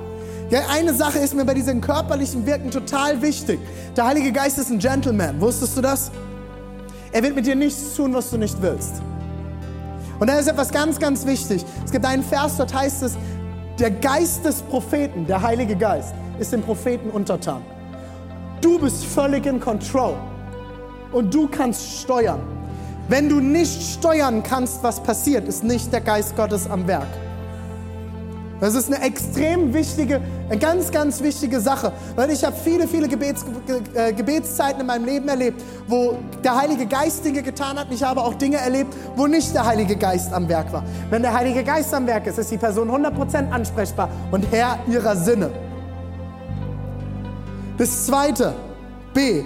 Ja, 0.49 0.61
eine 0.69 0.93
Sache 0.93 1.19
ist 1.19 1.33
mir 1.33 1.43
bei 1.43 1.53
diesem 1.53 1.81
körperlichen 1.81 2.45
Wirken 2.45 2.71
total 2.71 3.21
wichtig. 3.21 3.59
Der 3.97 4.05
Heilige 4.05 4.31
Geist 4.31 4.57
ist 4.57 4.69
ein 4.69 4.79
Gentleman. 4.79 5.41
Wusstest 5.41 5.75
du 5.75 5.81
das? 5.81 6.09
Er 7.11 7.21
wird 7.21 7.35
mit 7.35 7.45
dir 7.45 7.55
nichts 7.55 7.95
tun, 7.95 8.13
was 8.13 8.29
du 8.29 8.37
nicht 8.37 8.61
willst. 8.61 9.01
Und 10.19 10.27
da 10.27 10.39
ist 10.39 10.47
etwas 10.47 10.71
ganz, 10.71 10.99
ganz 10.99 11.25
wichtig. 11.25 11.65
Es 11.83 11.91
gibt 11.91 12.05
einen 12.05 12.23
Vers, 12.23 12.55
dort 12.55 12.73
heißt 12.73 13.03
es, 13.03 13.17
der 13.77 13.91
Geist 13.91 14.45
des 14.45 14.61
Propheten, 14.61 15.27
der 15.27 15.41
Heilige 15.41 15.75
Geist, 15.75 16.13
ist 16.39 16.53
dem 16.53 16.61
Propheten 16.61 17.09
untertan. 17.09 17.61
Du 18.61 18.79
bist 18.79 19.03
völlig 19.03 19.45
in 19.45 19.59
Control 19.59 20.15
und 21.11 21.33
du 21.33 21.49
kannst 21.49 21.99
steuern. 21.99 22.39
Wenn 23.09 23.27
du 23.27 23.41
nicht 23.41 23.81
steuern 23.81 24.43
kannst, 24.43 24.81
was 24.81 25.03
passiert, 25.03 25.45
ist 25.45 25.65
nicht 25.65 25.91
der 25.91 26.01
Geist 26.01 26.37
Gottes 26.37 26.69
am 26.69 26.87
Werk. 26.87 27.07
Das 28.59 28.73
ist 28.73 28.91
eine 28.91 29.03
extrem 29.03 29.73
wichtige, 29.73 30.19
eine 30.49 30.57
ganz, 30.57 30.91
ganz 30.91 31.21
wichtige 31.21 31.59
Sache. 31.59 31.91
Weil 32.15 32.31
ich 32.31 32.43
habe 32.43 32.55
viele, 32.55 32.87
viele 32.87 33.07
Gebets, 33.07 33.45
äh, 33.93 34.13
Gebetszeiten 34.13 34.81
in 34.81 34.87
meinem 34.87 35.05
Leben 35.05 35.27
erlebt, 35.27 35.61
wo 35.87 36.17
der 36.43 36.55
Heilige 36.55 36.87
Geist 36.87 37.23
Dinge 37.23 37.43
getan 37.43 37.77
hat. 37.77 37.87
Ich 37.91 38.01
habe 38.01 38.21
auch 38.21 38.33
Dinge 38.33 38.57
erlebt, 38.57 38.95
wo 39.15 39.27
nicht 39.27 39.53
der 39.53 39.65
Heilige 39.65 39.95
Geist 39.95 40.33
am 40.33 40.49
Werk 40.49 40.73
war. 40.73 40.83
Wenn 41.09 41.21
der 41.21 41.33
Heilige 41.33 41.63
Geist 41.63 41.93
am 41.93 42.07
Werk 42.07 42.25
ist, 42.25 42.39
ist 42.39 42.51
die 42.51 42.57
Person 42.57 42.89
100% 42.89 43.51
ansprechbar 43.51 44.09
und 44.31 44.45
Herr 44.51 44.79
ihrer 44.87 45.15
Sinne. 45.15 45.51
Das 47.77 48.07
zweite, 48.07 48.55
B, 49.13 49.43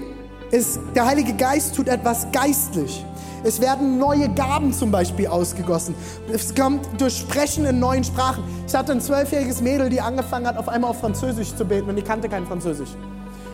ist, 0.51 0.79
der 0.95 1.05
Heilige 1.05 1.33
Geist 1.33 1.75
tut 1.75 1.87
etwas 1.87 2.27
geistlich. 2.31 3.05
Es 3.43 3.59
werden 3.59 3.97
neue 3.97 4.29
Gaben 4.29 4.71
zum 4.71 4.91
Beispiel 4.91 5.27
ausgegossen. 5.27 5.95
Es 6.31 6.53
kommt 6.53 6.85
durch 6.99 7.17
Sprechen 7.17 7.65
in 7.65 7.79
neuen 7.79 8.03
Sprachen. 8.03 8.43
Ich 8.67 8.75
hatte 8.75 8.91
ein 8.91 9.01
zwölfjähriges 9.01 9.61
Mädel, 9.61 9.89
die 9.89 9.99
angefangen 9.99 10.45
hat, 10.45 10.57
auf 10.57 10.69
einmal 10.69 10.91
auf 10.91 10.99
Französisch 10.99 11.55
zu 11.55 11.65
beten 11.65 11.89
und 11.89 11.95
die 11.95 12.03
kannte 12.03 12.29
kein 12.29 12.45
Französisch. 12.45 12.89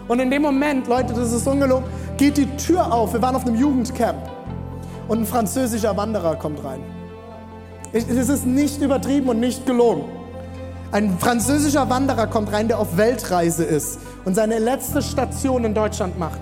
Und 0.10 0.20
in 0.20 0.30
dem 0.30 0.42
Moment, 0.42 0.88
Leute, 0.88 1.14
das 1.14 1.32
ist 1.32 1.48
ungelogen, 1.48 1.86
geht 2.18 2.38
die 2.38 2.48
Tür 2.58 2.92
auf. 2.94 3.14
Wir 3.14 3.22
waren 3.22 3.36
auf 3.36 3.46
einem 3.46 3.56
Jugendcamp 3.56 4.18
und 5.08 5.20
ein 5.20 5.26
französischer 5.26 5.96
Wanderer 5.96 6.36
kommt 6.36 6.64
rein. 6.64 6.82
Es 7.94 8.04
ist 8.06 8.46
nicht 8.46 8.82
übertrieben 8.82 9.30
und 9.30 9.40
nicht 9.40 9.66
gelogen. 9.66 10.04
Ein 10.92 11.18
französischer 11.20 11.90
Wanderer 11.90 12.28
kommt 12.28 12.52
rein, 12.52 12.68
der 12.68 12.80
auf 12.80 12.98
Weltreise 12.98 13.64
ist 13.64 14.00
und 14.26 14.36
seine 14.36 14.60
letzte 14.60 15.02
Station 15.02 15.64
in 15.64 15.74
Deutschland 15.74 16.18
macht. 16.20 16.40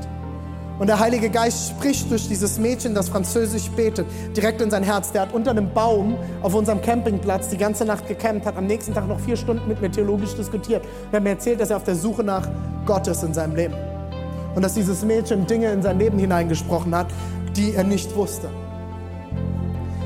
Und 0.77 0.87
der 0.87 0.99
Heilige 0.99 1.29
Geist 1.29 1.69
spricht 1.69 2.11
durch 2.11 2.27
dieses 2.27 2.59
Mädchen, 2.59 2.93
das 2.93 3.07
Französisch 3.07 3.69
betet, 3.71 4.05
direkt 4.35 4.59
in 4.59 4.69
sein 4.69 4.83
Herz. 4.83 5.11
Der 5.13 5.21
hat 5.21 5.33
unter 5.33 5.51
einem 5.51 5.73
Baum 5.73 6.17
auf 6.41 6.53
unserem 6.53 6.81
Campingplatz 6.81 7.47
die 7.47 7.57
ganze 7.57 7.85
Nacht 7.85 8.07
gecampt, 8.07 8.45
hat 8.45 8.57
am 8.57 8.65
nächsten 8.65 8.93
Tag 8.93 9.07
noch 9.07 9.19
vier 9.19 9.37
Stunden 9.37 9.69
mit 9.69 9.81
mir 9.81 9.89
theologisch 9.89 10.35
diskutiert 10.35 10.83
und 10.83 11.13
hat 11.13 11.23
mir 11.23 11.29
erzählt, 11.29 11.61
dass 11.61 11.69
er 11.69 11.77
auf 11.77 11.85
der 11.85 11.95
Suche 11.95 12.23
nach 12.23 12.49
Gott 12.85 13.07
ist 13.07 13.23
in 13.23 13.33
seinem 13.33 13.55
Leben. 13.55 13.75
Und 14.53 14.63
dass 14.63 14.73
dieses 14.73 15.03
Mädchen 15.05 15.47
Dinge 15.47 15.71
in 15.71 15.81
sein 15.81 15.97
Leben 15.97 16.19
hineingesprochen 16.19 16.93
hat, 16.93 17.07
die 17.55 17.73
er 17.73 17.85
nicht 17.85 18.13
wusste. 18.15 18.49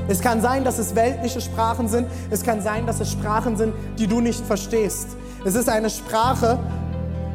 Es 0.06 0.20
kann 0.20 0.40
sein, 0.40 0.64
dass 0.64 0.78
es 0.78 0.94
weltliche 0.94 1.40
Sprachen 1.40 1.88
sind. 1.88 2.06
Es 2.30 2.42
kann 2.42 2.62
sein, 2.62 2.86
dass 2.86 3.00
es 3.00 3.10
Sprachen 3.10 3.56
sind, 3.56 3.74
die 3.98 4.06
du 4.06 4.20
nicht 4.20 4.44
verstehst. 4.44 5.08
Es 5.44 5.54
ist 5.54 5.68
eine 5.68 5.90
Sprache, 5.90 6.58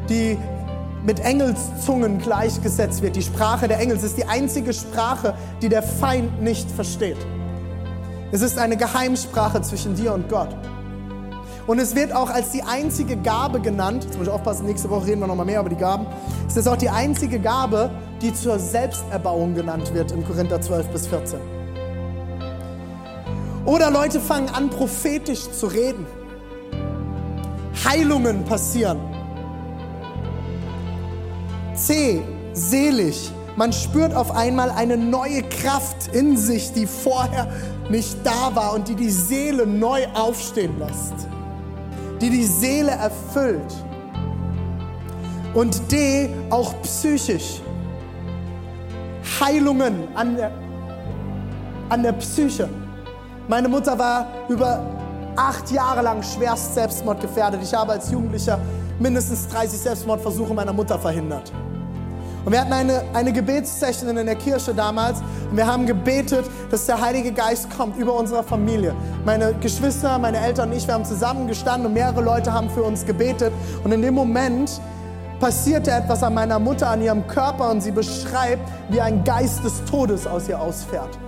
die 0.08 0.38
mit 1.06 1.20
Engelszungen 1.20 2.18
gleichgesetzt 2.18 3.00
wird. 3.00 3.14
Die 3.14 3.22
Sprache 3.22 3.68
der 3.68 3.78
Engel 3.78 3.96
ist 3.96 4.18
die 4.18 4.26
einzige 4.26 4.72
Sprache, 4.72 5.34
die 5.62 5.68
der 5.68 5.82
Feind 5.82 6.42
nicht 6.42 6.68
versteht. 6.70 7.16
Es 8.32 8.42
ist 8.42 8.58
eine 8.58 8.76
Geheimsprache 8.76 9.62
zwischen 9.62 9.94
dir 9.94 10.12
und 10.12 10.28
Gott. 10.28 10.48
Und 11.68 11.78
es 11.78 11.94
wird 11.94 12.12
auch 12.12 12.28
als 12.28 12.50
die 12.50 12.62
einzige 12.62 13.16
Gabe 13.16 13.60
genannt, 13.60 14.04
jetzt 14.04 14.18
muss 14.18 14.26
ich 14.26 14.32
aufpassen, 14.32 14.66
nächste 14.66 14.90
Woche 14.90 15.06
reden 15.06 15.20
wir 15.20 15.26
nochmal 15.26 15.46
mehr 15.46 15.60
über 15.60 15.68
die 15.68 15.76
Gaben, 15.76 16.06
es 16.46 16.56
ist 16.56 16.68
auch 16.68 16.76
die 16.76 16.90
einzige 16.90 17.38
Gabe, 17.38 17.90
die 18.20 18.34
zur 18.34 18.58
Selbsterbauung 18.58 19.54
genannt 19.54 19.92
wird 19.94 20.12
in 20.12 20.24
Korinther 20.24 20.60
12 20.60 20.88
bis 20.88 21.06
14. 21.06 21.38
Oder 23.64 23.90
Leute 23.90 24.20
fangen 24.20 24.48
an, 24.48 24.70
prophetisch 24.70 25.50
zu 25.50 25.66
reden. 25.66 26.06
Heilungen 27.84 28.44
passieren. 28.44 29.15
C, 31.76 32.22
selig. 32.52 33.32
Man 33.56 33.72
spürt 33.72 34.14
auf 34.14 34.34
einmal 34.34 34.70
eine 34.70 34.96
neue 34.96 35.42
Kraft 35.42 36.08
in 36.12 36.36
sich, 36.36 36.72
die 36.72 36.86
vorher 36.86 37.48
nicht 37.88 38.18
da 38.24 38.54
war 38.54 38.74
und 38.74 38.88
die 38.88 38.94
die 38.94 39.10
Seele 39.10 39.66
neu 39.66 40.06
aufstehen 40.14 40.78
lässt, 40.78 41.14
die 42.20 42.28
die 42.28 42.44
Seele 42.44 42.90
erfüllt. 42.90 43.74
Und 45.54 45.90
D, 45.90 46.28
auch 46.50 46.74
psychisch. 46.82 47.62
Heilungen 49.40 50.08
an 50.14 50.36
der, 50.36 50.50
an 51.88 52.02
der 52.02 52.12
Psyche. 52.12 52.68
Meine 53.48 53.68
Mutter 53.68 53.98
war 53.98 54.26
über 54.48 54.82
acht 55.36 55.70
Jahre 55.70 56.02
lang 56.02 56.22
schwerst 56.22 56.74
selbstmordgefährdet. 56.74 57.62
Ich 57.62 57.72
habe 57.72 57.92
als 57.92 58.10
Jugendlicher 58.10 58.58
mindestens 58.98 59.48
30 59.48 59.78
Selbstmordversuche 59.80 60.54
meiner 60.54 60.72
Mutter 60.72 60.98
verhindert. 60.98 61.52
Und 62.46 62.52
wir 62.52 62.60
hatten 62.60 62.72
eine, 62.72 63.02
eine 63.12 63.32
Gebetssession 63.32 64.16
in 64.16 64.24
der 64.24 64.36
Kirche 64.36 64.72
damals 64.72 65.18
und 65.50 65.56
wir 65.56 65.66
haben 65.66 65.84
gebetet, 65.84 66.44
dass 66.70 66.86
der 66.86 67.00
Heilige 67.00 67.32
Geist 67.32 67.68
kommt 67.76 67.96
über 67.96 68.14
unsere 68.14 68.44
Familie. 68.44 68.94
Meine 69.24 69.52
Geschwister, 69.54 70.16
meine 70.20 70.38
Eltern 70.38 70.70
und 70.70 70.76
ich, 70.76 70.86
wir 70.86 70.94
haben 70.94 71.04
zusammengestanden 71.04 71.86
und 71.86 71.94
mehrere 71.94 72.22
Leute 72.22 72.52
haben 72.52 72.70
für 72.70 72.84
uns 72.84 73.04
gebetet. 73.04 73.52
Und 73.82 73.90
in 73.90 74.00
dem 74.00 74.14
Moment 74.14 74.80
passierte 75.40 75.90
etwas 75.90 76.22
an 76.22 76.34
meiner 76.34 76.60
Mutter, 76.60 76.88
an 76.88 77.02
ihrem 77.02 77.26
Körper 77.26 77.68
und 77.70 77.80
sie 77.80 77.90
beschreibt, 77.90 78.62
wie 78.90 79.00
ein 79.00 79.24
Geist 79.24 79.64
des 79.64 79.84
Todes 79.84 80.24
aus 80.28 80.48
ihr 80.48 80.60
ausfährt. 80.60 81.18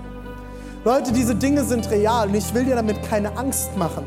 Leute, 0.85 1.13
diese 1.13 1.35
Dinge 1.35 1.65
sind 1.65 1.91
real 1.91 2.29
und 2.29 2.35
ich 2.35 2.55
will 2.55 2.65
dir 2.65 2.77
damit 2.77 3.03
keine 3.03 3.37
Angst 3.37 3.77
machen, 3.77 4.07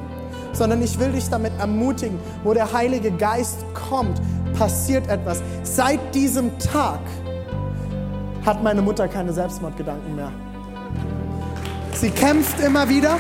sondern 0.54 0.82
ich 0.82 0.99
will 0.99 1.12
dich 1.12 1.30
damit 1.30 1.52
ermutigen, 1.60 2.20
wo 2.43 2.54
der 2.54 2.72
Heilige 2.72 3.12
Geist 3.12 3.66
kommt, 3.74 4.22
passiert 4.58 5.08
etwas. 5.08 5.41
Seit 5.64 5.99
diesem 6.14 6.58
Tag 6.60 6.99
hat 8.45 8.64
meine 8.64 8.82
Mutter 8.82 9.08
keine 9.08 9.34
Selbstmordgedanken 9.34 10.16
mehr. 10.16 10.32
Sie 11.93 12.10
kämpft 12.10 12.60
immer 12.60 12.89
wieder. 12.89 13.18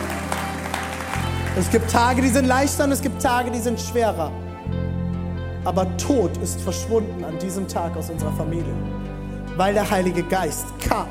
Es 1.57 1.69
gibt 1.69 1.91
Tage, 1.91 2.21
die 2.21 2.29
sind 2.29 2.45
leichter 2.45 2.85
und 2.85 2.91
es 2.91 3.01
gibt 3.01 3.21
Tage, 3.21 3.51
die 3.51 3.59
sind 3.59 3.79
schwerer. 3.79 4.31
Aber 5.63 5.85
Tod 5.97 6.35
ist 6.37 6.61
verschwunden 6.61 7.23
an 7.23 7.37
diesem 7.37 7.67
Tag 7.67 7.95
aus 7.95 8.09
unserer 8.09 8.31
Familie, 8.31 8.73
weil 9.57 9.73
der 9.73 9.89
Heilige 9.89 10.23
Geist 10.23 10.65
kam. 10.79 11.07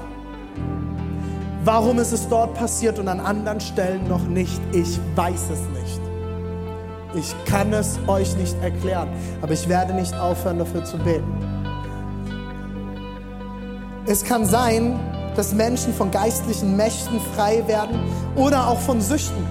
Warum 1.63 1.99
ist 1.99 2.13
es 2.13 2.27
dort 2.29 2.55
passiert 2.55 2.99
und 2.99 3.07
an 3.07 3.21
anderen 3.21 3.61
Stellen 3.61 4.09
noch 4.09 4.23
nicht? 4.23 4.61
Ich 4.73 4.99
weiß 5.15 5.51
es 5.51 5.61
nicht. 5.79 6.10
Ich 7.15 7.35
kann 7.45 7.73
es 7.73 7.99
euch 8.07 8.37
nicht 8.37 8.57
erklären, 8.63 9.09
aber 9.43 9.53
ich 9.53 9.69
werde 9.69 9.93
nicht 9.95 10.15
aufhören, 10.15 10.59
dafür 10.59 10.85
zu 10.85 10.97
beten. 10.99 11.27
Es 14.07 14.25
kann 14.25 14.47
sein, 14.47 14.99
dass 15.35 15.53
Menschen 15.53 15.93
von 15.93 16.11
geistlichen 16.11 16.77
Mächten 16.77 17.21
frei 17.35 17.67
werden 17.67 18.01
oder 18.37 18.69
auch 18.69 18.79
von 18.79 19.01
Süchten. 19.01 19.47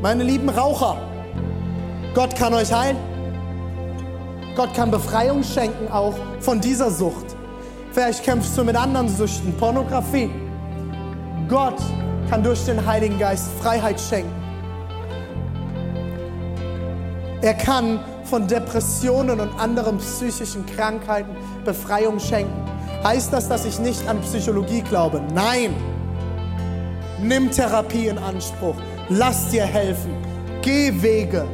Meine 0.00 0.22
lieben 0.22 0.48
Raucher, 0.48 0.96
Gott 2.14 2.34
kann 2.36 2.54
euch 2.54 2.72
heilen. 2.72 2.96
Gott 4.56 4.72
kann 4.74 4.90
Befreiung 4.90 5.42
schenken 5.42 5.90
auch 5.90 6.14
von 6.40 6.60
dieser 6.60 6.90
Sucht. 6.90 7.34
Vielleicht 7.92 8.22
kämpfst 8.22 8.56
du 8.56 8.64
mit 8.64 8.76
anderen 8.76 9.08
Süchten, 9.08 9.52
Pornografie. 9.56 10.30
Gott 11.48 11.80
kann 12.30 12.42
durch 12.42 12.64
den 12.64 12.84
Heiligen 12.86 13.18
Geist 13.18 13.48
Freiheit 13.60 14.00
schenken. 14.00 14.43
Er 17.44 17.52
kann 17.52 18.00
von 18.24 18.46
Depressionen 18.46 19.38
und 19.38 19.60
anderen 19.60 19.98
psychischen 19.98 20.64
Krankheiten 20.64 21.36
Befreiung 21.62 22.18
schenken. 22.18 22.64
Heißt 23.04 23.34
das, 23.34 23.50
dass 23.50 23.66
ich 23.66 23.78
nicht 23.78 24.08
an 24.08 24.18
Psychologie 24.22 24.80
glaube? 24.80 25.20
Nein. 25.34 25.74
Nimm 27.20 27.50
Therapie 27.50 28.06
in 28.06 28.16
Anspruch. 28.16 28.76
Lass 29.10 29.50
dir 29.50 29.66
helfen. 29.66 30.14
Geh 30.62 30.90
Wege. 31.02 31.44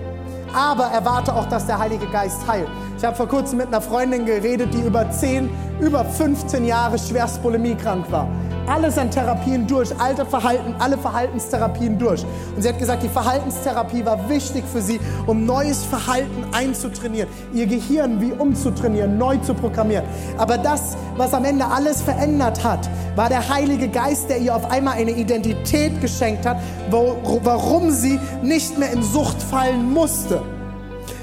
Aber 0.54 0.84
erwarte 0.84 1.34
auch, 1.34 1.46
dass 1.46 1.66
der 1.66 1.80
Heilige 1.80 2.06
Geist 2.06 2.46
heilt. 2.46 2.68
Ich 2.96 3.04
habe 3.04 3.16
vor 3.16 3.26
kurzem 3.26 3.58
mit 3.58 3.66
einer 3.66 3.80
Freundin 3.80 4.24
geredet, 4.24 4.72
die 4.72 4.82
über 4.82 5.10
10, 5.10 5.50
über 5.80 6.04
15 6.04 6.66
Jahre 6.66 7.00
schwerst 7.00 7.42
bulimiekrank 7.42 8.08
war 8.12 8.28
alles 8.66 8.98
an 8.98 9.10
Therapien 9.10 9.66
durch, 9.66 9.90
alte 9.98 10.24
Verhalten, 10.24 10.74
alle 10.78 10.96
Verhaltenstherapien 10.98 11.98
durch. 11.98 12.24
Und 12.54 12.62
sie 12.62 12.68
hat 12.68 12.78
gesagt, 12.78 13.02
die 13.02 13.08
Verhaltenstherapie 13.08 14.04
war 14.04 14.28
wichtig 14.28 14.64
für 14.70 14.80
sie, 14.80 15.00
um 15.26 15.44
neues 15.44 15.84
Verhalten 15.84 16.44
einzutrainieren, 16.52 17.28
ihr 17.52 17.66
Gehirn 17.66 18.20
wie 18.20 18.32
umzutrainieren, 18.32 19.18
neu 19.18 19.36
zu 19.38 19.54
programmieren. 19.54 20.04
Aber 20.38 20.58
das, 20.58 20.96
was 21.16 21.34
am 21.34 21.44
Ende 21.44 21.66
alles 21.66 22.02
verändert 22.02 22.62
hat, 22.64 22.88
war 23.16 23.28
der 23.28 23.48
Heilige 23.48 23.88
Geist, 23.88 24.30
der 24.30 24.38
ihr 24.38 24.54
auf 24.54 24.70
einmal 24.70 24.94
eine 24.94 25.12
Identität 25.12 26.00
geschenkt 26.00 26.46
hat, 26.46 26.58
wo, 26.90 27.16
warum 27.42 27.90
sie 27.90 28.18
nicht 28.42 28.78
mehr 28.78 28.92
in 28.92 29.02
Sucht 29.02 29.42
fallen 29.42 29.92
musste. 29.92 30.42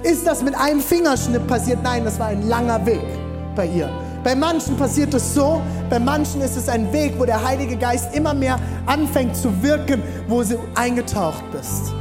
Ist 0.04 0.28
das 0.28 0.44
mit 0.44 0.56
einem 0.56 0.80
Fingerschnipp 0.80 1.48
passiert? 1.48 1.80
Nein, 1.84 2.04
das 2.06 2.20
war 2.20 2.28
ein 2.28 2.48
langer 2.48 2.86
Weg 2.86 3.02
bei 3.56 3.66
ihr. 3.66 3.90
Bei 4.28 4.36
manchen 4.36 4.76
passiert 4.76 5.14
es 5.14 5.36
so, 5.36 5.62
bei 5.90 6.00
manchen 6.00 6.42
ist 6.42 6.58
es 6.58 6.68
ein 6.68 6.92
Weg, 6.92 7.14
wo 7.18 7.24
der 7.24 7.42
Heilige 7.42 7.78
Geist 7.78 8.14
immer 8.14 8.34
mehr 8.34 8.60
anfängt 8.86 9.38
zu 9.38 9.64
wirken, 9.64 10.04
wo 10.28 10.44
du 10.44 10.60
eingetaucht 10.76 11.50
bist. 11.54 11.94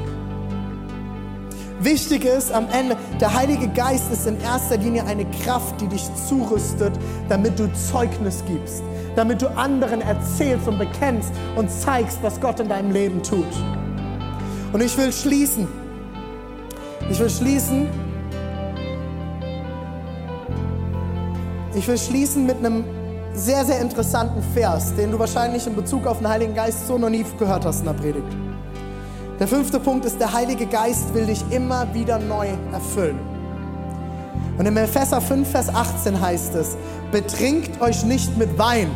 Wichtig 1.78 2.24
ist 2.24 2.50
am 2.50 2.66
Ende, 2.72 2.96
der 3.20 3.32
Heilige 3.32 3.68
Geist 3.68 4.10
ist 4.12 4.26
in 4.26 4.40
erster 4.40 4.76
Linie 4.76 5.04
eine 5.04 5.24
Kraft, 5.44 5.80
die 5.80 5.86
dich 5.86 6.02
zurüstet, 6.28 6.94
damit 7.28 7.60
du 7.60 7.72
Zeugnis 7.74 8.42
gibst, 8.48 8.82
damit 9.14 9.40
du 9.40 9.46
anderen 9.56 10.00
erzählst 10.00 10.66
und 10.66 10.80
bekennst 10.80 11.30
und 11.54 11.70
zeigst, 11.70 12.18
was 12.22 12.40
Gott 12.40 12.58
in 12.58 12.68
deinem 12.68 12.90
Leben 12.90 13.22
tut. 13.22 13.46
Und 14.72 14.82
ich 14.82 14.98
will 14.98 15.12
schließen. 15.12 15.68
Ich 17.08 17.20
will 17.20 17.30
schließen 17.30 17.86
Ich 21.76 21.86
will 21.86 21.98
schließen 21.98 22.46
mit 22.46 22.56
einem 22.56 22.84
sehr, 23.34 23.62
sehr 23.66 23.80
interessanten 23.80 24.42
Vers, 24.54 24.94
den 24.94 25.10
du 25.10 25.18
wahrscheinlich 25.18 25.66
in 25.66 25.76
Bezug 25.76 26.06
auf 26.06 26.18
den 26.18 26.28
Heiligen 26.28 26.54
Geist 26.54 26.86
so 26.86 26.96
noch 26.96 27.10
nie 27.10 27.24
gehört 27.38 27.66
hast 27.66 27.80
in 27.80 27.84
der 27.84 27.92
Predigt. 27.92 28.26
Der 29.38 29.46
fünfte 29.46 29.78
Punkt 29.78 30.06
ist, 30.06 30.18
der 30.18 30.32
Heilige 30.32 30.64
Geist 30.64 31.12
will 31.12 31.26
dich 31.26 31.44
immer 31.50 31.86
wieder 31.92 32.18
neu 32.18 32.48
erfüllen. 32.72 33.18
Und 34.56 34.64
im 34.64 34.74
Epheser 34.78 35.20
5, 35.20 35.50
Vers 35.50 35.68
18 35.68 36.18
heißt 36.18 36.54
es, 36.54 36.78
betrinkt 37.12 37.78
euch 37.82 38.04
nicht 38.06 38.34
mit 38.38 38.56
Wein, 38.56 38.90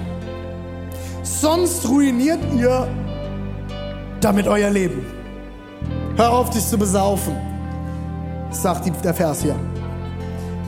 sonst 1.22 1.87
ruiniert 1.87 2.41
ihr 2.57 2.89
damit 4.22 4.49
euer 4.49 4.70
Leben. 4.70 5.05
Hör 6.16 6.33
auf, 6.33 6.49
dich 6.49 6.66
zu 6.66 6.78
besaufen, 6.78 7.37
sagt 8.51 8.91
der 9.05 9.12
Vers 9.12 9.43
hier. 9.43 9.57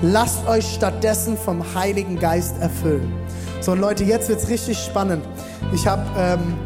Lasst 0.05 0.49
euch 0.49 0.67
stattdessen 0.75 1.37
vom 1.37 1.63
Heiligen 1.77 2.19
Geist 2.19 2.57
erfüllen. 2.61 3.13
So, 3.61 3.71
und 3.71 3.79
Leute, 3.79 4.03
jetzt 4.03 4.29
wird 4.29 4.41
es 4.41 4.49
richtig 4.49 4.77
spannend. 4.79 5.25
Ich 5.73 5.87
habe 5.87 6.03
ähm, 6.19 6.57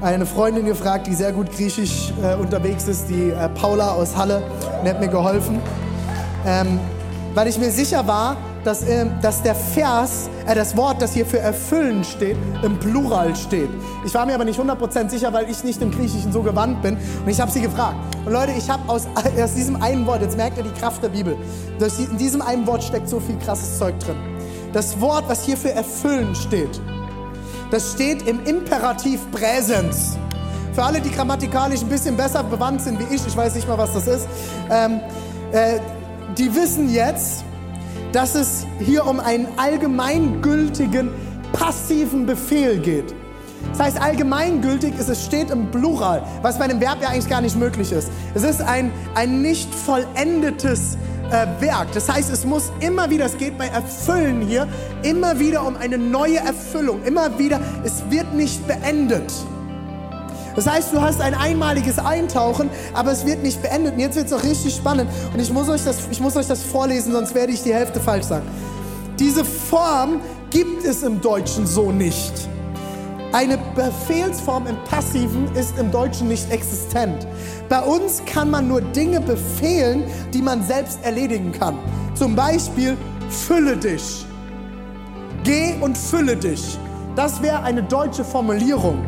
eine 0.00 0.24
Freundin 0.24 0.64
gefragt, 0.64 1.08
die 1.08 1.14
sehr 1.14 1.32
gut 1.32 1.50
griechisch 1.50 2.12
äh, 2.22 2.36
unterwegs 2.36 2.86
ist, 2.86 3.08
die 3.08 3.30
äh, 3.30 3.48
Paula 3.48 3.94
aus 3.94 4.16
Halle, 4.16 4.44
und 4.80 4.88
hat 4.88 5.00
mir 5.00 5.08
geholfen. 5.08 5.58
Ähm, 6.46 6.78
weil 7.34 7.48
ich 7.48 7.58
mir 7.58 7.72
sicher 7.72 8.06
war, 8.06 8.36
dass, 8.64 8.82
äh, 8.82 9.06
dass 9.22 9.42
der 9.42 9.54
Vers, 9.54 10.28
äh, 10.46 10.54
das 10.54 10.76
Wort, 10.76 11.00
das 11.00 11.12
hier 11.12 11.26
für 11.26 11.38
erfüllen 11.38 12.04
steht, 12.04 12.36
im 12.62 12.78
Plural 12.78 13.34
steht. 13.36 13.70
Ich 14.04 14.14
war 14.14 14.26
mir 14.26 14.34
aber 14.34 14.44
nicht 14.44 14.58
100% 14.58 15.10
sicher, 15.10 15.32
weil 15.32 15.50
ich 15.50 15.64
nicht 15.64 15.80
im 15.82 15.90
Griechischen 15.90 16.32
so 16.32 16.42
gewandt 16.42 16.82
bin. 16.82 16.96
Und 16.96 17.28
ich 17.28 17.40
habe 17.40 17.50
sie 17.50 17.60
gefragt. 17.60 17.96
Und 18.24 18.32
Leute, 18.32 18.52
ich 18.56 18.68
habe 18.68 18.88
aus, 18.88 19.06
aus 19.42 19.54
diesem 19.54 19.80
einen 19.82 20.06
Wort, 20.06 20.22
jetzt 20.22 20.36
merkt 20.36 20.58
ihr 20.58 20.64
die 20.64 20.80
Kraft 20.80 21.02
der 21.02 21.08
Bibel, 21.08 21.36
in 21.98 22.18
diesem 22.18 22.42
einen 22.42 22.66
Wort 22.66 22.82
steckt 22.82 23.08
so 23.08 23.20
viel 23.20 23.38
krasses 23.38 23.78
Zeug 23.78 23.98
drin. 24.00 24.16
Das 24.72 25.00
Wort, 25.00 25.24
was 25.28 25.44
hier 25.44 25.56
für 25.56 25.72
erfüllen 25.72 26.34
steht, 26.34 26.80
das 27.70 27.92
steht 27.92 28.26
im 28.26 28.44
Imperativ 28.44 29.20
Präsens. 29.30 30.16
Für 30.72 30.84
alle, 30.84 31.00
die 31.00 31.10
grammatikalisch 31.10 31.82
ein 31.82 31.88
bisschen 31.88 32.16
besser 32.16 32.42
bewandt 32.44 32.82
sind 32.82 32.98
wie 32.98 33.14
ich, 33.14 33.26
ich 33.26 33.36
weiß 33.36 33.54
nicht 33.54 33.66
mal, 33.66 33.78
was 33.78 33.94
das 33.94 34.06
ist, 34.06 34.28
ähm, 34.70 35.00
äh, 35.52 35.80
die 36.36 36.54
wissen 36.54 36.92
jetzt, 36.92 37.44
dass 38.12 38.34
es 38.34 38.66
hier 38.78 39.06
um 39.06 39.20
einen 39.20 39.46
allgemeingültigen 39.56 41.10
passiven 41.52 42.26
Befehl 42.26 42.78
geht. 42.78 43.14
Das 43.72 43.80
heißt, 43.80 44.00
allgemeingültig 44.00 44.94
ist, 44.98 45.08
es 45.08 45.24
steht 45.24 45.50
im 45.50 45.70
Plural, 45.70 46.22
was 46.42 46.58
bei 46.58 46.64
einem 46.64 46.80
Verb 46.80 46.98
ja 47.02 47.08
eigentlich 47.08 47.28
gar 47.28 47.40
nicht 47.40 47.56
möglich 47.56 47.92
ist. 47.92 48.10
Es 48.34 48.42
ist 48.42 48.62
ein, 48.62 48.92
ein 49.14 49.42
nicht 49.42 49.72
vollendetes 49.74 50.96
äh, 51.30 51.46
Werk. 51.60 51.92
Das 51.92 52.08
heißt, 52.08 52.32
es 52.32 52.44
muss 52.44 52.72
immer 52.80 53.10
wieder, 53.10 53.26
es 53.26 53.36
geht 53.36 53.58
bei 53.58 53.66
Erfüllen 53.66 54.40
hier, 54.40 54.66
immer 55.02 55.38
wieder 55.38 55.66
um 55.66 55.76
eine 55.76 55.98
neue 55.98 56.38
Erfüllung. 56.38 57.02
Immer 57.04 57.38
wieder, 57.38 57.60
es 57.84 58.02
wird 58.10 58.32
nicht 58.34 58.66
beendet. 58.66 59.32
Das 60.58 60.66
heißt, 60.66 60.92
du 60.92 61.00
hast 61.00 61.20
ein 61.20 61.34
einmaliges 61.34 62.00
Eintauchen, 62.00 62.68
aber 62.92 63.12
es 63.12 63.24
wird 63.24 63.44
nicht 63.44 63.62
beendet. 63.62 63.94
Und 63.94 64.00
jetzt 64.00 64.16
wird 64.16 64.26
es 64.26 64.32
auch 64.32 64.42
richtig 64.42 64.74
spannend. 64.74 65.08
Und 65.32 65.38
ich 65.38 65.52
muss, 65.52 65.68
euch 65.68 65.84
das, 65.84 65.98
ich 66.10 66.20
muss 66.20 66.34
euch 66.34 66.48
das 66.48 66.64
vorlesen, 66.64 67.12
sonst 67.12 67.32
werde 67.32 67.52
ich 67.52 67.62
die 67.62 67.72
Hälfte 67.72 68.00
falsch 68.00 68.24
sagen. 68.24 68.44
Diese 69.20 69.44
Form 69.44 70.20
gibt 70.50 70.84
es 70.84 71.04
im 71.04 71.20
Deutschen 71.20 71.64
so 71.64 71.92
nicht. 71.92 72.32
Eine 73.32 73.56
Befehlsform 73.76 74.66
im 74.66 74.76
Passiven 74.82 75.46
ist 75.54 75.78
im 75.78 75.92
Deutschen 75.92 76.26
nicht 76.26 76.50
existent. 76.50 77.28
Bei 77.68 77.80
uns 77.80 78.20
kann 78.26 78.50
man 78.50 78.66
nur 78.66 78.80
Dinge 78.80 79.20
befehlen, 79.20 80.02
die 80.34 80.42
man 80.42 80.64
selbst 80.64 80.98
erledigen 81.04 81.52
kann. 81.52 81.78
Zum 82.16 82.34
Beispiel, 82.34 82.96
fülle 83.30 83.76
dich. 83.76 84.26
Geh 85.44 85.74
und 85.80 85.96
fülle 85.96 86.36
dich. 86.36 86.76
Das 87.14 87.40
wäre 87.42 87.62
eine 87.62 87.84
deutsche 87.84 88.24
Formulierung. 88.24 89.04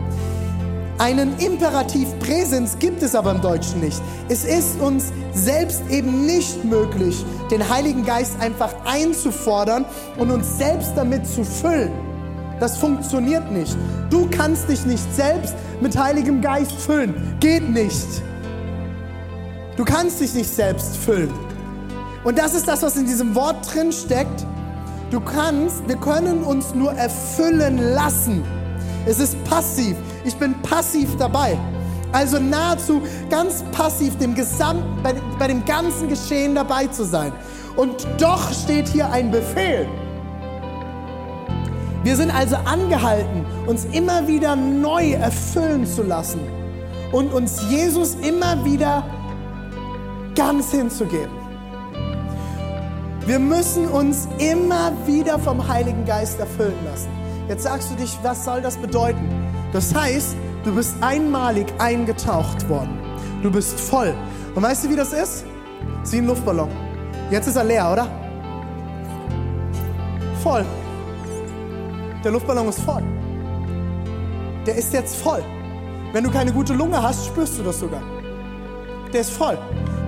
Einen 1.00 1.38
Imperativ 1.38 2.06
Präsens 2.18 2.78
gibt 2.78 3.02
es 3.02 3.14
aber 3.14 3.30
im 3.30 3.40
Deutschen 3.40 3.80
nicht. 3.80 4.02
Es 4.28 4.44
ist 4.44 4.78
uns 4.82 5.10
selbst 5.32 5.80
eben 5.88 6.26
nicht 6.26 6.62
möglich, 6.62 7.24
den 7.50 7.66
Heiligen 7.70 8.04
Geist 8.04 8.38
einfach 8.38 8.74
einzufordern 8.84 9.86
und 10.18 10.30
uns 10.30 10.58
selbst 10.58 10.92
damit 10.96 11.26
zu 11.26 11.42
füllen. 11.42 11.90
Das 12.60 12.76
funktioniert 12.76 13.50
nicht. 13.50 13.74
Du 14.10 14.28
kannst 14.30 14.68
dich 14.68 14.84
nicht 14.84 15.14
selbst 15.14 15.54
mit 15.80 15.96
Heiligem 15.96 16.42
Geist 16.42 16.72
füllen. 16.72 17.14
Geht 17.40 17.66
nicht. 17.70 18.22
Du 19.78 19.86
kannst 19.86 20.20
dich 20.20 20.34
nicht 20.34 20.54
selbst 20.54 20.98
füllen. 20.98 21.32
Und 22.24 22.36
das 22.36 22.52
ist 22.52 22.68
das, 22.68 22.82
was 22.82 22.98
in 22.98 23.06
diesem 23.06 23.34
Wort 23.34 23.74
drin 23.74 23.90
steckt. 23.90 24.44
Du 25.10 25.18
kannst, 25.20 25.88
wir 25.88 25.96
können 25.96 26.42
uns 26.42 26.74
nur 26.74 26.92
erfüllen 26.92 27.78
lassen. 27.94 28.44
Es 29.06 29.18
ist 29.18 29.42
passiv. 29.44 29.96
Ich 30.24 30.36
bin 30.36 30.54
passiv 30.62 31.16
dabei. 31.16 31.56
Also 32.12 32.38
nahezu 32.38 33.02
ganz 33.30 33.62
passiv 33.72 34.18
dem 34.18 34.34
Gesamt, 34.34 35.02
bei, 35.02 35.14
bei 35.38 35.46
dem 35.46 35.64
ganzen 35.64 36.08
Geschehen 36.08 36.54
dabei 36.54 36.86
zu 36.88 37.04
sein. 37.04 37.32
Und 37.76 38.06
doch 38.18 38.52
steht 38.52 38.88
hier 38.88 39.10
ein 39.10 39.30
Befehl. 39.30 39.86
Wir 42.02 42.16
sind 42.16 42.34
also 42.34 42.56
angehalten, 42.56 43.44
uns 43.66 43.84
immer 43.92 44.26
wieder 44.26 44.56
neu 44.56 45.12
erfüllen 45.12 45.86
zu 45.86 46.02
lassen 46.02 46.40
und 47.12 47.32
uns 47.32 47.62
Jesus 47.68 48.16
immer 48.22 48.64
wieder 48.64 49.04
ganz 50.34 50.70
hinzugeben. 50.70 51.40
Wir 53.26 53.38
müssen 53.38 53.86
uns 53.86 54.26
immer 54.38 54.92
wieder 55.06 55.38
vom 55.38 55.68
Heiligen 55.68 56.04
Geist 56.06 56.40
erfüllen 56.40 56.78
lassen. 56.84 57.10
Jetzt 57.48 57.64
sagst 57.64 57.90
du 57.90 57.94
dich, 57.94 58.18
was 58.22 58.44
soll 58.44 58.62
das 58.62 58.76
bedeuten? 58.76 59.39
Das 59.72 59.94
heißt, 59.94 60.36
du 60.64 60.74
bist 60.74 60.96
einmalig 61.00 61.66
eingetaucht 61.78 62.68
worden. 62.68 62.98
Du 63.42 63.50
bist 63.50 63.78
voll. 63.78 64.14
Und 64.54 64.62
weißt 64.62 64.84
du, 64.84 64.90
wie 64.90 64.96
das 64.96 65.12
ist? 65.12 65.44
Das 66.00 66.12
ist 66.12 66.14
ein 66.14 66.26
Luftballon. 66.26 66.68
Jetzt 67.30 67.46
ist 67.46 67.56
er 67.56 67.64
leer, 67.64 67.92
oder? 67.92 68.08
Voll. 70.42 70.64
Der 72.24 72.32
Luftballon 72.32 72.68
ist 72.68 72.80
voll. 72.80 73.02
Der 74.66 74.74
ist 74.74 74.92
jetzt 74.92 75.16
voll. 75.16 75.42
Wenn 76.12 76.24
du 76.24 76.30
keine 76.30 76.52
gute 76.52 76.74
Lunge 76.74 77.00
hast, 77.00 77.26
spürst 77.26 77.58
du 77.58 77.62
das 77.62 77.78
sogar. 77.78 78.02
Der 79.12 79.20
ist 79.20 79.30
voll. 79.30 79.56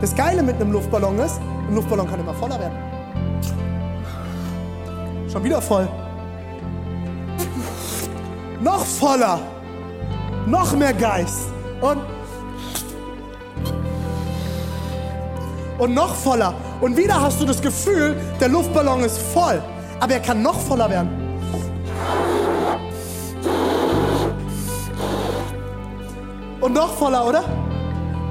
Das 0.00 0.14
Geile 0.14 0.42
mit 0.42 0.56
einem 0.56 0.72
Luftballon 0.72 1.18
ist, 1.20 1.40
ein 1.68 1.74
Luftballon 1.74 2.08
kann 2.08 2.20
immer 2.20 2.34
voller 2.34 2.58
werden. 2.58 2.76
Schon 5.30 5.44
wieder 5.44 5.62
voll 5.62 5.88
noch 8.62 8.84
voller, 8.84 9.40
noch 10.46 10.72
mehr 10.76 10.92
Geist 10.92 11.48
und, 11.80 11.98
und 15.78 15.94
noch 15.94 16.14
voller 16.14 16.54
Und 16.80 16.96
wieder 16.96 17.20
hast 17.20 17.40
du 17.40 17.44
das 17.44 17.60
Gefühl, 17.60 18.16
der 18.40 18.48
Luftballon 18.48 19.04
ist 19.04 19.18
voll, 19.18 19.62
aber 20.00 20.14
er 20.14 20.20
kann 20.20 20.42
noch 20.42 20.58
voller 20.60 20.88
werden. 20.88 21.10
Und 26.60 26.74
noch 26.74 26.94
voller, 26.94 27.26
oder? 27.26 27.44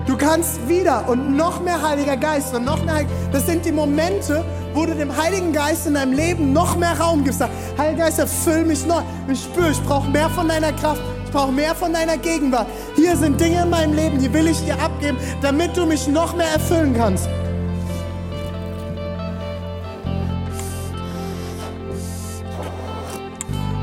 Du 0.08 0.18
kannst 0.18 0.68
wieder 0.68 1.08
und 1.08 1.36
noch 1.36 1.62
mehr 1.62 1.82
Heiliger 1.82 2.18
Geist 2.18 2.56
und 2.56 2.66
noch 2.66 2.84
mehr. 2.84 3.06
Das 3.32 3.46
sind 3.46 3.66
die 3.66 3.72
Momente, 3.72 4.44
wo 4.74 4.86
du 4.86 4.96
dem 4.96 5.16
Heiligen 5.16 5.54
Geist 5.54 5.88
in 5.88 5.96
deinem 5.96 6.14
Leben 6.14 6.54
noch 6.54 6.76
mehr 6.78 7.00
Raum 7.00 7.24
gibst. 7.24 7.44
Heiliger 7.78 8.06
Geist, 8.06 8.20
erfüll 8.20 8.66
mich 8.66 8.86
neu. 8.86 9.02
Ich 9.28 9.44
spüre, 9.44 9.72
ich 9.72 9.82
brauche 9.84 10.10
mehr 10.10 10.30
von 10.30 10.48
deiner 10.48 10.72
Kraft. 10.74 11.02
Ich 11.26 11.32
brauche 11.32 11.52
mehr 11.52 11.74
von 11.76 11.94
deiner 11.94 12.18
Gegenwart. 12.18 12.68
Hier 12.96 13.16
sind 13.16 13.40
Dinge 13.40 13.64
in 13.64 13.70
meinem 13.70 13.94
Leben, 13.94 14.20
die 14.20 14.32
will 14.34 14.48
ich 14.48 14.60
dir 14.66 14.74
abgeben, 14.82 15.18
damit 15.42 15.76
du 15.78 15.86
mich 15.86 16.08
noch 16.08 16.36
mehr 16.36 16.52
erfüllen 16.54 16.94
kannst. 16.94 17.30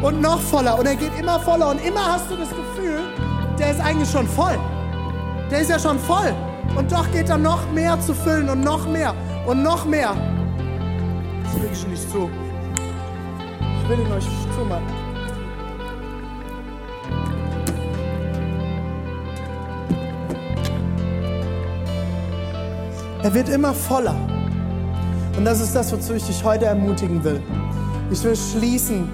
Und 0.03 0.21
noch 0.21 0.41
voller. 0.41 0.79
Und 0.79 0.87
er 0.87 0.95
geht 0.95 1.19
immer 1.19 1.41
voller. 1.41 1.71
Und 1.71 1.85
immer 1.85 2.13
hast 2.13 2.31
du 2.31 2.37
das 2.37 2.51
Gefühl, 2.51 3.01
der 3.59 3.73
ist 3.73 3.81
eigentlich 3.81 4.11
schon 4.11 4.29
voll. 4.29 4.59
Der 5.51 5.61
ist 5.61 5.71
ja 5.71 5.79
schon 5.79 5.99
voll. 5.99 6.33
Und 6.77 6.93
doch 6.93 7.11
geht 7.11 7.29
er 7.29 7.39
noch 7.39 7.69
mehr 7.73 7.99
zu 8.01 8.15
füllen 8.15 8.49
und 8.49 8.61
noch 8.61 8.87
mehr 8.87 9.15
und 9.47 9.63
noch 9.63 9.85
mehr. 9.85 10.15
Das 11.59 11.65
will 11.65 11.73
ich 11.73 11.87
nicht 11.89 12.11
zu. 12.11 12.31
Ich 13.83 13.89
will 13.89 13.99
ihn 13.99 14.13
euch 14.13 14.25
zumachen. 14.57 14.87
Er 23.25 23.35
wird 23.35 23.49
immer 23.49 23.75
voller. 23.75 24.15
Und 25.37 25.45
das 25.45 25.61
ist 25.61 25.75
das, 25.75 25.93
wozu 25.93 26.15
ich 26.15 26.25
dich 26.25 26.45
heute 26.45 26.67
ermutigen 26.67 27.25
will. 27.25 27.43
Ich 28.13 28.23
will 28.23 28.37
schließen 28.37 29.09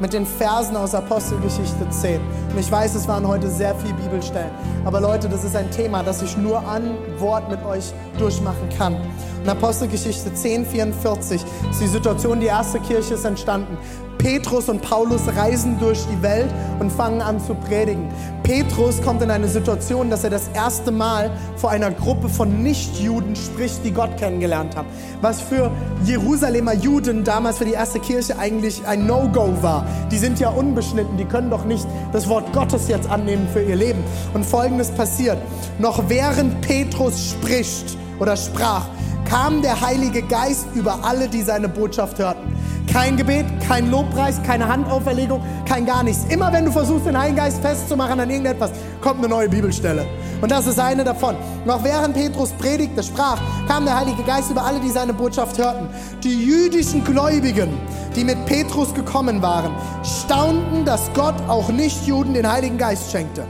mit 0.00 0.12
den 0.12 0.26
Versen 0.26 0.76
aus 0.76 0.94
Apostelgeschichte 0.94 1.88
10. 1.88 2.20
Und 2.50 2.58
ich 2.58 2.70
weiß, 2.70 2.94
es 2.94 3.08
waren 3.08 3.26
heute 3.26 3.48
sehr 3.50 3.74
viele 3.76 3.94
Bibelstellen. 3.94 4.50
Aber 4.84 5.00
Leute, 5.00 5.28
das 5.28 5.44
ist 5.44 5.56
ein 5.56 5.70
Thema, 5.70 6.02
das 6.02 6.22
ich 6.22 6.36
nur 6.36 6.58
an 6.58 6.96
Wort 7.18 7.48
mit 7.50 7.64
euch 7.64 7.92
durchmachen 8.18 8.68
kann. 8.76 8.96
In 9.42 9.48
Apostelgeschichte 9.48 10.32
10, 10.32 10.66
44 10.66 11.42
ist 11.70 11.80
die 11.80 11.86
Situation, 11.86 12.40
die 12.40 12.46
erste 12.46 12.80
Kirche 12.80 13.14
ist 13.14 13.24
entstanden. 13.24 13.78
Petrus 14.18 14.68
und 14.68 14.82
Paulus 14.82 15.22
reisen 15.36 15.78
durch 15.78 16.04
die 16.06 16.20
Welt 16.22 16.52
und 16.80 16.90
fangen 16.90 17.20
an 17.20 17.38
zu 17.38 17.54
predigen. 17.54 18.08
Petrus 18.46 19.02
kommt 19.02 19.22
in 19.22 19.30
eine 19.32 19.48
Situation, 19.48 20.08
dass 20.08 20.22
er 20.22 20.30
das 20.30 20.46
erste 20.54 20.92
Mal 20.92 21.32
vor 21.56 21.70
einer 21.70 21.90
Gruppe 21.90 22.28
von 22.28 22.62
Nichtjuden 22.62 23.34
spricht, 23.34 23.84
die 23.84 23.90
Gott 23.90 24.16
kennengelernt 24.18 24.76
haben. 24.76 24.86
Was 25.20 25.40
für 25.40 25.72
Jerusalemer 26.04 26.72
Juden 26.72 27.24
damals 27.24 27.58
für 27.58 27.64
die 27.64 27.72
erste 27.72 27.98
Kirche 27.98 28.38
eigentlich 28.38 28.86
ein 28.86 29.04
No-Go 29.04 29.52
war. 29.62 29.84
Die 30.12 30.18
sind 30.18 30.38
ja 30.38 30.50
unbeschnitten, 30.50 31.16
die 31.16 31.24
können 31.24 31.50
doch 31.50 31.64
nicht 31.64 31.88
das 32.12 32.28
Wort 32.28 32.52
Gottes 32.52 32.86
jetzt 32.86 33.10
annehmen 33.10 33.48
für 33.52 33.64
ihr 33.64 33.74
Leben. 33.74 34.04
Und 34.32 34.46
folgendes 34.46 34.92
passiert. 34.92 35.38
Noch 35.80 36.08
während 36.08 36.60
Petrus 36.60 37.30
spricht 37.30 37.98
oder 38.20 38.36
sprach, 38.36 38.86
kam 39.28 39.60
der 39.60 39.80
Heilige 39.80 40.22
Geist 40.22 40.68
über 40.76 41.00
alle, 41.02 41.28
die 41.28 41.42
seine 41.42 41.68
Botschaft 41.68 42.20
hörten. 42.20 42.55
Kein 42.92 43.16
Gebet, 43.16 43.44
kein 43.66 43.90
Lobpreis, 43.90 44.42
keine 44.42 44.68
Handauferlegung, 44.68 45.42
kein 45.66 45.84
gar 45.84 46.02
nichts. 46.02 46.24
Immer 46.28 46.52
wenn 46.52 46.64
du 46.64 46.72
versuchst, 46.72 47.06
den 47.06 47.18
Heiligen 47.18 47.36
Geist 47.36 47.60
festzumachen 47.60 48.18
an 48.18 48.30
irgendetwas, 48.30 48.70
kommt 49.00 49.18
eine 49.18 49.28
neue 49.28 49.48
Bibelstelle. 49.48 50.06
Und 50.40 50.50
das 50.50 50.66
ist 50.66 50.78
eine 50.78 51.04
davon. 51.04 51.36
Noch 51.64 51.82
während 51.84 52.14
Petrus 52.14 52.52
predigte, 52.52 53.02
sprach, 53.02 53.38
kam 53.68 53.84
der 53.84 53.98
Heilige 53.98 54.22
Geist 54.22 54.50
über 54.50 54.64
alle, 54.64 54.80
die 54.80 54.90
seine 54.90 55.12
Botschaft 55.12 55.58
hörten. 55.58 55.88
Die 56.22 56.44
jüdischen 56.44 57.04
Gläubigen, 57.04 57.70
die 58.14 58.24
mit 58.24 58.44
Petrus 58.46 58.94
gekommen 58.94 59.42
waren, 59.42 59.72
staunten, 60.02 60.84
dass 60.84 61.10
Gott 61.14 61.36
auch 61.48 61.68
Nichtjuden 61.68 62.34
den 62.34 62.50
Heiligen 62.50 62.78
Geist 62.78 63.10
schenkte. 63.10 63.44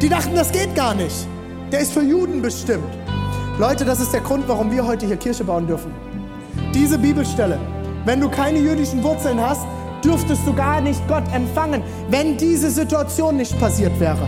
Die 0.00 0.08
dachten, 0.08 0.34
das 0.34 0.52
geht 0.52 0.74
gar 0.74 0.94
nicht. 0.94 1.26
Der 1.72 1.80
ist 1.80 1.92
für 1.92 2.02
Juden 2.02 2.40
bestimmt. 2.42 2.88
Leute, 3.58 3.84
das 3.84 4.00
ist 4.00 4.12
der 4.12 4.20
Grund, 4.20 4.46
warum 4.46 4.70
wir 4.70 4.86
heute 4.86 5.06
hier 5.06 5.16
Kirche 5.16 5.44
bauen 5.44 5.66
dürfen. 5.66 5.92
Diese 6.72 6.98
Bibelstelle. 6.98 7.58
Wenn 8.08 8.22
du 8.22 8.30
keine 8.30 8.58
jüdischen 8.58 9.02
Wurzeln 9.04 9.38
hast, 9.38 9.66
dürftest 10.02 10.40
du 10.46 10.54
gar 10.54 10.80
nicht 10.80 11.06
Gott 11.08 11.24
empfangen, 11.34 11.82
wenn 12.08 12.38
diese 12.38 12.70
Situation 12.70 13.36
nicht 13.36 13.60
passiert 13.60 14.00
wäre. 14.00 14.26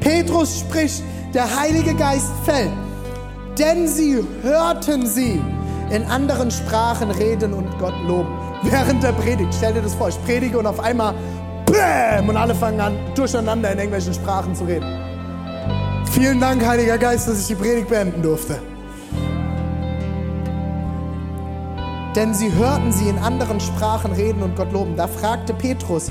Petrus 0.00 0.58
spricht, 0.58 1.04
der 1.32 1.44
Heilige 1.60 1.94
Geist 1.94 2.32
fällt, 2.44 2.72
denn 3.56 3.86
sie 3.86 4.18
hörten 4.42 5.06
sie 5.06 5.40
in 5.90 6.02
anderen 6.06 6.50
Sprachen 6.50 7.12
reden 7.12 7.54
und 7.54 7.68
Gott 7.78 7.94
loben. 8.04 8.36
Während 8.64 9.00
der 9.04 9.12
Predigt, 9.12 9.54
stell 9.56 9.74
dir 9.74 9.82
das 9.82 9.94
vor, 9.94 10.08
ich 10.08 10.20
predige 10.24 10.58
und 10.58 10.66
auf 10.66 10.80
einmal 10.80 11.14
BÄM 11.66 12.28
und 12.28 12.36
alle 12.36 12.56
fangen 12.56 12.80
an, 12.80 12.98
durcheinander 13.14 13.70
in 13.70 13.78
irgendwelchen 13.78 14.12
Sprachen 14.12 14.56
zu 14.56 14.64
reden. 14.64 14.88
Vielen 16.10 16.40
Dank, 16.40 16.66
Heiliger 16.66 16.98
Geist, 16.98 17.28
dass 17.28 17.42
ich 17.42 17.46
die 17.46 17.54
Predigt 17.54 17.88
beenden 17.88 18.22
durfte. 18.22 18.71
Denn 22.14 22.34
sie 22.34 22.52
hörten 22.52 22.92
sie 22.92 23.08
in 23.08 23.18
anderen 23.18 23.58
Sprachen 23.58 24.12
reden 24.12 24.42
und 24.42 24.54
Gott 24.54 24.72
loben. 24.72 24.96
Da 24.96 25.06
fragte 25.06 25.54
Petrus, 25.54 26.10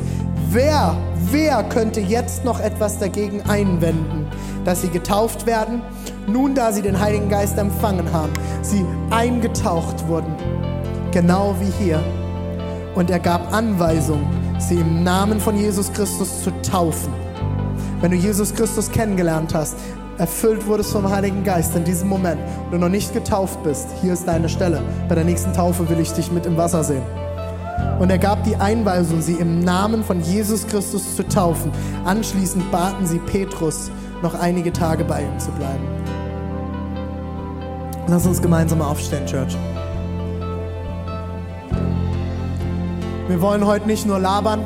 wer, 0.49 0.95
wer 1.29 1.63
könnte 1.63 1.99
jetzt 1.99 2.43
noch 2.43 2.59
etwas 2.59 2.97
dagegen 2.97 3.41
einwenden, 3.43 4.25
dass 4.65 4.81
sie 4.81 4.89
getauft 4.89 5.45
werden, 5.45 5.81
nun 6.27 6.55
da 6.55 6.71
sie 6.71 6.81
den 6.81 6.99
Heiligen 6.99 7.29
Geist 7.29 7.57
empfangen 7.57 8.11
haben, 8.11 8.33
sie 8.63 8.83
eingetaucht 9.11 10.07
wurden, 10.07 10.35
genau 11.11 11.55
wie 11.59 11.83
hier. 11.83 12.03
Und 12.95 13.09
er 13.11 13.19
gab 13.19 13.53
Anweisung, 13.53 14.21
sie 14.57 14.75
im 14.75 15.03
Namen 15.03 15.39
von 15.39 15.55
Jesus 15.55 15.93
Christus 15.93 16.43
zu 16.43 16.51
taufen. 16.61 17.13
Wenn 18.01 18.11
du 18.11 18.17
Jesus 18.17 18.53
Christus 18.53 18.91
kennengelernt 18.91 19.53
hast, 19.53 19.75
erfüllt 20.21 20.67
wurdest 20.67 20.91
vom 20.91 21.09
Heiligen 21.09 21.43
Geist 21.43 21.75
in 21.75 21.83
diesem 21.83 22.07
Moment 22.07 22.39
und 22.65 22.71
du 22.73 22.77
noch 22.77 22.89
nicht 22.89 23.11
getauft 23.11 23.63
bist, 23.63 23.87
hier 24.01 24.13
ist 24.13 24.27
deine 24.27 24.49
Stelle. 24.49 24.79
Bei 25.09 25.15
der 25.15 25.23
nächsten 25.23 25.51
Taufe 25.51 25.89
will 25.89 25.99
ich 25.99 26.13
dich 26.13 26.31
mit 26.31 26.45
im 26.45 26.57
Wasser 26.57 26.83
sehen. 26.83 27.01
Und 27.99 28.11
er 28.11 28.19
gab 28.19 28.43
die 28.43 28.55
Einweisung, 28.55 29.19
sie 29.19 29.33
im 29.33 29.61
Namen 29.61 30.03
von 30.03 30.21
Jesus 30.21 30.67
Christus 30.67 31.15
zu 31.15 31.27
taufen. 31.27 31.71
Anschließend 32.05 32.69
baten 32.71 33.07
sie 33.07 33.17
Petrus, 33.17 33.89
noch 34.21 34.39
einige 34.39 34.71
Tage 34.71 35.03
bei 35.05 35.23
ihm 35.23 35.39
zu 35.39 35.49
bleiben. 35.53 35.87
Lass 38.07 38.27
uns 38.27 38.43
gemeinsam 38.43 38.83
aufstehen, 38.83 39.25
Church. 39.25 39.57
Wir 43.27 43.41
wollen 43.41 43.65
heute 43.65 43.87
nicht 43.87 44.05
nur 44.05 44.19
labern, 44.19 44.63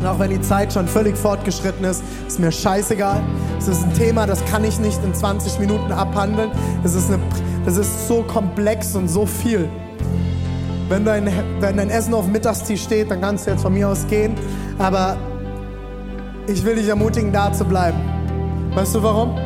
und 0.00 0.06
auch 0.06 0.18
wenn 0.18 0.30
die 0.30 0.40
Zeit 0.40 0.72
schon 0.72 0.88
völlig 0.88 1.16
fortgeschritten 1.16 1.84
ist, 1.84 2.02
ist 2.26 2.40
mir 2.40 2.50
scheißegal. 2.50 3.20
Es 3.58 3.68
ist 3.68 3.82
ein 3.84 3.92
Thema, 3.92 4.26
das 4.26 4.42
kann 4.46 4.64
ich 4.64 4.78
nicht 4.80 4.98
in 5.04 5.14
20 5.14 5.60
Minuten 5.60 5.92
abhandeln. 5.92 6.50
Das 6.82 6.94
ist, 6.94 7.10
eine, 7.10 7.22
das 7.66 7.76
ist 7.76 8.08
so 8.08 8.22
komplex 8.22 8.96
und 8.96 9.08
so 9.08 9.26
viel. 9.26 9.68
Wenn 10.88 11.04
dein, 11.04 11.30
wenn 11.60 11.76
dein 11.76 11.90
Essen 11.90 12.14
auf 12.14 12.24
dem 12.24 12.32
Mittagstisch 12.32 12.82
steht, 12.82 13.10
dann 13.10 13.20
kannst 13.20 13.46
du 13.46 13.50
jetzt 13.50 13.60
von 13.60 13.74
mir 13.74 13.88
aus 13.88 14.06
gehen. 14.08 14.34
Aber 14.78 15.18
ich 16.46 16.64
will 16.64 16.76
dich 16.76 16.88
ermutigen, 16.88 17.30
da 17.30 17.52
zu 17.52 17.66
bleiben. 17.66 17.98
Weißt 18.74 18.94
du 18.94 19.02
warum? 19.02 19.36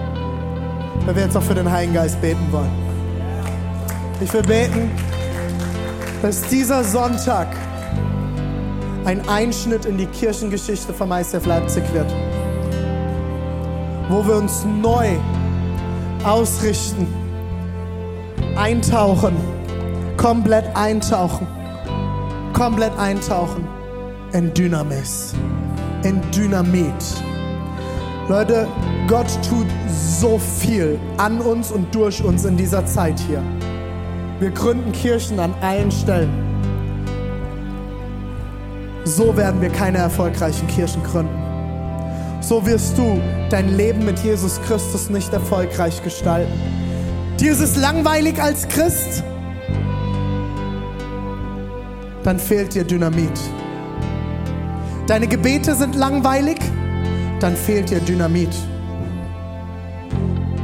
Weil 1.04 1.16
wir 1.16 1.24
jetzt 1.24 1.36
auch 1.36 1.42
für 1.42 1.54
den 1.54 1.70
Heiligen 1.70 1.94
Geist 1.94 2.20
beten 2.20 2.46
wollen. 2.52 2.70
Ich 4.20 4.32
will 4.32 4.42
beten, 4.42 4.92
dass 6.22 6.42
dieser 6.42 6.84
Sonntag 6.84 7.48
ein 9.04 9.26
Einschnitt 9.28 9.84
in 9.84 9.98
die 9.98 10.06
Kirchengeschichte 10.06 10.94
von 10.94 11.10
ICF 11.10 11.44
Leipzig 11.46 11.84
wird, 11.92 12.10
wo 14.08 14.26
wir 14.26 14.36
uns 14.36 14.64
neu 14.64 15.16
ausrichten, 16.24 17.06
eintauchen, 18.56 19.36
komplett 20.16 20.64
eintauchen, 20.74 21.46
komplett 22.54 22.96
eintauchen 22.98 23.66
in 24.32 24.52
Dynamis, 24.54 25.34
in 26.02 26.20
Dynamit. 26.30 26.92
Leute, 28.28 28.66
Gott 29.06 29.26
tut 29.48 29.66
so 29.92 30.38
viel 30.38 30.98
an 31.18 31.40
uns 31.40 31.70
und 31.70 31.94
durch 31.94 32.24
uns 32.24 32.46
in 32.46 32.56
dieser 32.56 32.86
Zeit 32.86 33.20
hier. 33.20 33.42
Wir 34.40 34.50
gründen 34.50 34.92
Kirchen 34.92 35.38
an 35.38 35.54
allen 35.60 35.92
Stellen. 35.92 36.43
So 39.04 39.36
werden 39.36 39.60
wir 39.60 39.68
keine 39.68 39.98
erfolgreichen 39.98 40.66
Kirchen 40.66 41.02
gründen. 41.02 41.44
So 42.40 42.64
wirst 42.66 42.96
du 42.98 43.20
dein 43.50 43.76
Leben 43.76 44.04
mit 44.04 44.18
Jesus 44.20 44.60
Christus 44.62 45.10
nicht 45.10 45.32
erfolgreich 45.32 46.02
gestalten. 46.02 46.52
Dir 47.38 47.52
ist 47.52 47.60
es 47.60 47.76
langweilig 47.76 48.40
als 48.40 48.66
Christ, 48.68 49.22
dann 52.22 52.38
fehlt 52.38 52.74
dir 52.74 52.84
Dynamit. 52.84 53.38
Deine 55.06 55.26
Gebete 55.26 55.74
sind 55.74 55.94
langweilig, 55.94 56.58
dann 57.40 57.56
fehlt 57.56 57.90
dir 57.90 58.00
Dynamit. 58.00 58.54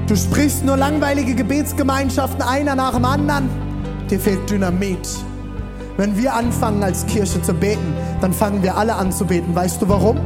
Du 0.06 0.16
sprichst 0.16 0.64
nur 0.64 0.76
langweilige 0.76 1.34
Gebetsgemeinschaften 1.34 2.42
einer 2.42 2.74
nach 2.74 2.94
dem 2.94 3.04
anderen. 3.04 3.48
Dir 4.10 4.18
fehlt 4.18 4.48
Dynamit. 4.50 5.06
Wenn 5.96 6.16
wir 6.16 6.34
anfangen 6.34 6.82
als 6.82 7.04
Kirche 7.06 7.42
zu 7.42 7.52
beten, 7.52 7.94
dann 8.20 8.32
fangen 8.32 8.62
wir 8.62 8.76
alle 8.76 8.94
an 8.94 9.12
zu 9.12 9.24
beten. 9.24 9.54
Weißt 9.54 9.80
du 9.82 9.88
warum? 9.88 10.18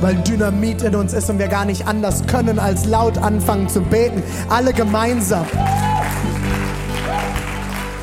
Weil 0.00 0.16
Dynamit 0.16 0.82
in 0.82 0.94
uns 0.94 1.12
ist 1.12 1.30
und 1.30 1.38
wir 1.38 1.48
gar 1.48 1.64
nicht 1.64 1.86
anders 1.86 2.26
können, 2.26 2.58
als 2.58 2.86
laut 2.86 3.18
anfangen 3.18 3.68
zu 3.68 3.80
beten. 3.80 4.22
Alle 4.48 4.72
gemeinsam. 4.72 5.46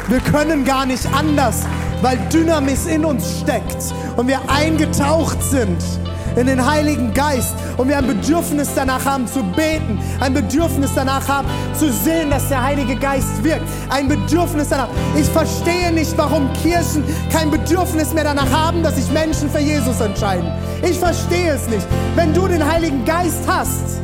Wir 0.07 0.19
können 0.21 0.65
gar 0.65 0.85
nicht 0.85 1.07
anders, 1.13 1.63
weil 2.01 2.17
Dynamis 2.33 2.87
in 2.87 3.05
uns 3.05 3.41
steckt 3.41 3.93
und 4.17 4.27
wir 4.27 4.39
eingetaucht 4.47 5.41
sind 5.43 5.77
in 6.35 6.47
den 6.47 6.65
Heiligen 6.65 7.13
Geist 7.13 7.53
und 7.79 7.87
wir 7.87 7.97
ein 7.97 8.07
Bedürfnis 8.07 8.69
danach 8.75 9.05
haben 9.05 9.25
zu 9.25 9.41
beten, 9.41 9.97
ein 10.19 10.33
Bedürfnis 10.33 10.91
danach 10.93 11.27
haben 11.29 11.47
zu 11.73 11.91
sehen, 11.91 12.29
dass 12.29 12.49
der 12.49 12.61
Heilige 12.61 12.95
Geist 12.97 13.41
wirkt, 13.41 13.63
ein 13.89 14.09
Bedürfnis 14.09 14.67
danach. 14.67 14.89
Ich 15.17 15.27
verstehe 15.27 15.91
nicht, 15.93 16.15
warum 16.17 16.51
Kirchen 16.61 17.05
kein 17.31 17.49
Bedürfnis 17.49 18.13
mehr 18.13 18.25
danach 18.25 18.51
haben, 18.51 18.83
dass 18.83 18.97
sich 18.97 19.09
Menschen 19.11 19.49
für 19.49 19.59
Jesus 19.59 20.01
entscheiden. 20.01 20.51
Ich 20.83 20.99
verstehe 20.99 21.53
es 21.53 21.69
nicht. 21.69 21.87
Wenn 22.15 22.33
du 22.33 22.47
den 22.49 22.69
Heiligen 22.69 23.05
Geist 23.05 23.47
hast, 23.47 24.01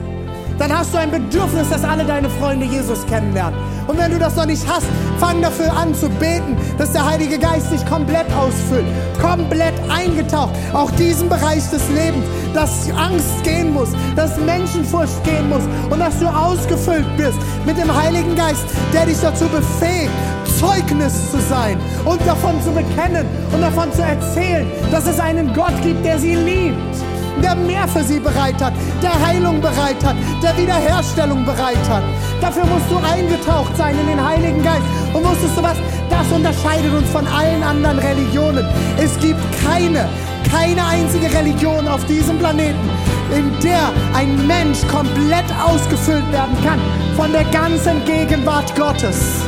dann 0.58 0.76
hast 0.76 0.94
du 0.94 0.98
ein 0.98 1.12
Bedürfnis, 1.12 1.70
dass 1.70 1.84
alle 1.84 2.06
deine 2.06 2.30
Freunde 2.30 2.66
Jesus 2.66 3.06
kennenlernen. 3.08 3.60
Und 3.88 4.00
wenn 4.00 4.12
du 4.12 4.18
das 4.18 4.36
noch 4.36 4.46
nicht 4.46 4.66
hast, 4.68 4.88
fang 5.20 5.42
dafür 5.42 5.72
an 5.76 5.94
zu 5.94 6.10
beten, 6.10 6.56
dass 6.78 6.94
der 6.94 7.06
Heilige 7.06 7.38
Geist 7.38 7.72
dich 7.72 7.86
komplett 7.86 8.26
ausfüllt, 8.34 8.86
komplett 9.22 9.75
eingetaucht. 9.90 10.52
Auch 10.74 10.92
diesen 10.92 11.30
Bereich 11.30 11.70
des 11.70 11.88
Lebens, 11.90 12.26
dass 12.54 12.90
Angst 12.92 13.44
gehen 13.44 13.74
muss, 13.74 13.90
dass 14.16 14.38
Menschenfurcht 14.40 15.24
gehen 15.24 15.50
muss 15.50 15.64
und 15.90 16.00
dass 16.00 16.20
du 16.20 16.28
ausgefüllt 16.28 17.06
bist 17.18 17.38
mit 17.66 17.78
dem 17.78 17.94
Heiligen 17.94 18.36
Geist, 18.36 18.66
der 18.94 19.06
dich 19.06 19.20
dazu 19.22 19.46
befähigt, 19.46 20.12
Zeugnis 20.60 21.32
zu 21.32 21.40
sein 21.40 21.78
und 22.06 22.26
davon 22.26 22.62
zu 22.62 22.72
bekennen 22.72 23.26
und 23.54 23.62
davon 23.62 23.92
zu 23.92 24.02
erzählen, 24.02 24.68
dass 24.92 25.08
es 25.08 25.20
einen 25.20 25.54
Gott 25.54 25.82
gibt, 25.82 26.06
der 26.06 26.20
sie 26.20 26.36
liebt 26.36 26.96
der 27.42 27.56
mehr 27.56 27.88
für 27.88 28.04
sie 28.04 28.20
bereit 28.20 28.62
hat, 28.62 28.74
der 29.02 29.28
Heilung 29.28 29.62
bereit 29.62 30.04
hat, 30.04 30.16
der 30.42 30.58
Wiederherstellung 30.58 31.46
bereit 31.46 31.90
hat. 31.90 32.04
Dafür 32.46 32.66
musst 32.68 32.92
du 32.92 32.98
eingetaucht 32.98 33.76
sein 33.76 33.98
in 34.00 34.06
den 34.06 34.24
Heiligen 34.24 34.62
Geist. 34.62 34.84
Und 35.14 35.24
wusstest 35.24 35.58
du 35.58 35.64
was? 35.64 35.78
Das 36.12 36.32
unterscheidet 36.32 36.94
uns 36.94 37.10
von 37.10 37.26
allen 37.26 37.64
anderen 37.64 37.98
Religionen. 37.98 38.64
Es 38.98 39.20
gibt 39.20 39.40
keine, 39.66 40.08
keine 40.52 40.86
einzige 40.86 41.34
Religion 41.36 41.88
auf 41.88 42.06
diesem 42.06 42.38
Planeten, 42.38 42.88
in 43.36 43.52
der 43.64 43.90
ein 44.14 44.46
Mensch 44.46 44.86
komplett 44.88 45.46
ausgefüllt 45.60 46.32
werden 46.32 46.56
kann 46.64 46.80
von 47.16 47.32
der 47.32 47.46
ganzen 47.46 48.06
Gegenwart 48.06 48.76
Gottes. 48.76 49.42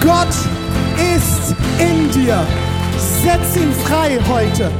Gott 0.00 0.34
ist 1.14 1.54
in 1.78 2.10
dir. 2.12 2.38
Setz 3.22 3.62
ihn 3.62 3.74
frei 3.84 4.18
heute. 4.26 4.70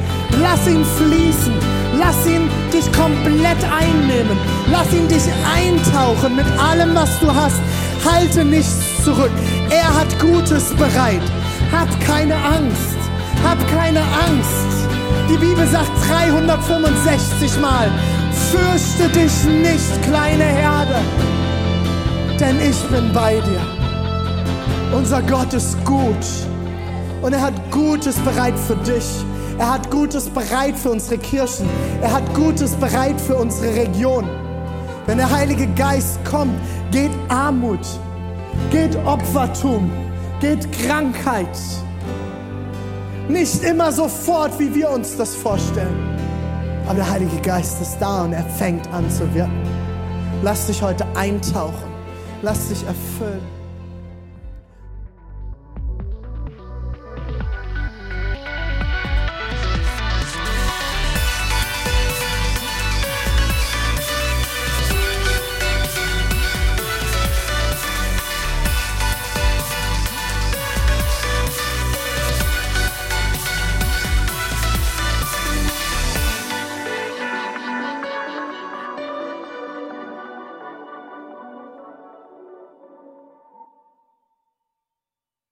Lass 0.41 0.67
ihn 0.67 0.83
fließen. 0.97 1.53
Lass 1.99 2.25
ihn 2.25 2.49
dich 2.73 2.91
komplett 2.91 3.63
einnehmen. 3.71 4.56
Lass 4.71 4.91
ihn 4.93 5.07
dich 5.07 5.23
eintauchen 5.55 6.35
mit 6.35 6.45
allem, 6.59 6.93
was 6.95 7.19
du 7.19 7.33
hast. 7.33 7.59
Halte 8.05 8.43
nichts 8.43 9.03
zurück. 9.03 9.31
Er 9.69 9.93
hat 9.93 10.19
Gutes 10.19 10.73
bereit. 10.75 11.21
Hab 11.71 11.89
keine 12.01 12.35
Angst. 12.35 12.97
Hab 13.43 13.57
keine 13.69 14.01
Angst. 14.01 14.67
Die 15.29 15.37
Bibel 15.37 15.67
sagt 15.67 15.91
365 16.09 17.59
Mal, 17.59 17.91
fürchte 18.49 19.09
dich 19.09 19.43
nicht, 19.43 20.03
kleine 20.03 20.43
Herde, 20.43 20.95
denn 22.39 22.57
ich 22.61 22.81
bin 22.83 23.11
bei 23.13 23.33
dir. 23.33 23.61
Unser 24.95 25.21
Gott 25.21 25.53
ist 25.53 25.83
gut 25.83 26.25
und 27.21 27.33
er 27.33 27.41
hat 27.41 27.53
Gutes 27.71 28.15
bereit 28.19 28.57
für 28.57 28.77
dich. 28.77 29.05
Er 29.59 29.73
hat 29.73 29.91
Gutes 29.91 30.29
bereit 30.29 30.77
für 30.77 30.91
unsere 30.91 31.17
Kirchen. 31.17 31.67
Er 32.01 32.13
hat 32.13 32.33
Gutes 32.33 32.75
bereit 32.75 33.19
für 33.19 33.35
unsere 33.35 33.75
Region. 33.75 34.46
Wenn 35.07 35.19
der 35.19 35.31
Heilige 35.31 35.67
Geist 35.67 36.19
kommt, 36.25 36.59
geht 36.91 37.11
Armut, 37.29 37.79
geht 38.71 38.93
Opfertum, 39.05 39.89
geht 40.41 40.69
Krankheit. 40.73 41.57
Nicht 43.29 43.63
immer 43.63 43.93
sofort, 43.93 44.59
wie 44.59 44.75
wir 44.75 44.89
uns 44.89 45.15
das 45.15 45.33
vorstellen. 45.33 46.17
Aber 46.87 46.95
der 46.95 47.09
Heilige 47.09 47.37
Geist 47.41 47.81
ist 47.81 47.97
da 47.99 48.25
und 48.25 48.33
er 48.33 48.43
fängt 48.43 48.85
an 48.93 49.09
zu 49.09 49.33
wirken. 49.33 49.63
Lass 50.43 50.67
dich 50.67 50.81
heute 50.81 51.05
eintauchen. 51.15 51.89
Lass 52.41 52.67
dich 52.67 52.85
erfüllen. 52.85 53.56